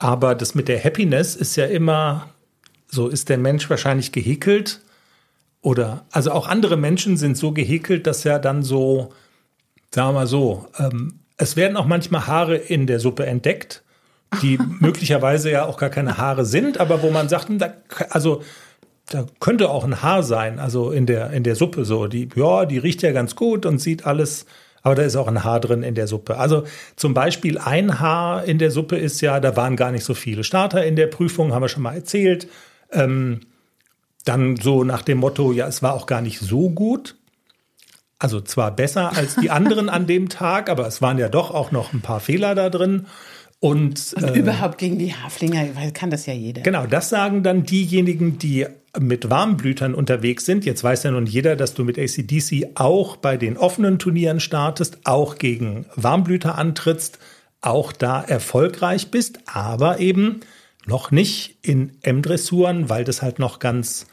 Aber 0.00 0.34
das 0.34 0.56
mit 0.56 0.66
der 0.66 0.82
Happiness 0.82 1.36
ist 1.36 1.54
ja 1.54 1.66
immer 1.66 2.30
so 2.90 3.08
ist 3.08 3.28
der 3.28 3.38
Mensch 3.38 3.68
wahrscheinlich 3.70 4.12
gehäkelt. 4.12 4.80
Oder, 5.62 6.06
also 6.10 6.32
auch 6.32 6.48
andere 6.48 6.76
Menschen 6.76 7.16
sind 7.16 7.36
so 7.36 7.52
gehäkelt, 7.52 8.06
dass 8.06 8.24
ja 8.24 8.38
dann 8.38 8.62
so, 8.62 9.12
sagen 9.90 10.08
wir 10.08 10.12
mal 10.12 10.26
so, 10.26 10.66
ähm, 10.78 11.20
es 11.36 11.56
werden 11.56 11.76
auch 11.76 11.86
manchmal 11.86 12.26
Haare 12.26 12.56
in 12.56 12.86
der 12.86 13.00
Suppe 13.00 13.26
entdeckt, 13.26 13.82
die 14.42 14.58
möglicherweise 14.80 15.50
ja 15.50 15.66
auch 15.66 15.76
gar 15.76 15.90
keine 15.90 16.16
Haare 16.18 16.44
sind, 16.46 16.78
aber 16.80 17.02
wo 17.02 17.10
man 17.10 17.28
sagt, 17.28 17.48
hm, 17.48 17.58
da, 17.58 17.74
also 18.10 18.42
da 19.10 19.26
könnte 19.40 19.70
auch 19.70 19.84
ein 19.84 20.02
Haar 20.02 20.22
sein, 20.22 20.58
also 20.58 20.92
in 20.92 21.04
der, 21.04 21.30
in 21.30 21.42
der 21.42 21.56
Suppe 21.56 21.84
so. 21.84 22.06
Die, 22.06 22.28
ja, 22.34 22.64
die 22.64 22.78
riecht 22.78 23.02
ja 23.02 23.12
ganz 23.12 23.34
gut 23.34 23.66
und 23.66 23.80
sieht 23.80 24.06
alles, 24.06 24.46
aber 24.82 24.94
da 24.94 25.02
ist 25.02 25.16
auch 25.16 25.28
ein 25.28 25.44
Haar 25.44 25.60
drin 25.60 25.82
in 25.82 25.94
der 25.94 26.06
Suppe. 26.06 26.38
Also 26.38 26.64
zum 26.96 27.12
Beispiel 27.12 27.58
ein 27.58 28.00
Haar 28.00 28.44
in 28.44 28.58
der 28.58 28.70
Suppe 28.70 28.96
ist 28.96 29.20
ja, 29.20 29.40
da 29.40 29.56
waren 29.56 29.76
gar 29.76 29.90
nicht 29.90 30.04
so 30.04 30.14
viele 30.14 30.44
Starter 30.44 30.84
in 30.84 30.96
der 30.96 31.08
Prüfung, 31.08 31.52
haben 31.52 31.62
wir 31.62 31.68
schon 31.68 31.82
mal 31.82 31.94
erzählt. 31.94 32.48
Ähm, 32.92 33.40
dann 34.24 34.56
so 34.56 34.84
nach 34.84 35.02
dem 35.02 35.18
Motto, 35.18 35.52
ja, 35.52 35.66
es 35.66 35.82
war 35.82 35.94
auch 35.94 36.06
gar 36.06 36.20
nicht 36.20 36.40
so 36.40 36.70
gut. 36.70 37.16
Also 38.18 38.40
zwar 38.40 38.70
besser 38.70 39.16
als 39.16 39.36
die 39.36 39.50
anderen 39.50 39.88
an 39.88 40.06
dem 40.06 40.28
Tag, 40.28 40.68
aber 40.68 40.86
es 40.86 41.00
waren 41.00 41.18
ja 41.18 41.28
doch 41.28 41.50
auch 41.52 41.72
noch 41.72 41.92
ein 41.92 42.02
paar 42.02 42.20
Fehler 42.20 42.54
da 42.54 42.68
drin. 42.68 43.06
Und, 43.60 44.14
und 44.14 44.24
äh, 44.24 44.38
überhaupt 44.38 44.78
gegen 44.78 44.98
die 44.98 45.14
Haflinger, 45.14 45.68
weil 45.74 45.92
kann 45.92 46.10
das 46.10 46.26
ja 46.26 46.32
jeder. 46.32 46.62
Genau, 46.62 46.86
das 46.86 47.10
sagen 47.10 47.42
dann 47.42 47.64
diejenigen, 47.64 48.38
die 48.38 48.66
mit 48.98 49.30
Warmblütern 49.30 49.94
unterwegs 49.94 50.44
sind. 50.44 50.64
Jetzt 50.64 50.82
weiß 50.82 51.02
ja 51.04 51.10
nun 51.10 51.26
jeder, 51.26 51.56
dass 51.56 51.74
du 51.74 51.84
mit 51.84 51.98
ACDC 51.98 52.72
auch 52.74 53.16
bei 53.16 53.36
den 53.36 53.56
offenen 53.56 53.98
Turnieren 53.98 54.40
startest, 54.40 54.98
auch 55.04 55.36
gegen 55.36 55.86
Warmblüter 55.94 56.56
antrittst, 56.56 57.18
auch 57.60 57.92
da 57.92 58.22
erfolgreich 58.22 59.10
bist, 59.10 59.40
aber 59.46 60.00
eben 60.00 60.40
noch 60.86 61.10
nicht 61.10 61.56
in 61.62 61.92
M-Dressuren, 62.02 62.88
weil 62.88 63.04
das 63.04 63.22
halt 63.22 63.38
noch 63.38 63.58
ganz 63.58 64.06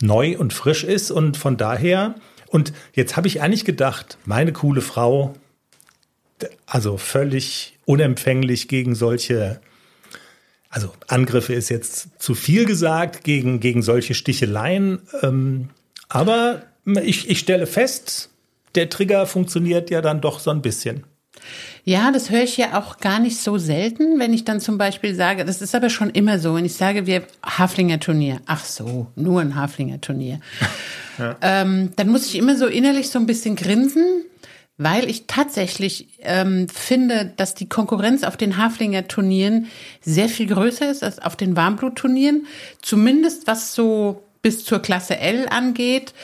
neu 0.00 0.36
und 0.38 0.52
frisch 0.52 0.84
ist 0.84 1.10
und 1.10 1.36
von 1.36 1.56
daher. 1.56 2.14
Und 2.48 2.72
jetzt 2.94 3.16
habe 3.16 3.28
ich 3.28 3.40
eigentlich 3.42 3.64
gedacht, 3.64 4.18
meine 4.24 4.52
coole 4.52 4.80
Frau, 4.80 5.34
also 6.66 6.96
völlig 6.96 7.78
unempfänglich 7.84 8.68
gegen 8.68 8.94
solche, 8.94 9.60
also 10.68 10.92
Angriffe 11.08 11.54
ist 11.54 11.68
jetzt 11.70 12.08
zu 12.18 12.34
viel 12.34 12.66
gesagt, 12.66 13.24
gegen, 13.24 13.60
gegen 13.60 13.82
solche 13.82 14.14
Sticheleien. 14.14 15.00
Ähm, 15.22 15.70
aber 16.08 16.62
ich, 17.02 17.28
ich 17.28 17.38
stelle 17.38 17.66
fest, 17.66 18.30
der 18.74 18.88
Trigger 18.88 19.26
funktioniert 19.26 19.90
ja 19.90 20.02
dann 20.02 20.20
doch 20.20 20.38
so 20.38 20.50
ein 20.50 20.62
bisschen. 20.62 21.04
Ja, 21.84 22.10
das 22.10 22.30
höre 22.30 22.42
ich 22.42 22.56
ja 22.56 22.78
auch 22.78 22.98
gar 22.98 23.20
nicht 23.20 23.38
so 23.38 23.58
selten, 23.58 24.18
wenn 24.18 24.32
ich 24.32 24.44
dann 24.44 24.60
zum 24.60 24.76
Beispiel 24.76 25.14
sage, 25.14 25.44
das 25.44 25.62
ist 25.62 25.74
aber 25.74 25.88
schon 25.88 26.10
immer 26.10 26.38
so, 26.38 26.54
wenn 26.56 26.64
ich 26.64 26.74
sage, 26.74 27.06
wir 27.06 27.22
Haflinger 27.44 28.00
Turnier. 28.00 28.40
Ach 28.46 28.64
so, 28.64 29.06
nur 29.14 29.40
ein 29.40 29.54
Haflinger 29.54 30.00
Turnier. 30.00 30.40
ja. 31.18 31.36
ähm, 31.42 31.92
dann 31.94 32.08
muss 32.08 32.26
ich 32.26 32.36
immer 32.36 32.56
so 32.56 32.66
innerlich 32.66 33.10
so 33.10 33.20
ein 33.20 33.26
bisschen 33.26 33.54
grinsen, 33.54 34.24
weil 34.78 35.08
ich 35.08 35.26
tatsächlich 35.26 36.08
ähm, 36.22 36.68
finde, 36.68 37.32
dass 37.36 37.54
die 37.54 37.68
Konkurrenz 37.68 38.24
auf 38.24 38.36
den 38.36 38.56
Haflinger 38.56 39.06
Turnieren 39.06 39.68
sehr 40.00 40.28
viel 40.28 40.48
größer 40.48 40.90
ist 40.90 41.04
als 41.04 41.18
auf 41.20 41.36
den 41.36 41.56
Warmblut-Turnieren. 41.56 42.46
Zumindest 42.82 43.46
was 43.46 43.74
so 43.74 44.24
bis 44.42 44.64
zur 44.64 44.80
Klasse 44.80 45.18
L 45.18 45.46
angeht. 45.48 46.14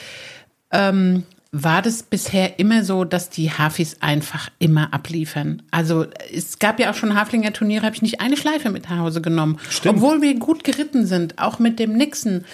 Ähm, 0.71 1.25
war 1.55 1.83
das 1.83 2.03
bisher 2.03 2.59
immer 2.59 2.83
so, 2.83 3.05
dass 3.05 3.29
die 3.29 3.51
Hafis 3.51 3.99
einfach 4.01 4.49
immer 4.59 4.95
abliefern. 4.95 5.63
Also 5.71 6.07
es 6.35 6.59
gab 6.59 6.81
ja 6.81 6.91
auch 6.91 6.95
schon 6.95 7.15
Haflinger 7.15 7.53
Turniere, 7.53 7.85
habe 7.85 7.95
ich 7.95 8.01
nicht 8.01 8.23
eine 8.23 8.39
Schleife 8.39 8.71
mit 8.71 8.89
nach 8.89 8.99
Hause 8.99 9.21
genommen. 9.21 9.59
Stimmt. 9.69 9.97
Obwohl 9.97 10.23
wir 10.23 10.35
gut 10.39 10.65
geritten 10.65 11.07
sind, 11.07 11.39
auch 11.39 11.59
mit 11.59 11.79
dem 11.79 11.93
Nixon. 11.93 12.45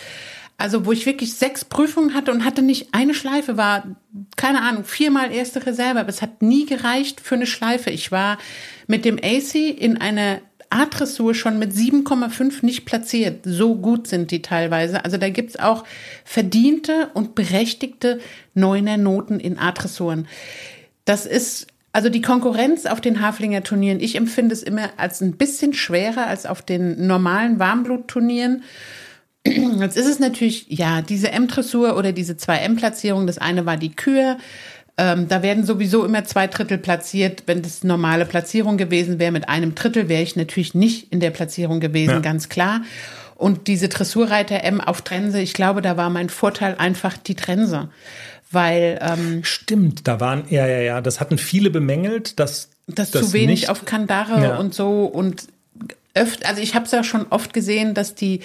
Also 0.60 0.84
wo 0.84 0.90
ich 0.90 1.06
wirklich 1.06 1.34
sechs 1.34 1.64
Prüfungen 1.64 2.14
hatte 2.14 2.32
und 2.32 2.44
hatte 2.44 2.62
nicht 2.62 2.88
eine 2.90 3.14
Schleife, 3.14 3.56
war, 3.56 3.84
keine 4.36 4.62
Ahnung, 4.62 4.82
viermal 4.82 5.30
erste 5.30 5.64
Reserve, 5.64 6.00
aber 6.00 6.08
es 6.08 6.20
hat 6.20 6.42
nie 6.42 6.66
gereicht 6.66 7.20
für 7.20 7.36
eine 7.36 7.46
Schleife. 7.46 7.90
Ich 7.90 8.10
war 8.10 8.38
mit 8.88 9.04
dem 9.04 9.18
AC 9.22 9.54
in 9.54 9.98
einer 9.98 10.40
A-Dressur 10.70 11.34
schon 11.34 11.58
mit 11.58 11.72
7,5 11.72 12.64
nicht 12.64 12.84
platziert. 12.84 13.40
So 13.44 13.76
gut 13.76 14.06
sind 14.06 14.30
die 14.30 14.42
teilweise. 14.42 15.04
Also 15.04 15.16
da 15.16 15.28
gibt's 15.28 15.58
auch 15.58 15.84
verdiente 16.24 17.10
und 17.14 17.34
berechtigte 17.34 18.20
Neuner 18.54 18.96
Noten 18.96 19.40
in 19.40 19.58
A-Dressuren. 19.58 20.28
Das 21.04 21.26
ist 21.26 21.68
also 21.92 22.10
die 22.10 22.22
Konkurrenz 22.22 22.86
auf 22.86 23.00
den 23.00 23.22
Haflinger 23.22 23.62
Turnieren, 23.62 24.00
ich 24.00 24.14
empfinde 24.14 24.52
es 24.52 24.62
immer 24.62 24.90
als 24.98 25.20
ein 25.20 25.32
bisschen 25.32 25.72
schwerer 25.72 26.26
als 26.26 26.46
auf 26.46 26.62
den 26.62 27.06
normalen 27.06 27.58
Warmblutturnieren. 27.58 28.62
Jetzt 29.44 29.96
ist 29.96 30.06
es 30.06 30.18
natürlich, 30.18 30.66
ja, 30.68 31.00
diese 31.00 31.32
M-Dressur 31.32 31.96
oder 31.96 32.12
diese 32.12 32.36
zwei 32.36 32.58
M-Platzierungen, 32.58 33.26
das 33.26 33.38
eine 33.38 33.66
war 33.66 33.76
die 33.76 33.92
Kür, 33.92 34.36
Ähm, 35.00 35.28
da 35.28 35.42
werden 35.44 35.64
sowieso 35.64 36.04
immer 36.04 36.24
zwei 36.24 36.48
Drittel 36.48 36.76
platziert. 36.76 37.44
Wenn 37.46 37.62
das 37.62 37.84
normale 37.84 38.26
Platzierung 38.26 38.76
gewesen 38.76 39.20
wäre, 39.20 39.30
mit 39.30 39.48
einem 39.48 39.76
Drittel 39.76 40.08
wäre 40.08 40.22
ich 40.22 40.34
natürlich 40.34 40.74
nicht 40.74 41.12
in 41.12 41.20
der 41.20 41.30
Platzierung 41.30 41.78
gewesen, 41.78 42.14
ja. 42.14 42.18
ganz 42.18 42.48
klar. 42.48 42.82
Und 43.36 43.68
diese 43.68 43.88
Dressurreiter 43.88 44.64
M 44.64 44.80
auf 44.80 45.02
Trense, 45.02 45.40
ich 45.40 45.54
glaube, 45.54 45.82
da 45.82 45.96
war 45.96 46.10
mein 46.10 46.28
Vorteil 46.28 46.74
einfach 46.76 47.16
die 47.16 47.36
Trense. 47.36 47.90
Weil 48.50 48.98
ähm, 49.00 49.44
Stimmt, 49.44 50.08
da 50.08 50.18
waren, 50.18 50.44
ja, 50.50 50.66
ja, 50.66 50.80
ja, 50.80 51.00
das 51.00 51.20
hatten 51.20 51.38
viele 51.38 51.70
bemängelt, 51.70 52.40
dass 52.40 52.70
das, 52.88 53.12
das 53.12 53.26
zu 53.26 53.32
wenig 53.32 53.60
nicht, 53.60 53.70
auf 53.70 53.84
Kandare 53.84 54.42
ja. 54.42 54.56
und 54.56 54.74
so 54.74 55.04
und 55.04 55.46
öfter, 56.14 56.48
also 56.48 56.60
ich 56.60 56.74
habe 56.74 56.86
es 56.86 56.90
ja 56.90 57.04
schon 57.04 57.26
oft 57.30 57.52
gesehen, 57.52 57.94
dass 57.94 58.14
die, 58.14 58.40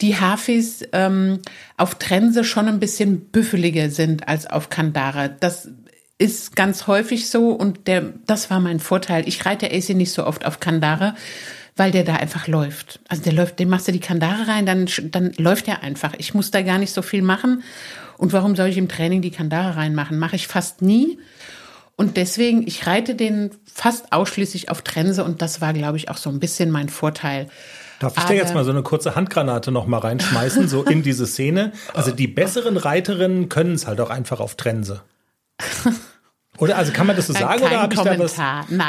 die 0.00 0.18
Hafis 0.18 0.82
ähm, 0.92 1.40
auf 1.76 1.94
Trense 1.96 2.42
schon 2.42 2.66
ein 2.66 2.80
bisschen 2.80 3.20
büffeliger 3.20 3.90
sind 3.90 4.26
als 4.26 4.46
auf 4.46 4.70
Kandare. 4.70 5.36
Das 5.38 5.68
ist 6.22 6.54
ganz 6.54 6.86
häufig 6.86 7.28
so 7.28 7.50
und 7.50 7.88
der, 7.88 8.12
das 8.26 8.48
war 8.48 8.60
mein 8.60 8.78
Vorteil. 8.78 9.26
Ich 9.26 9.44
reite 9.44 9.66
AC 9.66 9.90
nicht 9.90 10.12
so 10.12 10.24
oft 10.24 10.46
auf 10.46 10.60
Kandare, 10.60 11.16
weil 11.74 11.90
der 11.90 12.04
da 12.04 12.14
einfach 12.14 12.46
läuft. 12.46 13.00
Also 13.08 13.24
der 13.24 13.32
läuft, 13.32 13.58
dem 13.58 13.68
machst 13.68 13.88
du 13.88 13.92
die 13.92 13.98
Kandare 13.98 14.46
rein, 14.46 14.64
dann, 14.64 14.88
dann 15.10 15.32
läuft 15.36 15.66
er 15.66 15.82
einfach. 15.82 16.12
Ich 16.18 16.32
muss 16.32 16.52
da 16.52 16.62
gar 16.62 16.78
nicht 16.78 16.92
so 16.92 17.02
viel 17.02 17.22
machen. 17.22 17.64
Und 18.18 18.32
warum 18.32 18.54
soll 18.54 18.68
ich 18.68 18.78
im 18.78 18.88
Training 18.88 19.20
die 19.20 19.32
Kandare 19.32 19.76
reinmachen? 19.76 20.16
Mache 20.16 20.36
ich 20.36 20.46
fast 20.46 20.80
nie. 20.80 21.18
Und 21.96 22.16
deswegen, 22.16 22.68
ich 22.68 22.86
reite 22.86 23.16
den 23.16 23.50
fast 23.64 24.12
ausschließlich 24.12 24.70
auf 24.70 24.82
Trense 24.82 25.24
und 25.24 25.42
das 25.42 25.60
war, 25.60 25.72
glaube 25.72 25.96
ich, 25.96 26.08
auch 26.08 26.18
so 26.18 26.30
ein 26.30 26.38
bisschen 26.38 26.70
mein 26.70 26.88
Vorteil. 26.88 27.48
Darf 27.98 28.16
ich 28.16 28.22
da 28.22 28.32
jetzt 28.32 28.54
mal 28.54 28.64
so 28.64 28.70
eine 28.70 28.82
kurze 28.82 29.16
Handgranate 29.16 29.72
noch 29.72 29.86
mal 29.86 29.98
reinschmeißen, 29.98 30.68
so 30.68 30.84
in 30.84 31.02
diese 31.02 31.26
Szene? 31.26 31.72
Also 31.94 32.12
die 32.12 32.28
besseren 32.28 32.76
Reiterinnen 32.76 33.48
können 33.48 33.74
es 33.74 33.88
halt 33.88 34.00
auch 34.00 34.10
einfach 34.10 34.38
auf 34.38 34.54
Trense. 34.54 35.02
Oder 36.62 36.78
also 36.78 36.92
kann 36.92 37.08
man 37.08 37.16
das 37.16 37.26
so 37.26 37.32
sagen 37.32 37.60
Kein 37.60 37.62
oder 37.72 37.82
habe 37.82 37.94
ich 37.94 38.00
da 38.00 38.18
was 38.18 38.38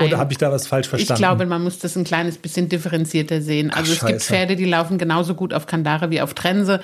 oder 0.06 0.18
habe 0.20 0.32
ich 0.32 0.38
da 0.38 0.52
was 0.52 0.68
falsch 0.68 0.88
verstanden? 0.88 1.14
Ich 1.14 1.18
glaube, 1.18 1.46
man 1.48 1.64
muss 1.64 1.80
das 1.80 1.96
ein 1.96 2.04
kleines 2.04 2.38
bisschen 2.38 2.70
differenzierter 2.70 3.42
sehen. 3.42 3.72
Also 3.72 3.94
Ach, 3.94 4.02
es 4.04 4.08
gibt 4.08 4.22
Pferde, 4.22 4.56
die 4.56 4.66
laufen 4.66 5.00
genauso 5.00 5.34
gut 5.34 5.56
auf 5.56 5.66
Kandare 5.66 6.12
wie 6.12 6.22
auf 6.22 6.36
Trense. 6.36 6.82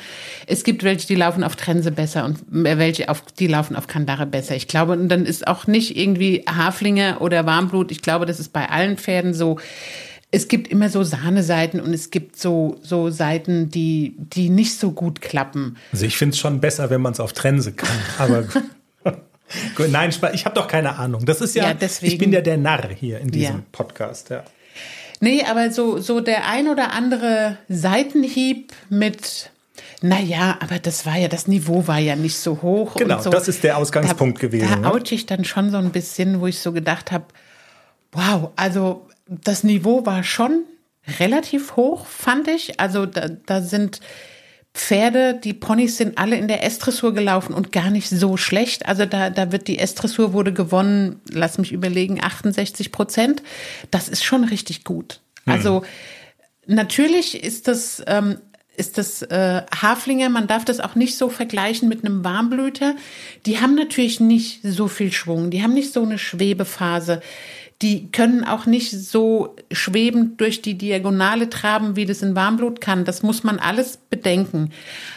Es 0.47 0.63
gibt 0.63 0.83
welche, 0.83 1.05
die 1.05 1.13
laufen 1.13 1.43
auf 1.43 1.55
Trense 1.55 1.91
besser 1.91 2.25
und 2.25 2.39
welche 2.49 3.09
auf 3.09 3.21
die 3.37 3.45
laufen 3.45 3.75
auf 3.75 3.85
Kandare 3.85 4.25
besser. 4.25 4.55
Ich 4.55 4.67
glaube, 4.67 4.93
und 4.93 5.09
dann 5.09 5.27
ist 5.27 5.47
auch 5.47 5.67
nicht 5.67 5.95
irgendwie 5.95 6.43
Haflinge 6.49 7.19
oder 7.19 7.45
Warmblut. 7.45 7.91
Ich 7.91 8.01
glaube, 8.01 8.25
das 8.25 8.39
ist 8.39 8.51
bei 8.51 8.67
allen 8.67 8.97
Pferden 8.97 9.35
so 9.35 9.59
es 10.31 10.47
gibt 10.47 10.67
immer 10.67 10.89
so 10.89 11.03
Sahneseiten 11.03 11.81
und 11.81 11.91
es 11.91 12.11
gibt 12.11 12.37
so, 12.37 12.79
so 12.83 13.09
Seiten, 13.09 13.69
die, 13.69 14.15
die 14.17 14.49
nicht 14.49 14.77
so 14.77 14.91
gut 14.91 15.21
klappen. 15.21 15.77
Also 15.91 16.05
ich 16.05 16.17
finde 16.17 16.33
es 16.33 16.39
schon 16.39 16.59
besser, 16.59 16.91
wenn 16.91 17.01
man 17.01 17.13
es 17.13 17.19
auf 17.19 17.33
Trense 17.33 17.73
kann. 17.73 17.97
Aber 18.19 18.43
Nein, 19.89 20.11
ich 20.33 20.45
habe 20.45 20.55
doch 20.55 20.67
keine 20.67 20.97
Ahnung. 20.97 21.25
Das 21.25 21.41
ist 21.41 21.55
ja, 21.55 21.71
ja 21.71 21.87
ich 22.01 22.17
bin 22.17 22.31
ja 22.31 22.41
der 22.41 22.57
Narr 22.57 22.89
hier 22.89 23.19
in 23.19 23.29
diesem 23.29 23.55
ja. 23.55 23.63
Podcast, 23.71 24.29
ja. 24.29 24.43
Nee, 25.21 25.43
aber 25.43 25.71
so, 25.71 25.99
so 25.99 26.21
der 26.21 26.47
ein 26.47 26.69
oder 26.69 26.93
andere 26.93 27.57
Seitenhieb 27.67 28.71
mit, 28.89 29.51
naja, 30.01 30.57
aber 30.61 30.79
das 30.79 31.05
war 31.05 31.17
ja, 31.17 31.27
das 31.27 31.47
Niveau 31.47 31.87
war 31.87 31.99
ja 31.99 32.15
nicht 32.15 32.37
so 32.37 32.61
hoch. 32.61 32.95
Genau, 32.95 33.19
so. 33.21 33.29
das 33.29 33.47
ist 33.47 33.63
der 33.63 33.77
Ausgangspunkt 33.77 34.37
da, 34.37 34.47
gewesen. 34.47 34.69
Da 34.69 34.75
ne? 34.77 34.93
oute 34.93 35.13
ich 35.15 35.25
dann 35.25 35.43
schon 35.43 35.71
so 35.71 35.77
ein 35.77 35.91
bisschen, 35.91 36.39
wo 36.39 36.47
ich 36.47 36.59
so 36.59 36.71
gedacht 36.71 37.11
habe, 37.11 37.25
wow, 38.11 38.51
also 38.55 39.07
das 39.27 39.63
Niveau 39.63 40.05
war 40.05 40.23
schon 40.23 40.63
relativ 41.19 41.75
hoch, 41.75 42.05
fand 42.05 42.47
ich. 42.47 42.79
Also 42.79 43.05
da, 43.05 43.27
da 43.45 43.61
sind 43.61 43.99
Pferde, 44.73 45.39
die 45.43 45.53
Ponys 45.53 45.97
sind 45.97 46.17
alle 46.17 46.37
in 46.37 46.47
der 46.47 46.63
S-Dressur 46.63 47.13
gelaufen 47.13 47.53
und 47.53 47.71
gar 47.71 47.89
nicht 47.89 48.09
so 48.09 48.37
schlecht. 48.37 48.85
Also 48.85 49.05
da, 49.05 49.29
da 49.29 49.51
wird 49.51 49.67
die 49.67 49.79
S-Dressur 49.79 50.33
wurde 50.33 50.53
gewonnen, 50.53 51.19
lass 51.31 51.57
mich 51.57 51.71
überlegen, 51.71 52.23
68 52.23 52.91
Prozent. 52.91 53.41
Das 53.91 54.07
ist 54.07 54.23
schon 54.23 54.43
richtig 54.43 54.83
gut. 54.83 55.21
Mhm. 55.45 55.53
Also 55.53 55.83
natürlich 56.67 57.43
ist 57.43 57.67
das, 57.67 58.03
ähm, 58.05 58.37
ist 58.77 58.97
das 58.97 59.23
äh, 59.23 59.63
Haflinger, 59.81 60.29
man 60.29 60.47
darf 60.47 60.65
das 60.65 60.79
auch 60.79 60.95
nicht 60.95 61.17
so 61.17 61.29
vergleichen 61.29 61.89
mit 61.89 62.05
einem 62.05 62.23
Warmblüter. 62.23 62.95
Die 63.45 63.59
haben 63.59 63.75
natürlich 63.75 64.19
nicht 64.19 64.61
so 64.63 64.87
viel 64.87 65.11
Schwung, 65.11 65.49
die 65.49 65.63
haben 65.63 65.73
nicht 65.73 65.91
so 65.91 66.03
eine 66.03 66.19
Schwebephase 66.19 67.21
die 67.81 68.11
können 68.11 68.43
auch 68.43 68.65
nicht 68.65 68.91
so 68.91 69.55
schwebend 69.71 70.41
durch 70.41 70.61
die 70.61 70.77
Diagonale 70.77 71.49
traben, 71.49 71.95
wie 71.95 72.05
das 72.05 72.21
in 72.21 72.35
Warmblut 72.35 72.81
kann. 72.81 73.05
Das 73.05 73.23
muss 73.23 73.43
man 73.43 73.57
alles 73.57 73.97
bedenken. 74.09 74.71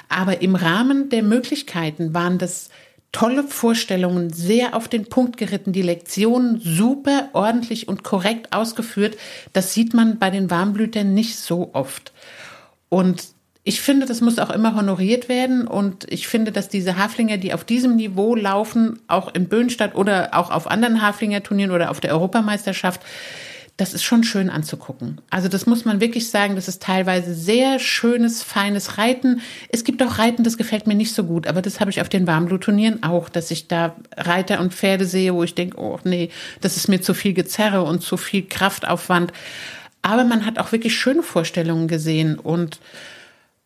Aber 0.08 0.42
im 0.42 0.54
Rahmen 0.54 1.08
der 1.08 1.24
Möglichkeiten 1.24 2.14
waren 2.14 2.38
das 2.38 2.70
tolle 3.10 3.42
Vorstellungen, 3.44 4.32
sehr 4.32 4.74
auf 4.74 4.88
den 4.88 5.06
Punkt 5.06 5.36
geritten, 5.36 5.72
die 5.72 5.82
Lektionen 5.82 6.60
super 6.60 7.28
ordentlich 7.34 7.88
und 7.88 8.04
korrekt 8.04 8.52
ausgeführt. 8.52 9.16
Das 9.52 9.74
sieht 9.74 9.92
man 9.92 10.18
bei 10.18 10.30
den 10.30 10.50
Warmblütern 10.50 11.12
nicht 11.12 11.36
so 11.36 11.70
oft. 11.74 12.12
Und 12.88 13.24
ich 13.64 13.80
finde, 13.80 14.06
das 14.06 14.20
muss 14.20 14.38
auch 14.38 14.50
immer 14.50 14.74
honoriert 14.74 15.28
werden 15.28 15.68
und 15.68 16.10
ich 16.10 16.26
finde, 16.26 16.50
dass 16.50 16.68
diese 16.68 16.96
Haflinger, 16.96 17.36
die 17.36 17.54
auf 17.54 17.64
diesem 17.64 17.94
Niveau 17.94 18.34
laufen, 18.34 18.98
auch 19.06 19.32
in 19.34 19.48
Böhnstadt 19.48 19.94
oder 19.94 20.30
auch 20.32 20.50
auf 20.50 20.68
anderen 20.68 21.00
Haflinger-Turnieren 21.00 21.70
oder 21.70 21.90
auf 21.90 22.00
der 22.00 22.12
Europameisterschaft, 22.12 23.02
das 23.76 23.94
ist 23.94 24.02
schon 24.02 24.22
schön 24.22 24.50
anzugucken. 24.50 25.20
Also 25.30 25.48
das 25.48 25.66
muss 25.66 25.84
man 25.84 26.00
wirklich 26.00 26.28
sagen, 26.28 26.56
das 26.56 26.68
ist 26.68 26.82
teilweise 26.82 27.34
sehr 27.34 27.78
schönes, 27.78 28.42
feines 28.42 28.98
Reiten. 28.98 29.40
Es 29.70 29.84
gibt 29.84 30.02
auch 30.02 30.18
Reiten, 30.18 30.44
das 30.44 30.58
gefällt 30.58 30.86
mir 30.86 30.94
nicht 30.94 31.14
so 31.14 31.24
gut, 31.24 31.46
aber 31.46 31.62
das 31.62 31.80
habe 31.80 31.90
ich 31.90 32.00
auf 32.00 32.08
den 32.08 32.26
Warmblutturnieren 32.26 33.02
auch, 33.02 33.28
dass 33.28 33.50
ich 33.50 33.68
da 33.68 33.96
Reiter 34.16 34.60
und 34.60 34.74
Pferde 34.74 35.06
sehe, 35.06 35.34
wo 35.34 35.42
ich 35.42 35.54
denke, 35.54 35.78
oh 35.80 35.98
nee, 36.04 36.30
das 36.60 36.76
ist 36.76 36.88
mir 36.88 37.00
zu 37.00 37.14
viel 37.14 37.32
Gezerre 37.32 37.82
und 37.82 38.02
zu 38.02 38.16
viel 38.16 38.42
Kraftaufwand. 38.46 39.32
Aber 40.02 40.24
man 40.24 40.44
hat 40.44 40.58
auch 40.58 40.72
wirklich 40.72 40.96
schöne 40.96 41.22
Vorstellungen 41.22 41.88
gesehen 41.88 42.38
und 42.38 42.80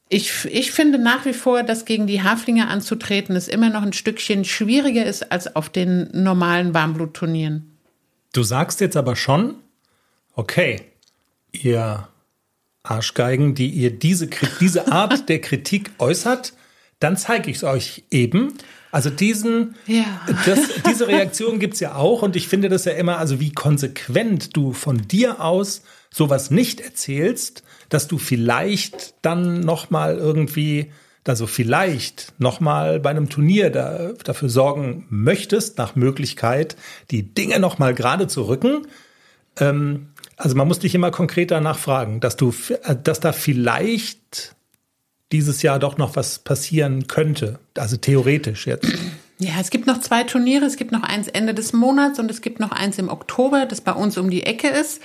ich, 0.09 0.45
ich 0.45 0.71
finde 0.71 0.99
nach 0.99 1.25
wie 1.25 1.33
vor, 1.33 1.63
dass 1.63 1.85
gegen 1.85 2.07
die 2.07 2.23
Haflinge 2.23 2.69
anzutreten 2.69 3.35
es 3.35 3.49
immer 3.49 3.71
noch 3.71 3.83
ein 3.83 3.93
Stückchen 3.93 4.45
schwieriger 4.45 5.05
ist 5.05 5.33
als 5.33 5.57
auf 5.57 5.69
den 5.69 6.09
normalen 6.13 6.75
Warmblutturnieren. 6.75 7.77
Du 8.33 8.43
sagst 8.43 8.81
jetzt 8.81 8.97
aber 8.97 9.17
schon, 9.17 9.57
okay, 10.35 10.83
ihr 11.51 12.09
Arschgeigen, 12.85 13.55
die 13.55 13.69
ihr 13.69 13.91
diese, 13.91 14.29
diese 14.61 14.93
Art 14.93 15.29
der 15.29 15.41
Kritik 15.41 15.91
äußert, 15.99 16.53
dann 17.01 17.17
zeige 17.17 17.51
ich 17.51 17.59
es 17.59 17.65
euch 17.65 18.05
eben. 18.11 18.55
Also 18.93 19.11
diesen, 19.11 19.75
ja. 19.87 20.05
das, 20.47 20.61
diese 20.89 21.09
Reaktion 21.09 21.59
gibt 21.59 21.75
es 21.75 21.81
ja 21.81 21.97
auch 21.97 22.23
und 22.23 22.37
ich 22.37 22.47
finde 22.47 22.69
das 22.69 22.85
ja 22.85 22.93
immer, 22.93 23.19
also 23.19 23.41
wie 23.41 23.53
konsequent 23.53 24.57
du 24.57 24.73
von 24.73 25.09
dir 25.09 25.41
aus 25.41 25.83
sowas 26.11 26.51
nicht 26.51 26.81
erzählst, 26.81 27.63
dass 27.89 28.09
du 28.09 28.19
vielleicht 28.19 29.15
dann 29.23 29.61
noch 29.61 29.91
mal 29.91 30.17
irgendwie 30.17 30.91
also 31.29 31.47
vielleicht 31.47 32.35
noch 32.39 32.61
mal 32.61 33.01
bei 33.01 33.11
einem 33.11 33.29
Turnier 33.29 33.71
da, 33.71 34.13
dafür 34.25 34.49
sorgen 34.49 35.07
möchtest, 35.11 35.79
nach 35.79 35.97
Möglichkeit, 35.97 36.77
die 37.11 37.35
Dinge 37.35 37.59
noch 37.59 37.79
mal 37.79 37.95
gerade 37.95 38.29
zu 38.29 38.43
rücken. 38.43 38.87
Ähm, 39.59 40.09
also 40.37 40.55
man 40.55 40.69
muss 40.69 40.79
dich 40.79 40.95
immer 40.95 41.11
konkreter 41.11 41.61
nachfragen, 41.61 42.21
dass 42.21 42.37
du, 42.37 42.55
dass 43.03 43.21
da 43.21 43.33
vielleicht 43.33 44.55
dieses 45.33 45.63
Jahr 45.63 45.79
doch 45.79 45.99
noch 45.99 46.15
was 46.15 46.39
passieren 46.39 47.07
könnte. 47.09 47.59
Also 47.77 47.97
theoretisch 47.97 48.67
jetzt. 48.67 48.87
Ja, 49.39 49.55
es 49.61 49.71
gibt 49.71 49.87
noch 49.87 50.01
zwei 50.01 50.23
Turniere. 50.25 50.65
Es 50.65 50.77
gibt 50.77 50.93
noch 50.93 51.03
eins 51.03 51.29
Ende 51.29 51.53
des 51.53 51.73
Monats 51.73 52.19
und 52.19 52.31
es 52.31 52.41
gibt 52.41 52.61
noch 52.61 52.71
eins 52.71 52.99
im 52.99 53.09
Oktober, 53.09 53.67
das 53.67 53.81
bei 53.81 53.93
uns 53.93 54.17
um 54.17 54.31
die 54.31 54.45
Ecke 54.45 54.69
ist. 54.69 55.03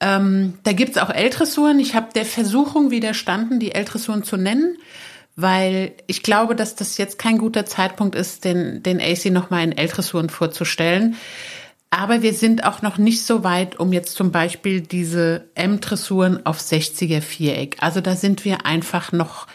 Ähm, 0.00 0.54
da 0.62 0.72
gibt's 0.72 0.98
auch 0.98 1.10
L-Dressuren. 1.10 1.78
Ich 1.78 1.94
habe 1.94 2.08
der 2.14 2.24
Versuchung 2.24 2.90
widerstanden, 2.90 3.60
die 3.60 3.72
L-Dressuren 3.72 4.22
zu 4.24 4.36
nennen, 4.36 4.78
weil 5.36 5.92
ich 6.06 6.22
glaube, 6.22 6.56
dass 6.56 6.74
das 6.74 6.96
jetzt 6.96 7.18
kein 7.18 7.38
guter 7.38 7.66
Zeitpunkt 7.66 8.14
ist, 8.14 8.44
den, 8.44 8.82
den 8.82 9.00
AC 9.00 9.26
nochmal 9.26 9.64
in 9.64 9.72
L-Dressuren 9.72 10.30
vorzustellen. 10.30 11.16
Aber 11.90 12.22
wir 12.22 12.32
sind 12.32 12.64
auch 12.64 12.82
noch 12.82 12.98
nicht 12.98 13.24
so 13.24 13.42
weit, 13.42 13.78
um 13.78 13.92
jetzt 13.92 14.14
zum 14.14 14.30
Beispiel 14.30 14.80
diese 14.80 15.48
M-Dressuren 15.54 16.46
auf 16.46 16.58
60er 16.58 17.20
Viereck. 17.20 17.76
Also 17.80 18.00
da 18.00 18.14
sind 18.14 18.44
wir 18.44 18.64
einfach 18.64 19.12
noch 19.12 19.48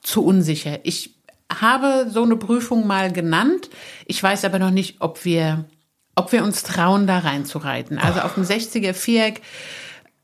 zu 0.00 0.24
unsicher. 0.24 0.80
Ich 0.84 1.14
habe 1.52 2.06
so 2.10 2.22
eine 2.22 2.36
Prüfung 2.36 2.86
mal 2.86 3.12
genannt. 3.12 3.68
Ich 4.06 4.22
weiß 4.22 4.46
aber 4.46 4.58
noch 4.58 4.70
nicht, 4.70 4.96
ob 5.00 5.26
wir, 5.26 5.66
ob 6.14 6.32
wir 6.32 6.42
uns 6.44 6.62
trauen, 6.62 7.06
da 7.06 7.18
reinzureiten. 7.18 7.98
Also 7.98 8.20
auf 8.20 8.34
dem 8.34 8.44
60er 8.44 8.94
Viereck 8.94 9.42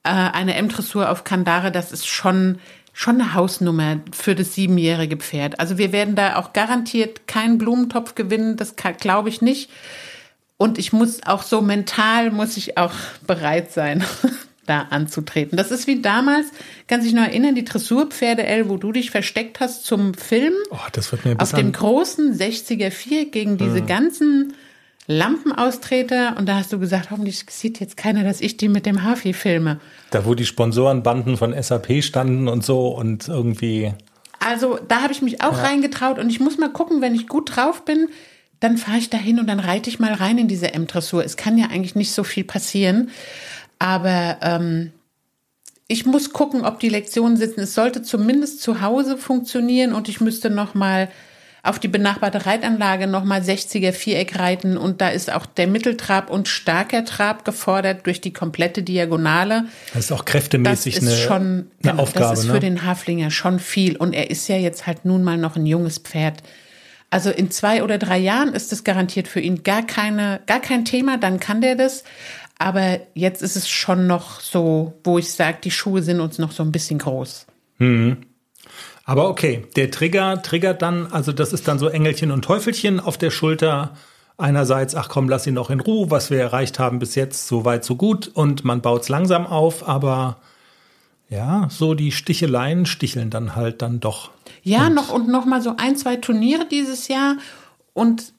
äh, 0.03 0.11
eine 0.11 0.55
M-Dressur 0.55 1.11
auf 1.11 1.25
Kandare, 1.25 1.71
das 1.71 1.93
ist 1.93 2.07
schon 2.07 2.59
schon 2.99 3.21
eine 3.21 3.35
Hausnummer 3.35 4.01
für 4.11 4.35
das 4.35 4.57
siebenjährige 4.57 5.19
Pferd. 5.19 5.61
Also 5.61 5.79
wir 5.79 5.93
werden 5.93 6.17
da 6.17 6.35
auch 6.35 6.53
garantiert 6.53 7.29
keinen 7.29 7.57
Blumentopf 7.57 8.17
gewinnen, 8.17 8.57
das 8.57 8.75
glaube 8.75 9.29
ich 9.29 9.41
nicht. 9.41 9.71
Und 10.57 10.79
ich 10.79 10.93
muss 10.93 11.23
auch 11.25 11.45
so 11.45 11.61
mental, 11.61 12.33
muss 12.33 12.57
ich 12.57 12.77
auch 12.77 12.93
bereit 13.25 13.71
sein, 13.71 14.05
da 14.67 14.88
anzutreten. 14.90 15.57
Das 15.57 15.71
ist 15.71 15.87
wie 15.87 16.03
damals, 16.03 16.49
kann 16.88 17.01
sich 17.01 17.13
noch 17.13 17.23
erinnern, 17.23 17.55
die 17.55 17.65
Dressurpferde 17.65 18.44
L, 18.44 18.69
wo 18.69 18.77
du 18.77 18.90
dich 18.90 19.13
versteckt 19.13 19.61
hast 19.61 19.87
zum 19.87 20.15
Film. 20.15 20.55
Oh, 20.71 20.79
das 20.90 21.13
wird 21.13 21.25
mir 21.25 21.37
Auf 21.38 21.53
dem 21.53 21.71
großen 21.71 22.37
60er 22.37 22.90
4 22.90 23.31
gegen 23.31 23.59
diese 23.59 23.83
mhm. 23.83 23.87
ganzen 23.87 24.55
Lampenaustreter 25.11 26.37
und 26.37 26.46
da 26.46 26.56
hast 26.56 26.71
du 26.71 26.79
gesagt, 26.79 27.11
hoffentlich 27.11 27.44
sieht 27.48 27.81
jetzt 27.81 27.96
keiner, 27.96 28.25
dass 28.25 28.42
ich 28.42 28.59
die 28.59 28.69
mit 28.69 28.85
dem 28.85 29.02
Hafi 29.02 29.33
filme. 29.33 29.81
Da, 30.11 30.27
wo 30.27 30.35
die 30.35 30.44
Sponsorenbanden 30.44 31.38
von 31.38 31.61
SAP 31.61 32.04
standen 32.04 32.46
und 32.46 32.63
so 32.63 32.88
und 32.88 33.27
irgendwie. 33.27 33.94
Also 34.38 34.79
da 34.87 35.02
habe 35.02 35.13
ich 35.15 35.23
mich 35.23 35.42
auch 35.42 35.56
ja. 35.56 35.65
reingetraut 35.65 36.19
und 36.19 36.29
ich 36.29 36.40
muss 36.40 36.59
mal 36.59 36.71
gucken, 36.71 37.00
wenn 37.00 37.15
ich 37.15 37.27
gut 37.27 37.56
drauf 37.56 37.87
bin, 37.87 38.09
dann 38.61 38.77
fahre 38.77 38.98
ich 38.98 39.09
dahin 39.09 39.40
und 39.40 39.46
dann 39.46 39.61
reite 39.61 39.88
ich 39.88 39.98
mal 39.98 40.13
rein 40.13 40.37
in 40.37 40.46
diese 40.46 40.75
M-Dressur. 40.75 41.25
Es 41.25 41.38
kann 41.38 41.56
ja 41.56 41.69
eigentlich 41.69 41.94
nicht 41.94 42.13
so 42.13 42.23
viel 42.23 42.44
passieren, 42.44 43.11
aber 43.79 44.37
ähm, 44.42 44.92
ich 45.87 46.04
muss 46.04 46.35
gucken, 46.35 46.67
ob 46.67 46.81
die 46.81 46.90
Lektionen 46.90 47.38
sitzen. 47.38 47.61
Es 47.61 47.75
sollte 47.75 48.02
zumindest 48.02 48.61
zu 48.61 48.83
Hause 48.83 49.17
funktionieren 49.17 49.94
und 49.94 50.11
ich 50.11 50.21
müsste 50.21 50.50
noch 50.50 50.75
mal 50.75 51.09
auf 51.69 51.79
die 51.79 51.88
benachbarte 51.88 52.46
Reitanlage 52.46 53.06
nochmal 53.06 53.40
60er 53.40 53.92
Viereck 53.92 54.38
reiten 54.38 54.77
und 54.77 55.00
da 55.00 55.08
ist 55.10 55.33
auch 55.33 55.46
der 55.46 55.66
Mitteltrab 55.66 56.31
und 56.31 56.48
starker 56.48 57.04
Trab 57.04 57.44
gefordert 57.44 58.06
durch 58.06 58.21
die 58.21 58.33
komplette 58.33 58.83
Diagonale. 58.83 59.66
Das 59.92 60.06
ist 60.06 60.12
auch 60.12 60.25
kräftemäßig 60.25 60.94
das 60.94 61.02
ist 61.04 61.08
eine, 61.08 61.19
schon, 61.19 61.42
eine 61.42 61.66
genau, 61.83 62.02
Aufgabe. 62.02 62.31
Das 62.31 62.40
ist 62.40 62.46
ne? 62.46 62.54
für 62.54 62.60
den 62.60 62.85
Haflinger 62.85 63.31
schon 63.31 63.58
viel 63.58 63.96
und 63.96 64.14
er 64.14 64.31
ist 64.31 64.48
ja 64.48 64.56
jetzt 64.56 64.87
halt 64.87 65.04
nun 65.04 65.23
mal 65.23 65.37
noch 65.37 65.56
ein 65.56 65.66
junges 65.66 65.98
Pferd. 65.98 66.42
Also 67.10 67.31
in 67.31 67.50
zwei 67.50 67.83
oder 67.83 67.98
drei 67.98 68.19
Jahren 68.19 68.54
ist 68.54 68.73
es 68.73 68.85
garantiert 68.85 69.29
für 69.29 69.40
ihn 69.40 69.62
gar 69.62 69.87
keine, 69.87 70.40
gar 70.46 70.60
kein 70.60 70.85
Thema, 70.85 71.19
dann 71.19 71.40
kann 71.40 71.60
der 71.60 71.75
das. 71.75 72.04
Aber 72.58 72.98
jetzt 73.14 73.42
ist 73.42 73.56
es 73.56 73.69
schon 73.69 74.06
noch 74.06 74.40
so, 74.40 74.94
wo 75.04 75.19
ich 75.19 75.33
sage, 75.33 75.58
die 75.62 75.71
Schuhe 75.71 76.02
sind 76.02 76.21
uns 76.21 76.38
noch 76.38 76.52
so 76.52 76.62
ein 76.62 76.73
bisschen 76.73 76.98
groß. 76.98 77.46
Mhm. 77.79 78.19
Aber 79.09 79.31
okay, 79.31 79.65
der 79.75 79.90
Trigger 79.90 80.42
triggert 80.42 80.83
dann, 80.83 81.06
also 81.06 81.33
das 81.33 81.54
ist 81.54 81.67
dann 81.67 81.79
so 81.79 81.88
Engelchen 81.88 82.31
und 82.31 82.44
Teufelchen 82.44 83.00
auf 83.00 83.17
der 83.17 83.31
Schulter. 83.31 83.94
Einerseits, 84.37 84.94
ach 84.94 85.09
komm, 85.09 85.31
lass 85.31 85.46
ihn 85.46 85.54
noch 85.54 85.71
in 85.71 85.81
Ruhe, 85.81 86.11
was 86.11 86.31
wir 86.31 86.38
erreicht 86.38 86.79
haben 86.79 86.98
bis 86.98 87.15
jetzt, 87.15 87.48
so 87.48 87.65
weit, 87.65 87.87
so 87.87 87.96
gut. 87.96 88.29
Und 88.29 88.67
man 88.67 88.83
baut 88.83 89.04
es 89.04 89.09
langsam 89.09 89.46
auf, 89.46 89.88
aber 89.88 90.37
ja, 91.31 91.69
so 91.71 91.94
die 91.94 92.13
Sticheleien 92.13 92.85
sticheln 92.85 93.31
dann 93.31 93.56
halt 93.56 93.81
dann 93.81 93.98
doch. 93.98 94.31
Ja, 94.63 94.88
und 94.88 94.94
noch 94.94 95.09
und 95.09 95.27
noch 95.27 95.46
mal 95.46 95.63
so 95.63 95.75
ein, 95.79 95.96
zwei 95.96 96.17
Turniere 96.17 96.67
dieses 96.67 97.09
Jahr 97.09 97.38
und 97.94 98.35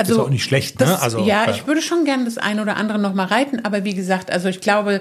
also, 0.00 0.20
ist 0.20 0.26
auch 0.26 0.30
nicht 0.30 0.44
schlecht, 0.44 0.80
ne? 0.80 0.86
Das, 0.86 1.02
also, 1.02 1.24
ja, 1.24 1.50
ich 1.50 1.66
würde 1.66 1.82
schon 1.82 2.04
gerne 2.04 2.24
das 2.24 2.38
eine 2.38 2.62
oder 2.62 2.76
andere 2.76 2.98
noch 2.98 3.14
mal 3.14 3.26
reiten, 3.26 3.64
aber 3.64 3.84
wie 3.84 3.94
gesagt, 3.94 4.30
also 4.30 4.48
ich 4.48 4.60
glaube, 4.60 5.00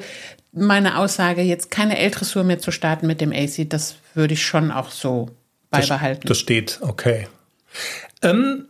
meine 0.52 0.98
Aussage, 0.98 1.42
jetzt 1.42 1.72
keine 1.72 1.98
L-Dressur 1.98 2.44
mehr 2.44 2.60
zu 2.60 2.72
starten 2.72 3.08
mit 3.08 3.22
dem 3.22 3.32
AC, 3.32 3.70
das 3.70 3.96
würde 4.14 4.34
ich 4.34 4.46
schon 4.46 4.72
auch 4.72 4.92
so 4.92 5.30
beibehalten. 5.70 6.22
Das, 6.22 6.30
das 6.30 6.40
steht, 6.40 6.80
okay. 6.82 7.28
Ähm, 8.22 8.66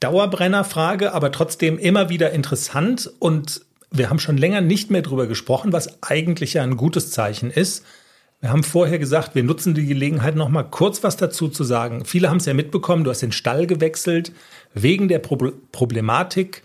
Dauerbrennerfrage, 0.00 1.12
aber 1.12 1.30
trotzdem 1.30 1.78
immer 1.78 2.08
wieder 2.08 2.30
interessant 2.30 3.10
und 3.18 3.62
wir 3.90 4.08
haben 4.08 4.18
schon 4.18 4.36
länger 4.36 4.60
nicht 4.60 4.90
mehr 4.90 5.02
drüber 5.02 5.26
gesprochen, 5.26 5.72
was 5.72 6.02
eigentlich 6.02 6.54
ja 6.54 6.62
ein 6.62 6.76
gutes 6.76 7.10
Zeichen 7.10 7.50
ist. 7.50 7.84
Wir 8.40 8.50
haben 8.50 8.62
vorher 8.62 8.98
gesagt, 8.98 9.34
wir 9.34 9.42
nutzen 9.42 9.74
die 9.74 9.84
Gelegenheit, 9.84 10.34
noch 10.34 10.48
mal 10.48 10.62
kurz 10.62 11.02
was 11.02 11.16
dazu 11.16 11.48
zu 11.48 11.62
sagen. 11.62 12.04
Viele 12.06 12.30
haben 12.30 12.38
es 12.38 12.46
ja 12.46 12.54
mitbekommen, 12.54 13.04
du 13.04 13.10
hast 13.10 13.20
den 13.20 13.32
Stall 13.32 13.66
gewechselt 13.66 14.32
wegen 14.72 15.08
der 15.08 15.18
Pro 15.18 15.52
Problematik 15.72 16.62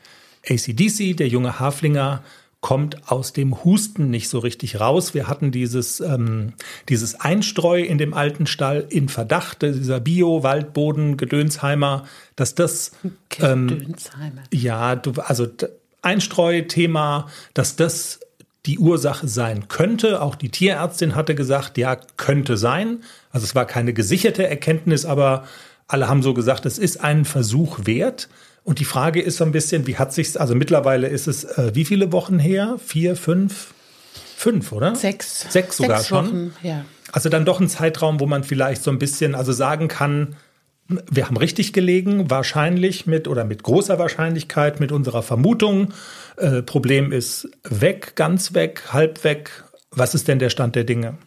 ACDC, 0.48 1.18
der 1.18 1.28
junge 1.28 1.60
Haflinger, 1.60 2.24
kommt 2.62 3.12
aus 3.12 3.32
dem 3.32 3.64
Husten 3.64 4.10
nicht 4.10 4.28
so 4.28 4.40
richtig 4.40 4.80
raus. 4.80 5.14
Wir 5.14 5.28
hatten 5.28 5.52
dieses, 5.52 6.00
ähm, 6.00 6.54
dieses 6.90 7.20
Einstreu 7.20 7.82
in 7.82 8.00
dem 8.00 8.16
alten 8.16 8.48
Stall 8.48 8.88
in 8.90 9.08
Verdacht, 9.08 9.62
dieser 9.62 10.00
Bio-Waldboden, 10.00 11.18
Gedönsheimer, 11.18 12.06
dass 12.36 12.56
das. 12.56 12.94
Ähm, 13.40 13.68
Gedönsheimer. 13.68 14.44
Ja, 14.52 14.96
du, 14.96 15.12
also 15.22 15.48
Einstreu-Thema, 16.02 17.28
dass 17.54 17.76
das 17.76 18.22
die 18.66 18.80
Ursache 18.80 19.28
sein 19.28 19.68
könnte. 19.68 20.22
Auch 20.22 20.36
die 20.36 20.50
Tierärztin 20.50 21.16
hatte 21.16 21.36
gesagt, 21.36 21.78
ja, 21.78 21.98
könnte 22.18 22.58
sein. 22.58 23.04
Also 23.32 23.46
es 23.46 23.56
war 23.56 23.66
keine 23.66 23.94
gesicherte 23.94 24.48
Erkenntnis, 24.48 25.06
aber 25.06 25.46
alle 25.88 26.08
haben 26.08 26.24
so 26.24 26.34
gesagt, 26.34 26.66
es 26.66 26.78
ist 26.78 27.04
einen 27.04 27.26
Versuch 27.26 27.80
wert. 27.84 28.28
Und 28.64 28.80
die 28.80 28.86
Frage 28.86 29.22
ist 29.22 29.38
so 29.38 29.44
ein 29.44 29.52
bisschen, 29.52 29.86
wie 29.86 29.98
hat 29.98 30.14
sich's, 30.14 30.38
also 30.38 30.56
mittlerweile 30.56 31.08
ist 31.08 31.28
es 31.28 31.44
äh, 31.44 31.72
wie 31.76 31.86
viele 31.86 32.12
Wochen 32.12 32.40
her? 32.40 32.78
Vier, 32.84 33.16
fünf? 33.16 33.74
Fünf, 34.36 34.72
oder? 34.72 34.96
Sechs. 34.96 35.46
Sechs 35.50 35.78
sogar 35.78 35.98
Sechs 35.98 36.10
schon. 36.10 36.28
Wochen, 36.28 36.54
ja. 36.64 36.86
Also 37.12 37.30
dann 37.30 37.46
doch 37.46 37.60
ein 37.60 37.70
Zeitraum, 37.70 38.20
wo 38.20 38.26
man 38.26 38.44
vielleicht 38.44 38.84
so 38.84 38.92
ein 38.92 39.00
bisschen, 39.00 39.36
also 39.36 39.54
sagen 39.54 39.88
kann, 39.88 40.36
wir 40.88 41.26
haben 41.26 41.38
richtig 41.38 41.74
gelegen, 41.74 42.30
wahrscheinlich 42.30 43.08
mit 43.08 43.28
oder 43.28 43.44
mit 43.44 43.64
großer 43.64 43.98
Wahrscheinlichkeit 43.98 44.80
mit 44.80 44.92
unserer 44.92 45.24
Vermutung. 45.24 45.94
Äh, 46.38 46.62
Problem 46.62 47.12
ist 47.12 47.50
weg, 47.64 48.14
ganz 48.16 48.54
weg, 48.54 48.84
halb 48.92 49.24
weg. 49.24 49.64
Was 49.92 50.14
ist 50.14 50.28
denn 50.28 50.40
der 50.40 50.50
Stand 50.50 50.76
der 50.76 50.84
Dinge? 50.84 51.18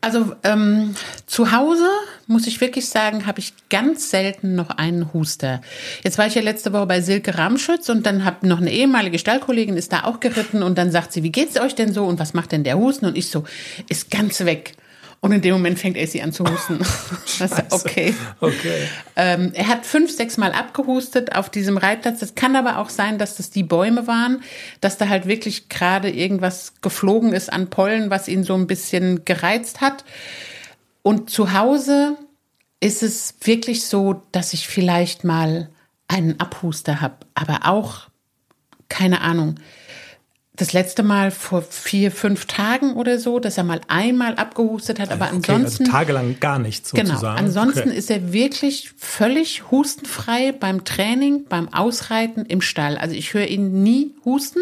Also 0.00 0.36
ähm, 0.44 0.94
zu 1.26 1.52
Hause 1.52 1.88
muss 2.26 2.46
ich 2.46 2.60
wirklich 2.60 2.88
sagen, 2.88 3.26
habe 3.26 3.40
ich 3.40 3.54
ganz 3.70 4.10
selten 4.10 4.54
noch 4.54 4.70
einen 4.70 5.12
Huster. 5.12 5.60
Jetzt 6.04 6.16
war 6.16 6.26
ich 6.26 6.34
ja 6.34 6.42
letzte 6.42 6.72
Woche 6.72 6.86
bei 6.86 7.00
Silke 7.00 7.36
Ramschütz 7.36 7.88
und 7.88 8.06
dann 8.06 8.24
habe 8.24 8.46
noch 8.46 8.60
eine 8.60 8.72
ehemalige 8.72 9.18
Stallkollegin 9.18 9.76
ist 9.76 9.92
da 9.92 10.04
auch 10.04 10.20
geritten 10.20 10.62
und 10.62 10.78
dann 10.78 10.90
sagt 10.92 11.12
sie, 11.12 11.22
wie 11.22 11.32
geht's 11.32 11.58
euch 11.58 11.74
denn 11.74 11.92
so 11.92 12.04
und 12.04 12.20
was 12.20 12.34
macht 12.34 12.52
denn 12.52 12.62
der 12.62 12.78
Husten? 12.78 13.06
Und 13.06 13.18
ich 13.18 13.30
so, 13.30 13.44
ist 13.88 14.10
ganz 14.10 14.44
weg. 14.44 14.76
Und 15.20 15.32
in 15.32 15.40
dem 15.40 15.54
Moment 15.54 15.78
fängt 15.78 15.96
AC 15.96 16.22
an 16.22 16.32
zu 16.32 16.44
husten. 16.50 16.78
okay. 17.70 18.14
okay. 18.40 18.88
Ähm, 19.16 19.52
er 19.54 19.68
hat 19.68 19.86
fünf, 19.86 20.10
sechs 20.10 20.36
Mal 20.36 20.52
abgehustet 20.52 21.34
auf 21.34 21.50
diesem 21.50 21.76
Reitplatz. 21.76 22.20
Das 22.20 22.34
kann 22.34 22.56
aber 22.56 22.78
auch 22.78 22.90
sein, 22.90 23.18
dass 23.18 23.36
das 23.36 23.50
die 23.50 23.62
Bäume 23.62 24.06
waren, 24.06 24.42
dass 24.80 24.98
da 24.98 25.08
halt 25.08 25.26
wirklich 25.26 25.68
gerade 25.68 26.10
irgendwas 26.10 26.74
geflogen 26.80 27.32
ist 27.32 27.52
an 27.52 27.70
Pollen, 27.70 28.10
was 28.10 28.28
ihn 28.28 28.44
so 28.44 28.54
ein 28.54 28.66
bisschen 28.66 29.24
gereizt 29.24 29.80
hat. 29.80 30.04
Und 31.02 31.30
zu 31.30 31.52
Hause 31.52 32.16
ist 32.80 33.02
es 33.02 33.34
wirklich 33.42 33.86
so, 33.86 34.22
dass 34.32 34.52
ich 34.52 34.68
vielleicht 34.68 35.24
mal 35.24 35.70
einen 36.08 36.38
Abhuster 36.40 37.00
habe, 37.00 37.16
aber 37.34 37.60
auch 37.64 38.08
keine 38.88 39.20
Ahnung 39.20 39.56
das 40.56 40.72
letzte 40.72 41.02
Mal 41.02 41.30
vor 41.30 41.62
vier, 41.62 42.10
fünf 42.10 42.46
Tagen 42.46 42.94
oder 42.94 43.18
so, 43.18 43.38
dass 43.38 43.58
er 43.58 43.64
mal 43.64 43.80
einmal 43.88 44.34
abgehustet 44.36 44.98
hat, 44.98 45.12
aber 45.12 45.26
okay, 45.26 45.52
ansonsten. 45.52 45.84
Also 45.84 45.92
tagelang 45.92 46.40
gar 46.40 46.58
nichts 46.58 46.92
genau, 46.92 47.10
sozusagen. 47.10 47.36
Genau. 47.36 47.46
Ansonsten 47.46 47.90
okay. 47.90 47.98
ist 47.98 48.10
er 48.10 48.32
wirklich 48.32 48.92
völlig 48.96 49.70
hustenfrei 49.70 50.52
beim 50.52 50.84
Training, 50.84 51.44
beim 51.48 51.72
Ausreiten 51.72 52.46
im 52.46 52.62
Stall. 52.62 52.96
Also 52.96 53.14
ich 53.14 53.34
höre 53.34 53.46
ihn 53.46 53.82
nie 53.82 54.14
husten. 54.24 54.60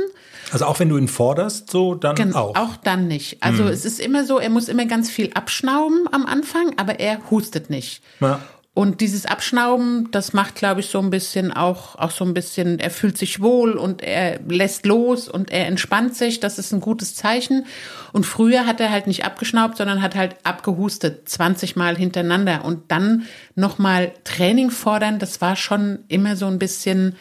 Also 0.53 0.66
auch 0.66 0.80
wenn 0.80 0.88
du 0.88 0.99
ihn 0.99 1.09
forderst, 1.09 1.70
so 1.70 1.95
dann 1.95 2.16
genau, 2.16 2.49
auch. 2.49 2.57
Auch 2.57 2.76
dann 2.76 3.07
nicht. 3.07 3.42
Also 3.42 3.64
hm. 3.64 3.70
es 3.70 3.84
ist 3.84 4.01
immer 4.01 4.24
so, 4.24 4.38
er 4.38 4.51
muss 4.51 4.68
immer 4.68 4.86
ganz 4.86 5.11
viel 5.11 5.32
abschnauben 5.34 6.09
am 6.11 6.26
Anfang, 6.26 6.72
aber 6.76 6.99
er 6.99 7.30
hustet 7.30 7.70
nicht. 7.70 8.03
Ja. 8.20 8.40
Und 8.75 9.01
dieses 9.01 9.25
Abschnauben, 9.25 10.11
das 10.11 10.33
macht, 10.33 10.57
glaube 10.57 10.81
ich, 10.81 10.89
so 10.89 10.99
ein 10.99 11.11
bisschen 11.11 11.53
auch, 11.53 11.95
auch 11.95 12.11
so 12.11 12.25
ein 12.25 12.35
bisschen, 12.35 12.81
er 12.81 12.91
fühlt 12.91 13.16
sich 13.16 13.41
wohl 13.41 13.75
und 13.75 14.03
er 14.03 14.41
lässt 14.49 14.85
los 14.85 15.29
und 15.29 15.53
er 15.53 15.68
entspannt 15.68 16.16
sich. 16.16 16.41
Das 16.41 16.59
ist 16.59 16.72
ein 16.72 16.81
gutes 16.81 17.14
Zeichen. 17.14 17.66
Und 18.12 18.27
früher 18.27 18.66
hat 18.66 18.81
er 18.81 18.91
halt 18.91 19.07
nicht 19.07 19.25
abgeschnaubt, 19.25 19.77
sondern 19.77 20.03
hat 20.03 20.16
halt 20.16 20.35
abgehustet, 20.43 21.29
20 21.29 21.77
Mal 21.77 21.97
hintereinander. 21.97 22.64
Und 22.64 22.91
dann 22.91 23.27
nochmal 23.55 24.11
Training 24.25 24.70
fordern, 24.70 25.20
das 25.20 25.41
war 25.41 25.55
schon 25.55 26.01
immer 26.09 26.35
so 26.35 26.47
ein 26.47 26.59
bisschen, 26.59 27.14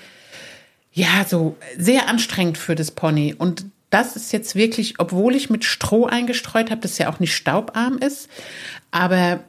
ja, 0.91 1.23
so 1.23 1.55
sehr 1.77 2.09
anstrengend 2.09 2.57
für 2.57 2.73
das 2.73 2.89
Pony. 2.89 3.35
Und 3.37 3.67
das 3.91 4.15
ist 4.15 4.33
jetzt 4.33 4.55
wirklich, 4.55 4.95
obwohl 4.97 5.35
ich 5.35 5.51
mit 5.51 5.65
Stroh 5.65 6.07
eingestreut 6.07 6.71
habe, 6.71 6.81
das 6.81 6.97
ja 6.97 7.13
auch 7.13 7.19
nicht 7.19 7.35
staubarm 7.35 7.99
ist, 7.99 8.27
aber 8.89 9.41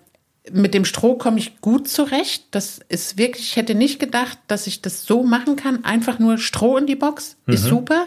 mit 0.52 0.74
dem 0.74 0.84
Stroh 0.84 1.16
komme 1.16 1.38
ich 1.38 1.60
gut 1.60 1.88
zurecht. 1.88 2.44
Das 2.50 2.80
ist 2.88 3.16
wirklich, 3.16 3.46
ich 3.46 3.56
hätte 3.56 3.74
nicht 3.74 3.98
gedacht, 3.98 4.38
dass 4.46 4.66
ich 4.66 4.82
das 4.82 5.04
so 5.04 5.22
machen 5.22 5.56
kann. 5.56 5.84
Einfach 5.84 6.18
nur 6.18 6.38
Stroh 6.38 6.76
in 6.76 6.86
die 6.86 6.96
Box 6.96 7.36
mhm. 7.46 7.54
ist 7.54 7.64
super. 7.64 8.06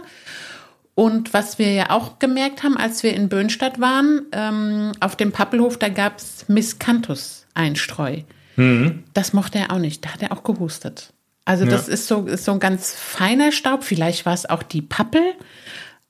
Und 0.93 1.33
was 1.33 1.59
wir 1.59 1.71
ja 1.73 1.89
auch 1.91 2.19
gemerkt 2.19 2.63
haben, 2.63 2.77
als 2.77 3.03
wir 3.03 3.13
in 3.13 3.29
Böhnstadt 3.29 3.79
waren, 3.79 4.25
ähm, 4.31 4.91
auf 4.99 5.15
dem 5.15 5.31
Pappelhof, 5.31 5.77
da 5.77 5.89
gab 5.89 6.17
es 6.17 6.45
Miscanthus-Einstreu. 6.47 8.21
Mhm. 8.55 9.03
Das 9.13 9.33
mochte 9.33 9.59
er 9.59 9.71
auch 9.71 9.79
nicht. 9.79 10.05
Da 10.05 10.13
hat 10.13 10.21
er 10.21 10.31
auch 10.31 10.43
gehustet. 10.43 11.13
Also 11.45 11.65
das 11.65 11.87
ja. 11.87 11.93
ist 11.93 12.07
so, 12.07 12.25
ist 12.25 12.45
so 12.45 12.51
ein 12.51 12.59
ganz 12.59 12.93
feiner 12.93 13.51
Staub. 13.51 13.83
Vielleicht 13.83 14.25
war 14.25 14.33
es 14.33 14.47
auch 14.49 14.63
die 14.63 14.81
Pappel. 14.81 15.21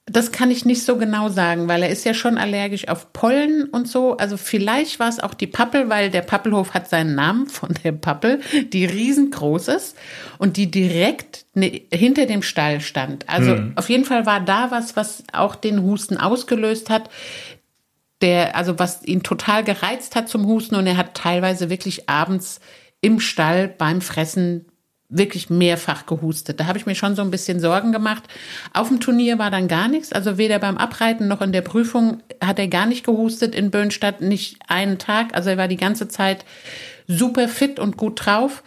Das 0.10 0.32
kann 0.32 0.52
ich 0.52 0.64
nicht 0.64 0.84
so 0.84 0.96
genau 0.96 1.28
sagen, 1.28 1.68
weil 1.68 1.84
er 1.84 1.90
ist 1.90 2.06
ja 2.06 2.14
schon 2.14 2.38
allergisch 2.38 2.88
auf 2.88 3.12
Pollen 3.12 3.66
und 3.66 3.90
so. 3.90 4.16
Also 4.16 4.38
vielleicht 4.38 5.02
war 5.02 5.10
es 5.10 5.20
auch 5.20 5.34
die 5.34 5.48
Pappel, 5.48 5.90
weil 5.90 6.10
der 6.10 6.22
Pappelhof 6.22 6.74
hat 6.74 6.90
seinen 6.90 7.14
Namen 7.14 7.48
von 7.48 7.76
der 7.84 7.92
Pappel, 7.92 8.40
die 8.72 8.86
riesengroß 8.86 9.68
ist 9.68 9.98
und 10.38 10.56
die 10.56 10.72
direkt 10.72 11.46
ne, 11.56 11.82
hinter 11.92 12.26
dem 12.26 12.42
Stall 12.42 12.80
stand. 12.80 13.28
Also 13.28 13.56
mhm. 13.56 13.74
auf 13.76 13.90
jeden 13.90 14.06
Fall 14.06 14.26
war 14.26 14.40
da 14.40 14.72
was, 14.72 14.96
was 14.96 15.24
auch 15.34 15.56
den 15.56 15.84
Husten 15.84 16.16
ausgelöst 16.16 16.90
hat. 16.90 17.10
Der, 18.22 18.56
also 18.56 18.80
was 18.80 19.06
ihn 19.06 19.24
total 19.24 19.66
gereizt 19.66 20.16
hat 20.16 20.30
zum 20.30 20.48
Husten 20.48 20.76
und 20.76 20.88
er 20.88 20.98
hat 20.98 21.16
teilweise 21.16 21.70
wirklich 21.70 22.10
abends 22.10 22.62
im 23.02 23.20
Stall 23.20 23.68
beim 23.68 24.02
Fressen 24.02 24.66
wirklich 25.10 25.50
mehrfach 25.50 26.06
gehustet. 26.06 26.60
Da 26.60 26.66
habe 26.66 26.78
ich 26.78 26.86
mir 26.86 26.96
schon 26.96 27.16
so 27.16 27.22
ein 27.22 27.32
bisschen 27.32 27.60
Sorgen 27.60 27.92
gemacht. 27.92 28.24
Auf 28.74 28.90
dem 28.90 29.00
Turnier 29.00 29.40
war 29.40 29.52
dann 29.52 29.68
gar 29.68 29.88
nichts. 29.88 30.12
Also 30.12 30.38
weder 30.38 30.60
beim 30.60 30.78
Abreiten 30.78 31.28
noch 31.28 31.42
in 31.42 31.54
der 31.54 31.62
Prüfung 31.62 32.22
hat 32.44 32.60
er 32.60 32.68
gar 32.68 32.86
nicht 32.86 33.06
gehustet 33.06 33.56
in 33.56 33.72
Böhnstadt, 33.72 34.22
nicht 34.22 34.58
einen 34.68 34.98
Tag. 34.98 35.34
Also 35.34 35.50
er 35.50 35.58
war 35.58 35.70
die 35.70 35.78
ganze 35.78 36.08
Zeit 36.08 36.44
super 37.08 37.48
fit 37.48 37.80
und 37.80 37.96
gut 37.96 38.26
drauf. 38.26 38.64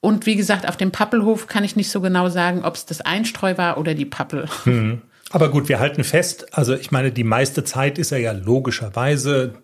Und 0.00 0.26
wie 0.26 0.36
gesagt, 0.36 0.68
auf 0.68 0.76
dem 0.76 0.90
Pappelhof 0.90 1.46
kann 1.46 1.64
ich 1.64 1.76
nicht 1.76 1.90
so 1.90 2.00
genau 2.00 2.28
sagen, 2.28 2.64
ob 2.64 2.74
es 2.74 2.86
das 2.86 3.00
Einstreu 3.00 3.56
war 3.56 3.78
oder 3.78 3.94
die 3.94 4.04
Pappel. 4.04 4.48
Hm. 4.64 5.00
Aber 5.30 5.50
gut, 5.50 5.68
wir 5.68 5.80
halten 5.80 6.04
fest, 6.04 6.56
also 6.56 6.74
ich 6.74 6.90
meine, 6.90 7.10
die 7.10 7.24
meiste 7.24 7.64
Zeit 7.64 7.98
ist 7.98 8.12
er 8.12 8.18
ja 8.18 8.32
logischerweise 8.32 9.54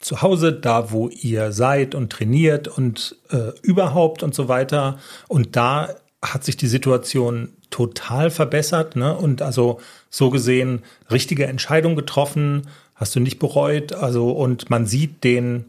zu 0.00 0.22
Hause, 0.22 0.52
da 0.52 0.90
wo 0.90 1.08
ihr 1.08 1.52
seid 1.52 1.94
und 1.94 2.10
trainiert 2.10 2.68
und 2.68 3.16
äh, 3.30 3.52
überhaupt 3.62 4.22
und 4.22 4.34
so 4.34 4.48
weiter. 4.48 4.98
Und 5.26 5.56
da 5.56 5.88
hat 6.22 6.44
sich 6.44 6.56
die 6.56 6.66
Situation 6.66 7.50
total 7.70 8.30
verbessert. 8.30 8.96
Ne? 8.96 9.16
Und 9.16 9.42
also 9.42 9.80
so 10.10 10.30
gesehen 10.30 10.82
richtige 11.10 11.46
Entscheidung 11.46 11.96
getroffen, 11.96 12.62
hast 12.94 13.14
du 13.14 13.20
nicht 13.20 13.38
bereut. 13.38 13.92
Also 13.92 14.30
und 14.30 14.70
man 14.70 14.86
sieht 14.86 15.24
den 15.24 15.66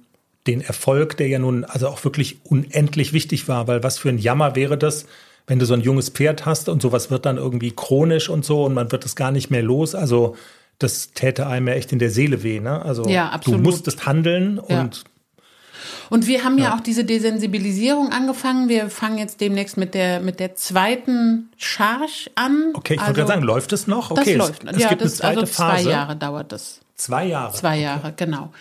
den 0.47 0.61
Erfolg, 0.61 1.17
der 1.17 1.27
ja 1.27 1.37
nun 1.37 1.63
also 1.63 1.87
auch 1.87 2.03
wirklich 2.03 2.39
unendlich 2.43 3.13
wichtig 3.13 3.47
war, 3.47 3.67
weil 3.67 3.83
was 3.83 3.99
für 3.99 4.09
ein 4.09 4.17
Jammer 4.17 4.55
wäre 4.55 4.77
das, 4.77 5.05
wenn 5.47 5.59
du 5.59 5.65
so 5.65 5.73
ein 5.73 5.81
junges 5.81 6.09
Pferd 6.09 6.45
hast 6.45 6.69
und 6.69 6.81
sowas 6.81 7.11
wird 7.11 7.25
dann 7.25 7.37
irgendwie 7.37 7.71
chronisch 7.71 8.29
und 8.29 8.45
so 8.45 8.65
und 8.65 8.73
man 8.73 8.91
wird 8.91 9.05
es 9.05 9.15
gar 9.15 9.31
nicht 9.31 9.51
mehr 9.51 9.61
los. 9.61 9.95
Also 9.95 10.35
das 10.79 11.11
täte 11.11 11.47
einem 11.47 11.67
ja 11.67 11.73
echt 11.75 11.91
in 11.91 11.99
der 11.99 12.09
Seele 12.09 12.43
weh. 12.43 12.59
Ne? 12.59 12.83
Also 12.83 13.07
ja, 13.07 13.37
du 13.43 13.57
musstest 13.57 14.05
handeln 14.05 14.59
ja. 14.67 14.81
und 14.81 15.03
und 16.09 16.27
wir 16.27 16.43
haben 16.43 16.57
ja. 16.57 16.65
ja. 16.65 16.75
auch 16.75 16.79
diese 16.79 17.05
Desensibilisierung 17.05 18.11
angefangen. 18.11 18.67
Wir 18.67 18.89
fangen 18.89 19.17
jetzt 19.17 19.41
demnächst 19.41 19.77
mit 19.77 19.93
der, 19.93 20.19
mit 20.19 20.39
der 20.39 20.55
zweiten 20.55 21.49
Charge 21.57 22.31
an. 22.35 22.71
Okay, 22.73 22.95
ich 22.95 22.99
also, 22.99 23.09
wollte 23.09 23.19
gerade 23.19 23.33
sagen, 23.33 23.43
läuft 23.43 23.73
es 23.73 23.87
noch? 23.87 24.11
Okay, 24.11 24.35
das 24.35 24.47
läuft. 24.47 24.63
Es, 24.63 24.81
ja, 24.81 24.89
gibt 24.89 25.01
das, 25.01 25.21
eine 25.21 25.35
zweite 25.35 25.39
also 25.41 25.53
zwei 25.53 25.77
Phase. 25.77 25.89
Jahre 25.91 26.15
dauert 26.15 26.51
das. 26.51 26.79
Zwei 26.95 27.25
Jahre? 27.27 27.53
Zwei 27.53 27.77
Jahre, 27.77 28.07
okay. 28.07 28.25
genau. 28.25 28.51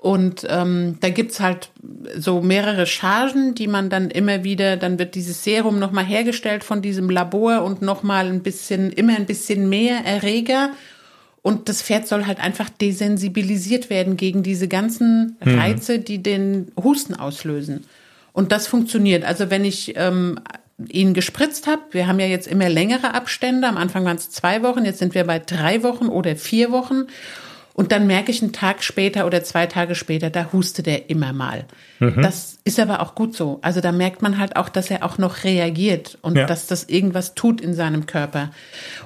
Und 0.00 0.46
ähm, 0.48 0.98
da 1.00 1.10
gibt's 1.10 1.40
halt 1.40 1.70
so 2.16 2.40
mehrere 2.40 2.86
Chargen, 2.86 3.54
die 3.54 3.66
man 3.66 3.90
dann 3.90 4.10
immer 4.10 4.44
wieder, 4.44 4.76
dann 4.76 4.98
wird 4.98 5.14
dieses 5.14 5.42
Serum 5.42 5.78
nochmal 5.78 6.04
hergestellt 6.04 6.62
von 6.62 6.82
diesem 6.82 7.10
Labor 7.10 7.62
und 7.62 7.82
nochmal 7.82 8.26
ein 8.26 8.42
bisschen, 8.42 8.92
immer 8.92 9.16
ein 9.16 9.26
bisschen 9.26 9.68
mehr 9.68 10.04
Erreger. 10.04 10.70
Und 11.42 11.68
das 11.68 11.82
Pferd 11.82 12.06
soll 12.08 12.26
halt 12.26 12.40
einfach 12.40 12.68
desensibilisiert 12.68 13.90
werden 13.90 14.16
gegen 14.16 14.42
diese 14.42 14.68
ganzen 14.68 15.36
mhm. 15.44 15.58
Reize, 15.58 15.98
die 15.98 16.22
den 16.22 16.72
Husten 16.82 17.14
auslösen. 17.14 17.84
Und 18.32 18.52
das 18.52 18.66
funktioniert. 18.66 19.24
Also 19.24 19.50
wenn 19.50 19.64
ich 19.64 19.94
ähm, 19.96 20.40
ihn 20.86 21.14
gespritzt 21.14 21.66
habe, 21.66 21.82
wir 21.90 22.06
haben 22.06 22.20
ja 22.20 22.26
jetzt 22.26 22.46
immer 22.46 22.68
längere 22.68 23.14
Abstände, 23.14 23.66
am 23.66 23.76
Anfang 23.76 24.04
waren 24.04 24.16
es 24.16 24.30
zwei 24.30 24.62
Wochen, 24.62 24.84
jetzt 24.84 24.98
sind 24.98 25.14
wir 25.14 25.24
bei 25.24 25.38
drei 25.38 25.82
Wochen 25.82 26.06
oder 26.08 26.36
vier 26.36 26.70
Wochen. 26.70 27.06
Und 27.78 27.92
dann 27.92 28.08
merke 28.08 28.32
ich 28.32 28.42
einen 28.42 28.52
Tag 28.52 28.82
später 28.82 29.24
oder 29.24 29.44
zwei 29.44 29.66
Tage 29.66 29.94
später, 29.94 30.30
da 30.30 30.48
hustet 30.52 30.88
er 30.88 31.10
immer 31.10 31.32
mal. 31.32 31.64
Mhm. 32.00 32.22
Das 32.22 32.58
ist 32.64 32.80
aber 32.80 33.00
auch 33.00 33.14
gut 33.14 33.36
so. 33.36 33.60
Also 33.62 33.80
da 33.80 33.92
merkt 33.92 34.20
man 34.20 34.36
halt 34.36 34.56
auch, 34.56 34.68
dass 34.68 34.90
er 34.90 35.04
auch 35.04 35.16
noch 35.16 35.44
reagiert 35.44 36.18
und 36.20 36.36
ja. 36.36 36.44
dass 36.44 36.66
das 36.66 36.88
irgendwas 36.88 37.36
tut 37.36 37.60
in 37.60 37.74
seinem 37.74 38.06
Körper. 38.06 38.50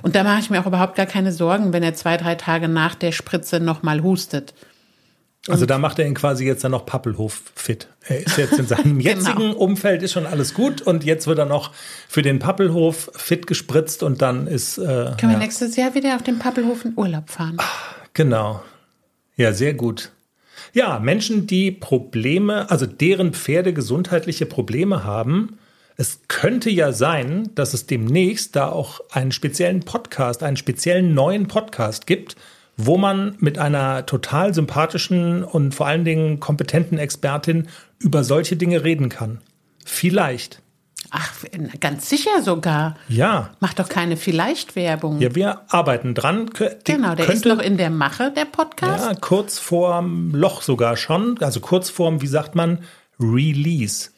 Und 0.01 0.17
da 0.17 0.25
mache 0.25 0.41
ich 0.41 0.49
mir 0.49 0.59
auch 0.59 0.65
überhaupt 0.65 0.95
gar 0.95 1.05
keine 1.05 1.33
Sorgen, 1.33 1.75
wenn 1.75 1.83
er 1.83 1.93
zwei, 1.93 2.17
drei 2.17 2.35
Tage 2.35 2.67
nach 2.67 2.95
der 2.95 3.13
Spritze 3.13 3.61
nochmal 3.61 4.03
hustet. 4.03 4.55
Also 5.49 5.67
da 5.67 5.77
macht 5.77 5.99
er 5.99 6.07
ihn 6.07 6.15
quasi 6.15 6.47
jetzt 6.47 6.65
dann 6.65 6.73
noch 6.73 6.87
Pappelhof 6.87 7.43
fit. 7.55 7.89
Er 8.09 8.25
ist 8.25 8.39
jetzt 8.39 8.59
in 8.59 8.67
seinem 8.67 8.99
genau. 9.01 9.11
jetzigen 9.11 9.53
Umfeld 9.53 10.03
ist 10.03 10.13
schon 10.13 10.25
alles 10.25 10.55
gut 10.55 10.81
und 10.81 11.05
jetzt 11.05 11.27
wird 11.27 11.39
er 11.39 11.45
noch 11.45 11.73
für 12.09 12.23
den 12.23 12.39
Pappelhof 12.39 13.11
fit 13.17 13.47
gespritzt 13.47 14.03
und 14.03 14.23
dann 14.23 14.47
ist. 14.47 14.79
Äh, 14.79 14.83
Können 14.83 15.17
ja. 15.21 15.29
wir 15.33 15.37
nächstes 15.37 15.77
Jahr 15.77 15.95
wieder 15.95 16.15
auf 16.17 16.23
den 16.23 16.39
Pappelhof 16.39 16.87
in 16.87 16.95
Urlaub 16.97 17.29
fahren? 17.29 17.59
Ach. 17.59 18.02
Genau. 18.15 18.63
Ja, 19.37 19.53
sehr 19.53 19.75
gut. 19.75 20.13
Ja, 20.73 20.99
Menschen, 20.99 21.47
die 21.47 21.71
Probleme, 21.71 22.71
also 22.71 22.87
deren 22.87 23.33
Pferde 23.33 23.73
gesundheitliche 23.73 24.47
Probleme 24.47 25.05
haben, 25.05 25.59
es 25.97 26.21
könnte 26.29 26.71
ja 26.71 26.93
sein, 26.93 27.51
dass 27.55 27.75
es 27.75 27.87
demnächst 27.87 28.57
da 28.57 28.69
auch 28.69 29.01
einen 29.11 29.33
speziellen 29.33 29.81
Podcast, 29.81 30.43
einen 30.43 30.57
speziellen 30.57 31.15
neuen 31.15 31.49
Podcast 31.49 32.07
gibt, 32.07 32.37
wo 32.77 32.97
man 32.97 33.37
mit 33.39 33.59
einer 33.59 34.07
total 34.07 34.55
sympathischen 34.55 35.45
und 35.45 35.75
vor 35.75 35.87
allen 35.87 36.05
Dingen 36.05 36.41
kompetenten 36.41 36.99
Expertin 36.99 37.69
über 37.99 38.25
solche 38.25 38.57
Dinge 38.57 38.85
reden 38.85 39.09
kann. 39.09 39.41
Vielleicht. 39.85 40.63
Ach, 41.15 41.45
ganz 41.79 42.09
sicher 42.09 42.43
sogar. 42.43 42.97
Ja. 43.07 43.51
Mach 43.61 43.75
doch 43.75 43.91
keine 43.91 44.17
Vielleicht-Werbung. 44.17 45.21
Ja, 45.21 45.35
wir 45.35 45.61
arbeiten 45.69 46.15
dran. 46.15 46.51
Die 46.59 46.93
genau, 46.93 47.15
der 47.15 47.27
könnte, 47.27 47.33
ist 47.33 47.45
noch 47.45 47.59
in 47.59 47.77
der 47.77 47.91
Mache, 47.91 48.33
der 48.35 48.47
Podcast. 48.47 49.05
Ja, 49.05 49.15
kurz 49.15 49.59
vorm 49.59 50.35
Loch 50.35 50.63
sogar 50.63 50.97
schon. 50.97 51.37
Also 51.43 51.61
kurz 51.61 51.91
vorm, 51.91 52.23
wie 52.23 52.27
sagt 52.27 52.55
man, 52.55 52.79
Release. 53.21 54.09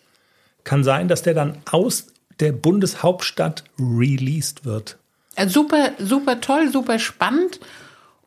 Kann 0.62 0.84
sein, 0.84 1.08
dass 1.08 1.22
der 1.22 1.34
dann 1.34 1.58
aus 1.68 2.06
der 2.38 2.52
Bundeshauptstadt 2.52 3.64
released 3.76 4.64
wird. 4.64 4.96
Äh, 5.34 5.48
super, 5.48 5.90
super 5.98 6.40
toll, 6.40 6.70
super 6.70 7.00
spannend. 7.00 7.58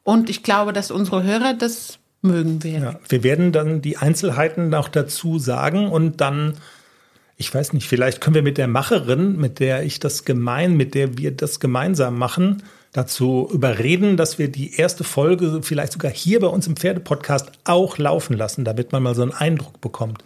Und 0.03 0.29
ich 0.29 0.43
glaube, 0.43 0.73
dass 0.73 0.91
unsere 0.91 1.23
Hörer 1.23 1.53
das 1.53 1.99
mögen 2.21 2.65
werden. 2.65 2.83
Ja, 2.83 2.99
wir 3.07 3.23
werden 3.23 3.53
dann 3.53 3.81
die 3.81 3.95
Einzelheiten 3.95 4.67
noch 4.67 4.89
dazu 4.89 5.39
sagen 5.39 5.87
und 5.87 6.19
dann 6.19 6.55
ich 7.37 7.53
weiß 7.53 7.73
nicht, 7.73 7.87
vielleicht 7.87 8.19
können 8.19 8.33
wir 8.33 8.41
mit 8.41 8.57
der 8.57 8.67
Macherin, 8.67 9.37
mit 9.37 9.59
der 9.59 9.83
ich 9.83 9.99
das 9.99 10.25
gemein, 10.25 10.75
mit 10.75 10.95
der 10.95 11.19
wir 11.19 11.31
das 11.31 11.59
gemeinsam 11.59 12.17
machen, 12.17 12.63
dazu 12.93 13.47
überreden, 13.53 14.17
dass 14.17 14.39
wir 14.39 14.47
die 14.47 14.75
erste 14.75 15.03
Folge 15.03 15.59
vielleicht 15.61 15.93
sogar 15.93 16.11
hier 16.11 16.39
bei 16.39 16.47
uns 16.47 16.65
im 16.65 16.75
Pferdepodcast 16.75 17.51
auch 17.65 17.99
laufen 17.99 18.35
lassen, 18.35 18.65
damit 18.65 18.91
man 18.91 19.03
mal 19.03 19.13
so 19.13 19.21
einen 19.21 19.33
Eindruck 19.33 19.79
bekommt. 19.81 20.23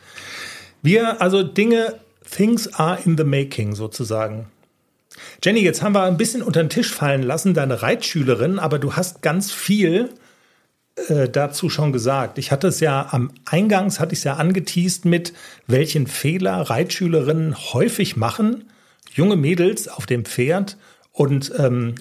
Wir, 0.82 1.22
also 1.22 1.44
Dinge, 1.44 1.96
things 2.30 2.74
are 2.76 2.98
in 3.04 3.18
the 3.18 3.26
making 3.26 3.76
sozusagen. 3.76 4.48
Jenny, 5.44 5.60
jetzt 5.60 5.82
haben 5.82 5.94
wir 5.94 6.04
ein 6.04 6.16
bisschen 6.16 6.42
unter 6.42 6.64
den 6.64 6.70
Tisch 6.70 6.94
fallen 6.94 7.24
lassen, 7.24 7.54
deine 7.54 7.82
Reitschülerin, 7.82 8.58
aber 8.58 8.80
du 8.80 8.94
hast 8.94 9.22
ganz 9.22 9.52
viel 9.52 10.10
äh, 10.96 11.30
dazu 11.30 11.70
schon 11.70 11.92
gesagt. 11.94 12.38
Ich 12.38 12.52
hatte 12.52 12.68
es 12.68 12.80
ja 12.80 13.08
am 13.12 13.32
Eingangs, 13.46 14.00
hatte 14.00 14.14
ich 14.14 14.20
es 14.20 14.24
ja 14.24 14.34
angeteased 14.34 15.06
mit, 15.06 15.34
welchen 15.68 16.08
Fehler 16.08 16.62
Reitschülerinnen 16.62 17.56
häufig 17.74 18.18
machen, 18.18 18.66
junge 19.14 19.36
Mädels 19.36 19.88
auf 19.88 20.06
dem 20.06 20.26
Pferd 20.26 20.78
und 21.12 21.52
ähm, 21.58 21.96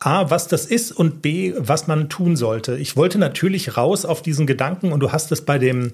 A, 0.00 0.30
was 0.30 0.48
das 0.48 0.66
ist 0.66 0.90
und 0.90 1.22
B, 1.22 1.54
was 1.56 1.86
man 1.86 2.08
tun 2.08 2.34
sollte. 2.34 2.76
Ich 2.76 2.96
wollte 2.96 3.18
natürlich 3.18 3.76
raus 3.76 4.04
auf 4.04 4.22
diesen 4.22 4.48
Gedanken 4.48 4.92
und 4.92 5.00
du 5.00 5.12
hast 5.12 5.30
es 5.30 5.44
bei 5.44 5.58
dem, 5.58 5.92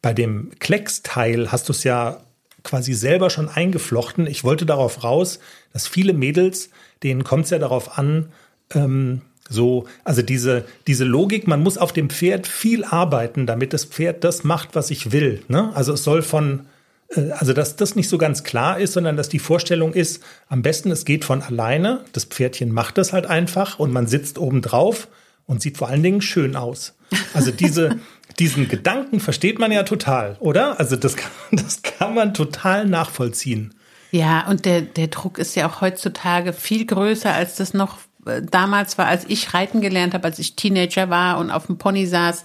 bei 0.00 0.12
dem 0.12 0.50
Klecks-Teil, 0.60 1.50
hast 1.50 1.68
du 1.68 1.72
es 1.72 1.82
ja 1.82 2.20
quasi 2.62 2.94
selber 2.94 3.30
schon 3.30 3.48
eingeflochten. 3.48 4.28
Ich 4.28 4.44
wollte 4.44 4.66
darauf 4.66 5.02
raus, 5.02 5.40
dass 5.72 5.88
viele 5.88 6.12
Mädels, 6.12 6.70
denen 7.02 7.24
kommt 7.24 7.46
es 7.46 7.50
ja 7.50 7.58
darauf 7.58 7.98
an, 7.98 8.28
ähm, 8.72 9.22
so, 9.52 9.86
also 10.04 10.22
diese, 10.22 10.64
diese 10.86 11.04
Logik, 11.04 11.46
man 11.46 11.62
muss 11.62 11.78
auf 11.78 11.92
dem 11.92 12.10
Pferd 12.10 12.46
viel 12.46 12.84
arbeiten, 12.84 13.46
damit 13.46 13.72
das 13.72 13.84
Pferd 13.84 14.24
das 14.24 14.44
macht, 14.44 14.74
was 14.74 14.90
ich 14.90 15.12
will. 15.12 15.42
Ne? 15.48 15.70
Also 15.74 15.92
es 15.92 16.04
soll 16.04 16.22
von, 16.22 16.66
äh, 17.14 17.30
also 17.32 17.52
dass 17.52 17.76
das 17.76 17.94
nicht 17.94 18.08
so 18.08 18.18
ganz 18.18 18.44
klar 18.44 18.78
ist, 18.78 18.92
sondern 18.94 19.16
dass 19.16 19.28
die 19.28 19.38
Vorstellung 19.38 19.92
ist, 19.92 20.22
am 20.48 20.62
besten 20.62 20.90
es 20.90 21.04
geht 21.04 21.24
von 21.24 21.42
alleine, 21.42 22.04
das 22.12 22.24
Pferdchen 22.24 22.72
macht 22.72 22.98
das 22.98 23.12
halt 23.12 23.26
einfach 23.26 23.78
und 23.78 23.92
man 23.92 24.06
sitzt 24.06 24.38
oben 24.38 24.62
drauf 24.62 25.08
und 25.46 25.62
sieht 25.62 25.76
vor 25.76 25.88
allen 25.88 26.02
Dingen 26.02 26.22
schön 26.22 26.56
aus. 26.56 26.94
Also 27.34 27.50
diese, 27.50 27.98
diesen 28.38 28.68
Gedanken 28.68 29.20
versteht 29.20 29.58
man 29.58 29.72
ja 29.72 29.82
total, 29.82 30.36
oder? 30.40 30.80
Also 30.80 30.96
das 30.96 31.16
kann, 31.16 31.30
das 31.52 31.82
kann 31.82 32.14
man 32.14 32.34
total 32.34 32.86
nachvollziehen. 32.86 33.74
Ja, 34.12 34.46
und 34.46 34.66
der, 34.66 34.82
der 34.82 35.08
Druck 35.08 35.38
ist 35.38 35.56
ja 35.56 35.66
auch 35.66 35.80
heutzutage 35.80 36.52
viel 36.52 36.84
größer, 36.84 37.32
als 37.32 37.56
das 37.56 37.72
noch 37.72 37.96
damals 38.24 38.98
war, 38.98 39.06
als 39.06 39.24
ich 39.28 39.54
reiten 39.54 39.80
gelernt 39.80 40.14
habe, 40.14 40.24
als 40.24 40.38
ich 40.38 40.54
Teenager 40.54 41.10
war 41.10 41.38
und 41.38 41.50
auf 41.50 41.66
dem 41.66 41.78
Pony 41.78 42.06
saß, 42.06 42.44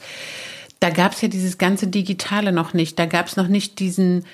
da 0.79 0.89
gab 0.89 1.13
es 1.13 1.21
ja 1.21 1.27
dieses 1.27 1.57
ganze 1.57 1.87
Digitale 1.87 2.51
noch 2.51 2.73
nicht. 2.73 2.99
Da 2.99 3.05
gab 3.05 3.27
es 3.27 3.35
noch 3.35 3.47
nicht 3.47 3.79
diesen, 3.79 4.25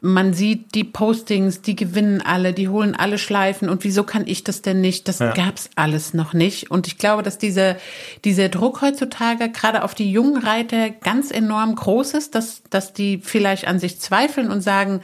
man 0.00 0.32
sieht 0.32 0.74
die 0.74 0.84
Postings, 0.84 1.62
die 1.62 1.74
gewinnen 1.74 2.20
alle, 2.22 2.52
die 2.52 2.68
holen 2.68 2.94
alle 2.94 3.18
Schleifen 3.18 3.68
und 3.68 3.84
wieso 3.84 4.04
kann 4.04 4.26
ich 4.26 4.44
das 4.44 4.62
denn 4.62 4.80
nicht? 4.80 5.08
Das 5.08 5.18
ja. 5.18 5.32
gab's 5.32 5.70
alles 5.76 6.14
noch 6.14 6.34
nicht. 6.34 6.70
Und 6.70 6.86
ich 6.86 6.98
glaube, 6.98 7.22
dass 7.22 7.38
dieser, 7.38 7.76
dieser 8.24 8.48
Druck 8.48 8.82
heutzutage 8.82 9.50
gerade 9.50 9.82
auf 9.82 9.94
die 9.94 10.10
jungen 10.10 10.42
Reiter 10.42 10.90
ganz 10.90 11.30
enorm 11.30 11.74
groß 11.74 12.14
ist, 12.14 12.34
dass, 12.34 12.62
dass 12.70 12.92
die 12.92 13.20
vielleicht 13.22 13.66
an 13.66 13.78
sich 13.78 13.98
zweifeln 13.98 14.50
und 14.50 14.60
sagen, 14.60 15.00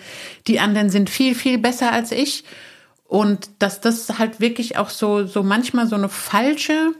die 0.47 0.61
anderen 0.61 0.91
sind 0.91 1.11
viel, 1.11 1.35
viel 1.35 1.59
besser 1.59 1.93
als 1.93 2.13
ich. 2.13 2.45
Und 3.15 3.49
dass 3.61 3.81
das 3.81 4.19
halt 4.19 4.41
wirklich 4.41 4.77
auch 4.77 4.91
so, 4.91 5.25
so 5.25 5.45
manchmal 5.45 5.87
so 5.87 5.95
eine 5.95 6.09
falsche 6.09 6.95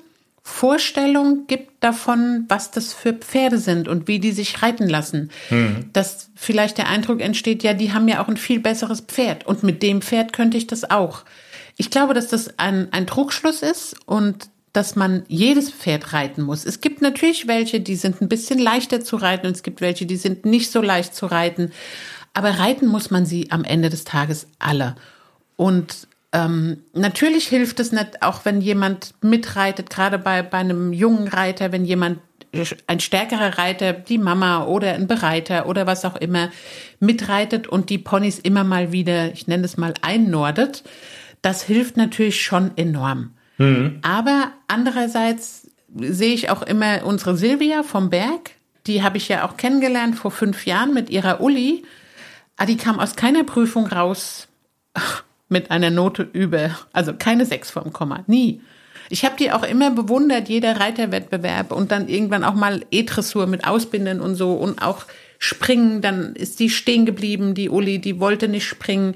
Vorstellung 0.45 1.49
gibt 1.49 1.83
davon, 1.83 2.45
was 2.47 2.71
das 2.71 2.93
für 2.93 3.15
Pferde 3.15 3.59
sind 3.59 3.89
und 3.89 4.07
wie 4.07 4.21
die 4.21 4.31
sich 4.31 4.63
reiten 4.63 4.89
lassen. 4.89 5.33
Mhm. 5.51 5.91
Dass 5.93 6.31
vielleicht 6.37 6.79
der 6.79 6.89
Eindruck 6.89 7.21
entsteht, 7.21 7.65
ja, 7.65 7.75
die 7.75 7.93
haben 7.93 8.07
ja 8.07 8.23
auch 8.23 8.29
ein 8.29 8.37
viel 8.37 8.61
besseres 8.61 9.01
Pferd 9.01 9.45
und 9.45 9.65
mit 9.65 9.83
dem 9.83 10.03
Pferd 10.03 10.33
könnte 10.33 10.57
ich 10.57 10.69
das 10.69 10.89
auch. 10.89 11.25
Ich 11.77 11.91
glaube, 11.91 12.15
dass 12.15 12.29
das 12.29 12.61
ein, 12.61 12.93
ein 12.93 13.09
Trugschluss 13.09 13.63
ist 13.63 13.97
und 14.07 14.51
dass 14.73 14.95
man 14.95 15.25
jedes 15.27 15.73
Pferd 15.73 16.13
reiten 16.13 16.43
muss. 16.43 16.65
Es 16.65 16.81
gibt 16.81 17.03
natürlich 17.03 17.49
welche, 17.49 17.81
die 17.81 17.97
sind 17.97 18.21
ein 18.21 18.29
bisschen 18.29 18.61
leichter 18.61 19.01
zu 19.01 19.17
reiten 19.17 19.49
und 19.49 19.57
es 19.57 19.65
gibt 19.65 19.81
welche, 19.81 20.07
die 20.07 20.17
sind 20.17 20.47
nicht 20.47 20.71
so 20.71 20.81
leicht 20.81 21.13
zu 21.17 21.27
reiten. 21.27 21.73
Aber 22.35 22.51
reiten 22.51 22.87
muss 22.87 23.11
man 23.11 23.27
sie 23.27 23.51
am 23.51 23.65
Ende 23.65 23.91
des 23.91 24.05
Tages 24.05 24.47
alle. 24.61 24.95
Und 25.57 26.09
ähm, 26.33 26.83
natürlich 26.93 27.47
hilft 27.47 27.81
es 27.81 27.93
nicht, 27.93 28.23
auch 28.23 28.45
wenn 28.45 28.61
jemand 28.61 29.15
mitreitet, 29.23 29.89
gerade 29.89 30.19
bei, 30.19 30.43
bei 30.43 30.59
einem 30.59 30.93
jungen 30.93 31.29
Reiter, 31.29 31.71
wenn 31.73 31.85
jemand 31.85 32.19
ein 32.87 33.01
stärkerer 33.01 33.59
Reiter, 33.59 33.93
die 33.93 34.19
Mama 34.19 34.65
oder 34.65 34.95
ein 34.95 35.07
Bereiter 35.07 35.67
oder 35.67 35.87
was 35.87 36.05
auch 36.05 36.17
immer 36.17 36.51
mitreitet 37.01 37.67
und 37.67 37.91
die 37.91 37.99
Ponys 37.99 38.39
immer 38.39 38.65
mal 38.65 38.93
wieder, 38.93 39.33
ich 39.33 39.47
nenne 39.47 39.65
es 39.65 39.77
mal, 39.77 39.95
einnordet. 40.03 40.85
Das 41.43 41.63
hilft 41.63 41.97
natürlich 41.97 42.43
schon 42.43 42.71
enorm. 42.77 43.35
Mhm. 43.59 43.99
Aber 44.03 44.53
andererseits 44.69 45.71
sehe 45.97 46.35
ich 46.35 46.51
auch 46.51 46.63
immer 46.63 47.05
unsere 47.05 47.37
Silvia 47.37 47.83
vom 47.83 48.11
Berg, 48.11 48.53
die 48.87 49.03
habe 49.03 49.17
ich 49.17 49.29
ja 49.29 49.47
auch 49.47 49.57
kennengelernt 49.57 50.17
vor 50.17 50.31
fünf 50.31 50.67
Jahren 50.67 50.93
mit 50.93 51.11
ihrer 51.11 51.41
Uli. 51.41 51.85
Ah, 52.57 52.67
die 52.67 52.77
kam 52.77 53.01
aus 53.01 53.17
keiner 53.17 53.45
Prüfung 53.45 53.87
raus 53.87 54.49
mit 55.55 55.71
einer 55.71 55.91
Note 55.91 56.29
über, 56.33 56.77
also 56.93 57.15
keine 57.15 57.47
sechs 57.47 57.71
vorm 57.71 57.93
Komma, 57.93 58.25
nie. 58.27 58.61
Ich 59.09 59.25
habe 59.25 59.37
die 59.39 59.53
auch 59.53 59.63
immer 59.63 59.93
bewundert, 59.93 60.49
jeder 60.49 60.81
Reiterwettbewerb 60.81 61.71
und 61.71 61.93
dann 61.93 62.09
irgendwann 62.09 62.43
auch 62.43 62.55
mal 62.55 62.85
E-Dressur 62.91 63.47
mit 63.47 63.65
Ausbinden 63.65 64.21
und 64.21 64.35
so 64.35 64.55
und 64.55 64.83
auch 64.83 65.07
Springen, 65.39 66.03
dann 66.03 66.35
ist 66.35 66.59
die 66.59 66.71
stehen 66.71 67.07
geblieben, 67.07 67.55
die 67.55 67.71
Uli, 67.71 68.01
die 68.01 68.19
wollte 68.19 68.49
nicht 68.49 68.67
springen 68.67 69.15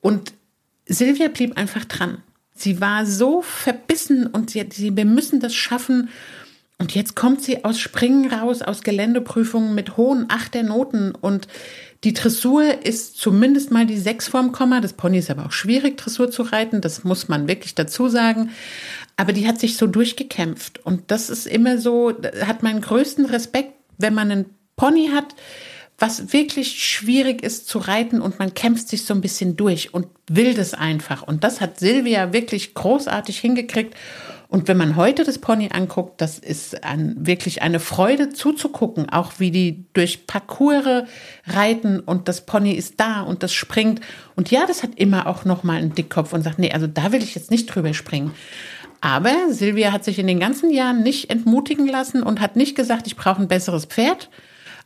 und 0.00 0.32
Silvia 0.86 1.28
blieb 1.28 1.56
einfach 1.56 1.84
dran. 1.84 2.22
Sie 2.54 2.80
war 2.80 3.04
so 3.06 3.42
verbissen 3.42 4.28
und 4.28 4.50
sie, 4.50 4.64
sie 4.70 4.96
wir 4.96 5.06
müssen 5.06 5.40
das 5.40 5.54
schaffen. 5.54 6.08
Und 6.78 6.94
jetzt 6.94 7.16
kommt 7.16 7.42
sie 7.42 7.64
aus 7.64 7.80
Springen 7.80 8.30
raus, 8.30 8.62
aus 8.62 8.82
Geländeprüfungen 8.82 9.74
mit 9.74 9.96
hohen 9.96 10.26
Achternoten 10.28 11.14
und 11.14 11.48
die 12.04 12.12
Dressur 12.12 12.84
ist 12.84 13.18
zumindest 13.18 13.70
mal 13.70 13.86
die 13.86 13.98
sechs 13.98 14.28
vorm 14.28 14.52
Komma. 14.52 14.80
Das 14.80 14.92
Pony 14.92 15.18
ist 15.18 15.30
aber 15.30 15.46
auch 15.46 15.52
schwierig, 15.52 15.96
Dressur 15.96 16.30
zu 16.30 16.42
reiten. 16.42 16.82
Das 16.82 17.02
muss 17.02 17.28
man 17.28 17.48
wirklich 17.48 17.74
dazu 17.74 18.08
sagen. 18.08 18.50
Aber 19.16 19.32
die 19.32 19.48
hat 19.48 19.58
sich 19.58 19.76
so 19.78 19.86
durchgekämpft. 19.86 20.84
Und 20.84 21.10
das 21.10 21.30
ist 21.30 21.46
immer 21.46 21.78
so, 21.78 22.12
hat 22.44 22.62
meinen 22.62 22.82
größten 22.82 23.24
Respekt, 23.26 23.72
wenn 23.96 24.12
man 24.12 24.30
einen 24.30 24.44
Pony 24.76 25.10
hat, 25.14 25.34
was 25.98 26.32
wirklich 26.32 26.84
schwierig 26.84 27.42
ist 27.42 27.68
zu 27.68 27.78
reiten 27.78 28.20
und 28.20 28.38
man 28.38 28.52
kämpft 28.52 28.88
sich 28.88 29.04
so 29.04 29.14
ein 29.14 29.20
bisschen 29.20 29.56
durch 29.56 29.94
und 29.94 30.08
will 30.28 30.52
das 30.54 30.74
einfach. 30.74 31.22
Und 31.22 31.44
das 31.44 31.60
hat 31.60 31.78
Silvia 31.78 32.32
wirklich 32.32 32.74
großartig 32.74 33.38
hingekriegt. 33.38 33.94
Und 34.54 34.68
wenn 34.68 34.76
man 34.76 34.94
heute 34.94 35.24
das 35.24 35.40
Pony 35.40 35.70
anguckt, 35.72 36.20
das 36.20 36.38
ist 36.38 36.84
ein, 36.84 37.16
wirklich 37.18 37.62
eine 37.62 37.80
Freude 37.80 38.28
zuzugucken, 38.28 39.10
auch 39.10 39.32
wie 39.38 39.50
die 39.50 39.84
durch 39.94 40.28
Parcours 40.28 41.08
reiten 41.44 41.98
und 41.98 42.28
das 42.28 42.46
Pony 42.46 42.70
ist 42.70 43.00
da 43.00 43.22
und 43.22 43.42
das 43.42 43.52
springt. 43.52 44.00
Und 44.36 44.52
ja, 44.52 44.64
das 44.64 44.84
hat 44.84 44.90
immer 44.94 45.26
auch 45.26 45.44
noch 45.44 45.64
mal 45.64 45.78
einen 45.78 45.96
Dickkopf 45.96 46.32
und 46.32 46.42
sagt, 46.42 46.60
nee, 46.60 46.70
also 46.70 46.86
da 46.86 47.10
will 47.10 47.20
ich 47.20 47.34
jetzt 47.34 47.50
nicht 47.50 47.66
drüber 47.66 47.94
springen. 47.94 48.30
Aber 49.00 49.34
Silvia 49.50 49.90
hat 49.90 50.04
sich 50.04 50.20
in 50.20 50.28
den 50.28 50.38
ganzen 50.38 50.70
Jahren 50.70 51.02
nicht 51.02 51.30
entmutigen 51.30 51.88
lassen 51.88 52.22
und 52.22 52.40
hat 52.40 52.54
nicht 52.54 52.76
gesagt, 52.76 53.08
ich 53.08 53.16
brauche 53.16 53.42
ein 53.42 53.48
besseres 53.48 53.86
Pferd. 53.86 54.30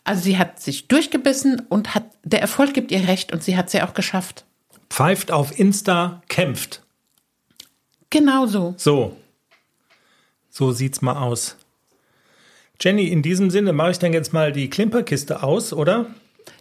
Also 0.02 0.22
sie 0.22 0.38
hat 0.38 0.60
sich 0.62 0.88
durchgebissen 0.88 1.60
und 1.68 1.94
hat, 1.94 2.04
der 2.24 2.40
Erfolg 2.40 2.72
gibt 2.72 2.90
ihr 2.90 3.06
recht 3.06 3.34
und 3.34 3.42
sie 3.42 3.58
hat 3.58 3.66
es 3.66 3.74
ja 3.74 3.86
auch 3.86 3.92
geschafft. 3.92 4.46
Pfeift 4.88 5.30
auf 5.30 5.58
Insta, 5.58 6.22
kämpft. 6.30 6.80
Genau 8.08 8.46
so. 8.46 8.72
So, 8.78 9.14
so 10.58 10.72
sieht's 10.72 11.02
mal 11.02 11.22
aus. 11.22 11.56
Jenny, 12.80 13.06
in 13.06 13.22
diesem 13.22 13.48
Sinne 13.48 13.72
mache 13.72 13.92
ich 13.92 14.00
dann 14.00 14.12
jetzt 14.12 14.32
mal 14.32 14.50
die 14.50 14.68
Klimperkiste 14.68 15.44
aus, 15.44 15.72
oder? 15.72 16.06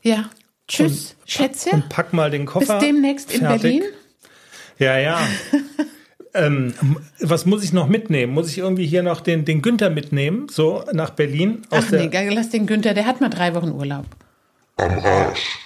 Ja. 0.04 0.30
Tschüss, 0.68 1.16
und, 1.20 1.32
Schätze. 1.32 1.72
Und 1.72 1.90
pack 1.90 2.14
mal 2.14 2.30
den 2.30 2.46
Koffer. 2.46 2.78
Bis 2.78 2.88
demnächst 2.88 3.34
in 3.34 3.42
Berlin. 3.42 3.82
Ja, 4.78 5.00
ja. 5.00 5.20
ähm, 6.36 6.76
was 7.22 7.48
muss 7.48 7.64
ich 7.64 7.74
noch 7.74 7.88
mitnehmen? 7.88 8.34
Muss 8.34 8.52
ich 8.52 8.60
irgendwie 8.60 8.86
hier 8.86 9.02
noch 9.02 9.20
den, 9.20 9.46
den 9.46 9.64
Günther 9.64 9.90
mitnehmen, 9.90 10.48
so 10.48 10.84
nach 10.94 11.10
Berlin? 11.10 11.64
Aus 11.72 11.86
Ach 11.88 11.92
nee, 11.92 12.30
lass 12.30 12.50
den 12.50 12.68
Günther, 12.68 12.94
der 12.94 13.08
hat 13.08 13.20
mal 13.20 13.30
drei 13.30 13.56
Wochen 13.56 13.72
Urlaub. 13.72 14.06
Am 14.76 15.00
Arsch. 15.00 15.58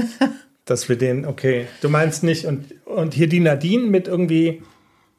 Dass 0.64 0.88
wir 0.88 0.96
den, 0.96 1.26
okay. 1.26 1.66
Du 1.82 1.90
meinst 1.90 2.22
nicht, 2.22 2.46
und, 2.46 2.74
und 2.86 3.12
hier 3.12 3.28
die 3.28 3.40
Nadine 3.40 3.86
mit 3.86 4.08
irgendwie. 4.08 4.62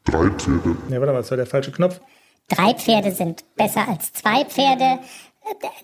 Drei 0.06 0.30
Pferde. 0.32 0.76
Ja, 0.90 1.00
warte 1.00 1.14
mal, 1.14 1.20
das 1.20 1.30
war 1.30 1.38
der 1.38 1.46
falsche 1.46 1.72
Knopf. 1.72 2.02
Drei 2.50 2.74
Pferde 2.74 3.12
sind 3.12 3.44
besser 3.56 3.88
als 3.88 4.14
zwei 4.14 4.46
Pferde. 4.46 5.00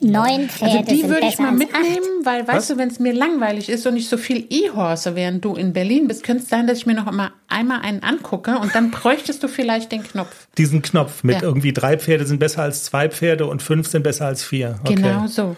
Neun 0.01 0.49
Pferde 0.49 0.79
also 0.79 0.93
die 0.93 1.07
würde 1.07 1.27
ich 1.27 1.39
mal 1.39 1.51
mitnehmen, 1.51 2.23
weil 2.23 2.45
weißt 2.45 2.57
Was? 2.57 2.67
du, 2.67 2.77
wenn 2.77 2.89
es 2.89 2.99
mir 2.99 3.13
langweilig 3.13 3.69
ist 3.69 3.87
und 3.87 3.93
nicht 3.93 4.09
so 4.09 4.17
viel 4.17 4.45
E-Horse, 4.49 5.15
während 5.15 5.43
du 5.45 5.55
in 5.55 5.71
Berlin 5.71 6.07
bist, 6.07 6.23
könnte 6.23 6.43
es 6.43 6.49
sein, 6.49 6.67
dass 6.67 6.79
ich 6.79 6.85
mir 6.85 6.95
noch 6.95 7.07
immer 7.07 7.31
einmal 7.47 7.81
einen 7.81 8.03
angucke 8.03 8.57
und 8.57 8.75
dann 8.75 8.91
bräuchtest 8.91 9.41
du 9.41 9.47
vielleicht 9.47 9.91
den 9.91 10.03
Knopf. 10.03 10.47
Diesen 10.57 10.81
Knopf 10.81 11.23
mit 11.23 11.37
ja. 11.37 11.43
irgendwie 11.43 11.71
drei 11.71 11.97
Pferde 11.97 12.25
sind 12.25 12.39
besser 12.39 12.63
als 12.63 12.83
zwei 12.83 13.09
Pferde 13.09 13.45
und 13.45 13.61
fünf 13.61 13.87
sind 13.87 14.03
besser 14.03 14.25
als 14.25 14.43
vier. 14.43 14.79
Okay. 14.83 14.95
Genau 14.95 15.27
so. 15.27 15.55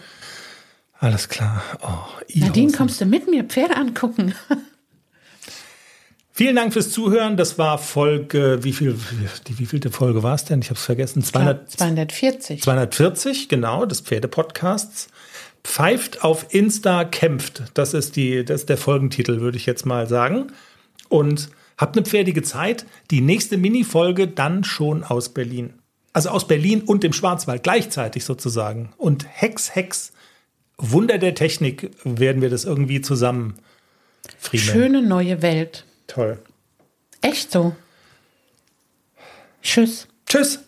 Alles 0.98 1.28
klar. 1.28 1.62
Oh, 1.82 2.22
Nadine, 2.34 2.72
kommst 2.72 3.00
du 3.00 3.06
mit 3.06 3.28
mir 3.28 3.44
Pferde 3.44 3.76
angucken? 3.76 4.34
Vielen 6.36 6.56
Dank 6.56 6.74
fürs 6.74 6.90
Zuhören. 6.90 7.38
Das 7.38 7.56
war 7.56 7.78
Folge, 7.78 8.58
wie 8.60 8.74
viel, 8.74 8.94
die 9.46 9.58
wievielte 9.58 9.90
Folge 9.90 10.22
war 10.22 10.34
es 10.34 10.44
denn? 10.44 10.60
Ich 10.60 10.68
habe 10.68 10.78
es 10.78 10.84
vergessen. 10.84 11.24
200, 11.24 11.70
240. 11.70 12.60
240, 12.60 13.48
genau, 13.48 13.86
des 13.86 14.02
Pferdepodcasts. 14.02 15.08
Pfeift 15.64 16.24
auf 16.24 16.44
Insta 16.50 17.04
kämpft. 17.04 17.62
Das 17.72 17.94
ist 17.94 18.16
die, 18.16 18.44
das 18.44 18.60
ist 18.60 18.68
der 18.68 18.76
Folgentitel, 18.76 19.40
würde 19.40 19.56
ich 19.56 19.64
jetzt 19.64 19.86
mal 19.86 20.06
sagen. 20.06 20.48
Und 21.08 21.48
habt 21.78 21.96
eine 21.96 22.04
pferdige 22.04 22.42
Zeit. 22.42 22.84
Die 23.10 23.22
nächste 23.22 23.56
Mini-Folge 23.56 24.28
dann 24.28 24.62
schon 24.62 25.04
aus 25.04 25.30
Berlin. 25.30 25.72
Also 26.12 26.28
aus 26.28 26.46
Berlin 26.46 26.82
und 26.82 27.02
dem 27.02 27.14
Schwarzwald 27.14 27.62
gleichzeitig 27.62 28.26
sozusagen. 28.26 28.92
Und 28.98 29.24
Hex, 29.26 29.74
Hex, 29.74 30.12
Wunder 30.76 31.16
der 31.16 31.34
Technik 31.34 31.92
werden 32.04 32.42
wir 32.42 32.50
das 32.50 32.66
irgendwie 32.66 33.00
zusammen 33.00 33.54
friemeln. 34.38 34.68
Schöne 34.70 35.02
neue 35.02 35.40
Welt. 35.40 35.86
Toll. 36.06 36.38
Echt 37.20 37.50
so. 37.50 37.74
Tschüss. 39.62 40.06
Tschüss. 40.26 40.60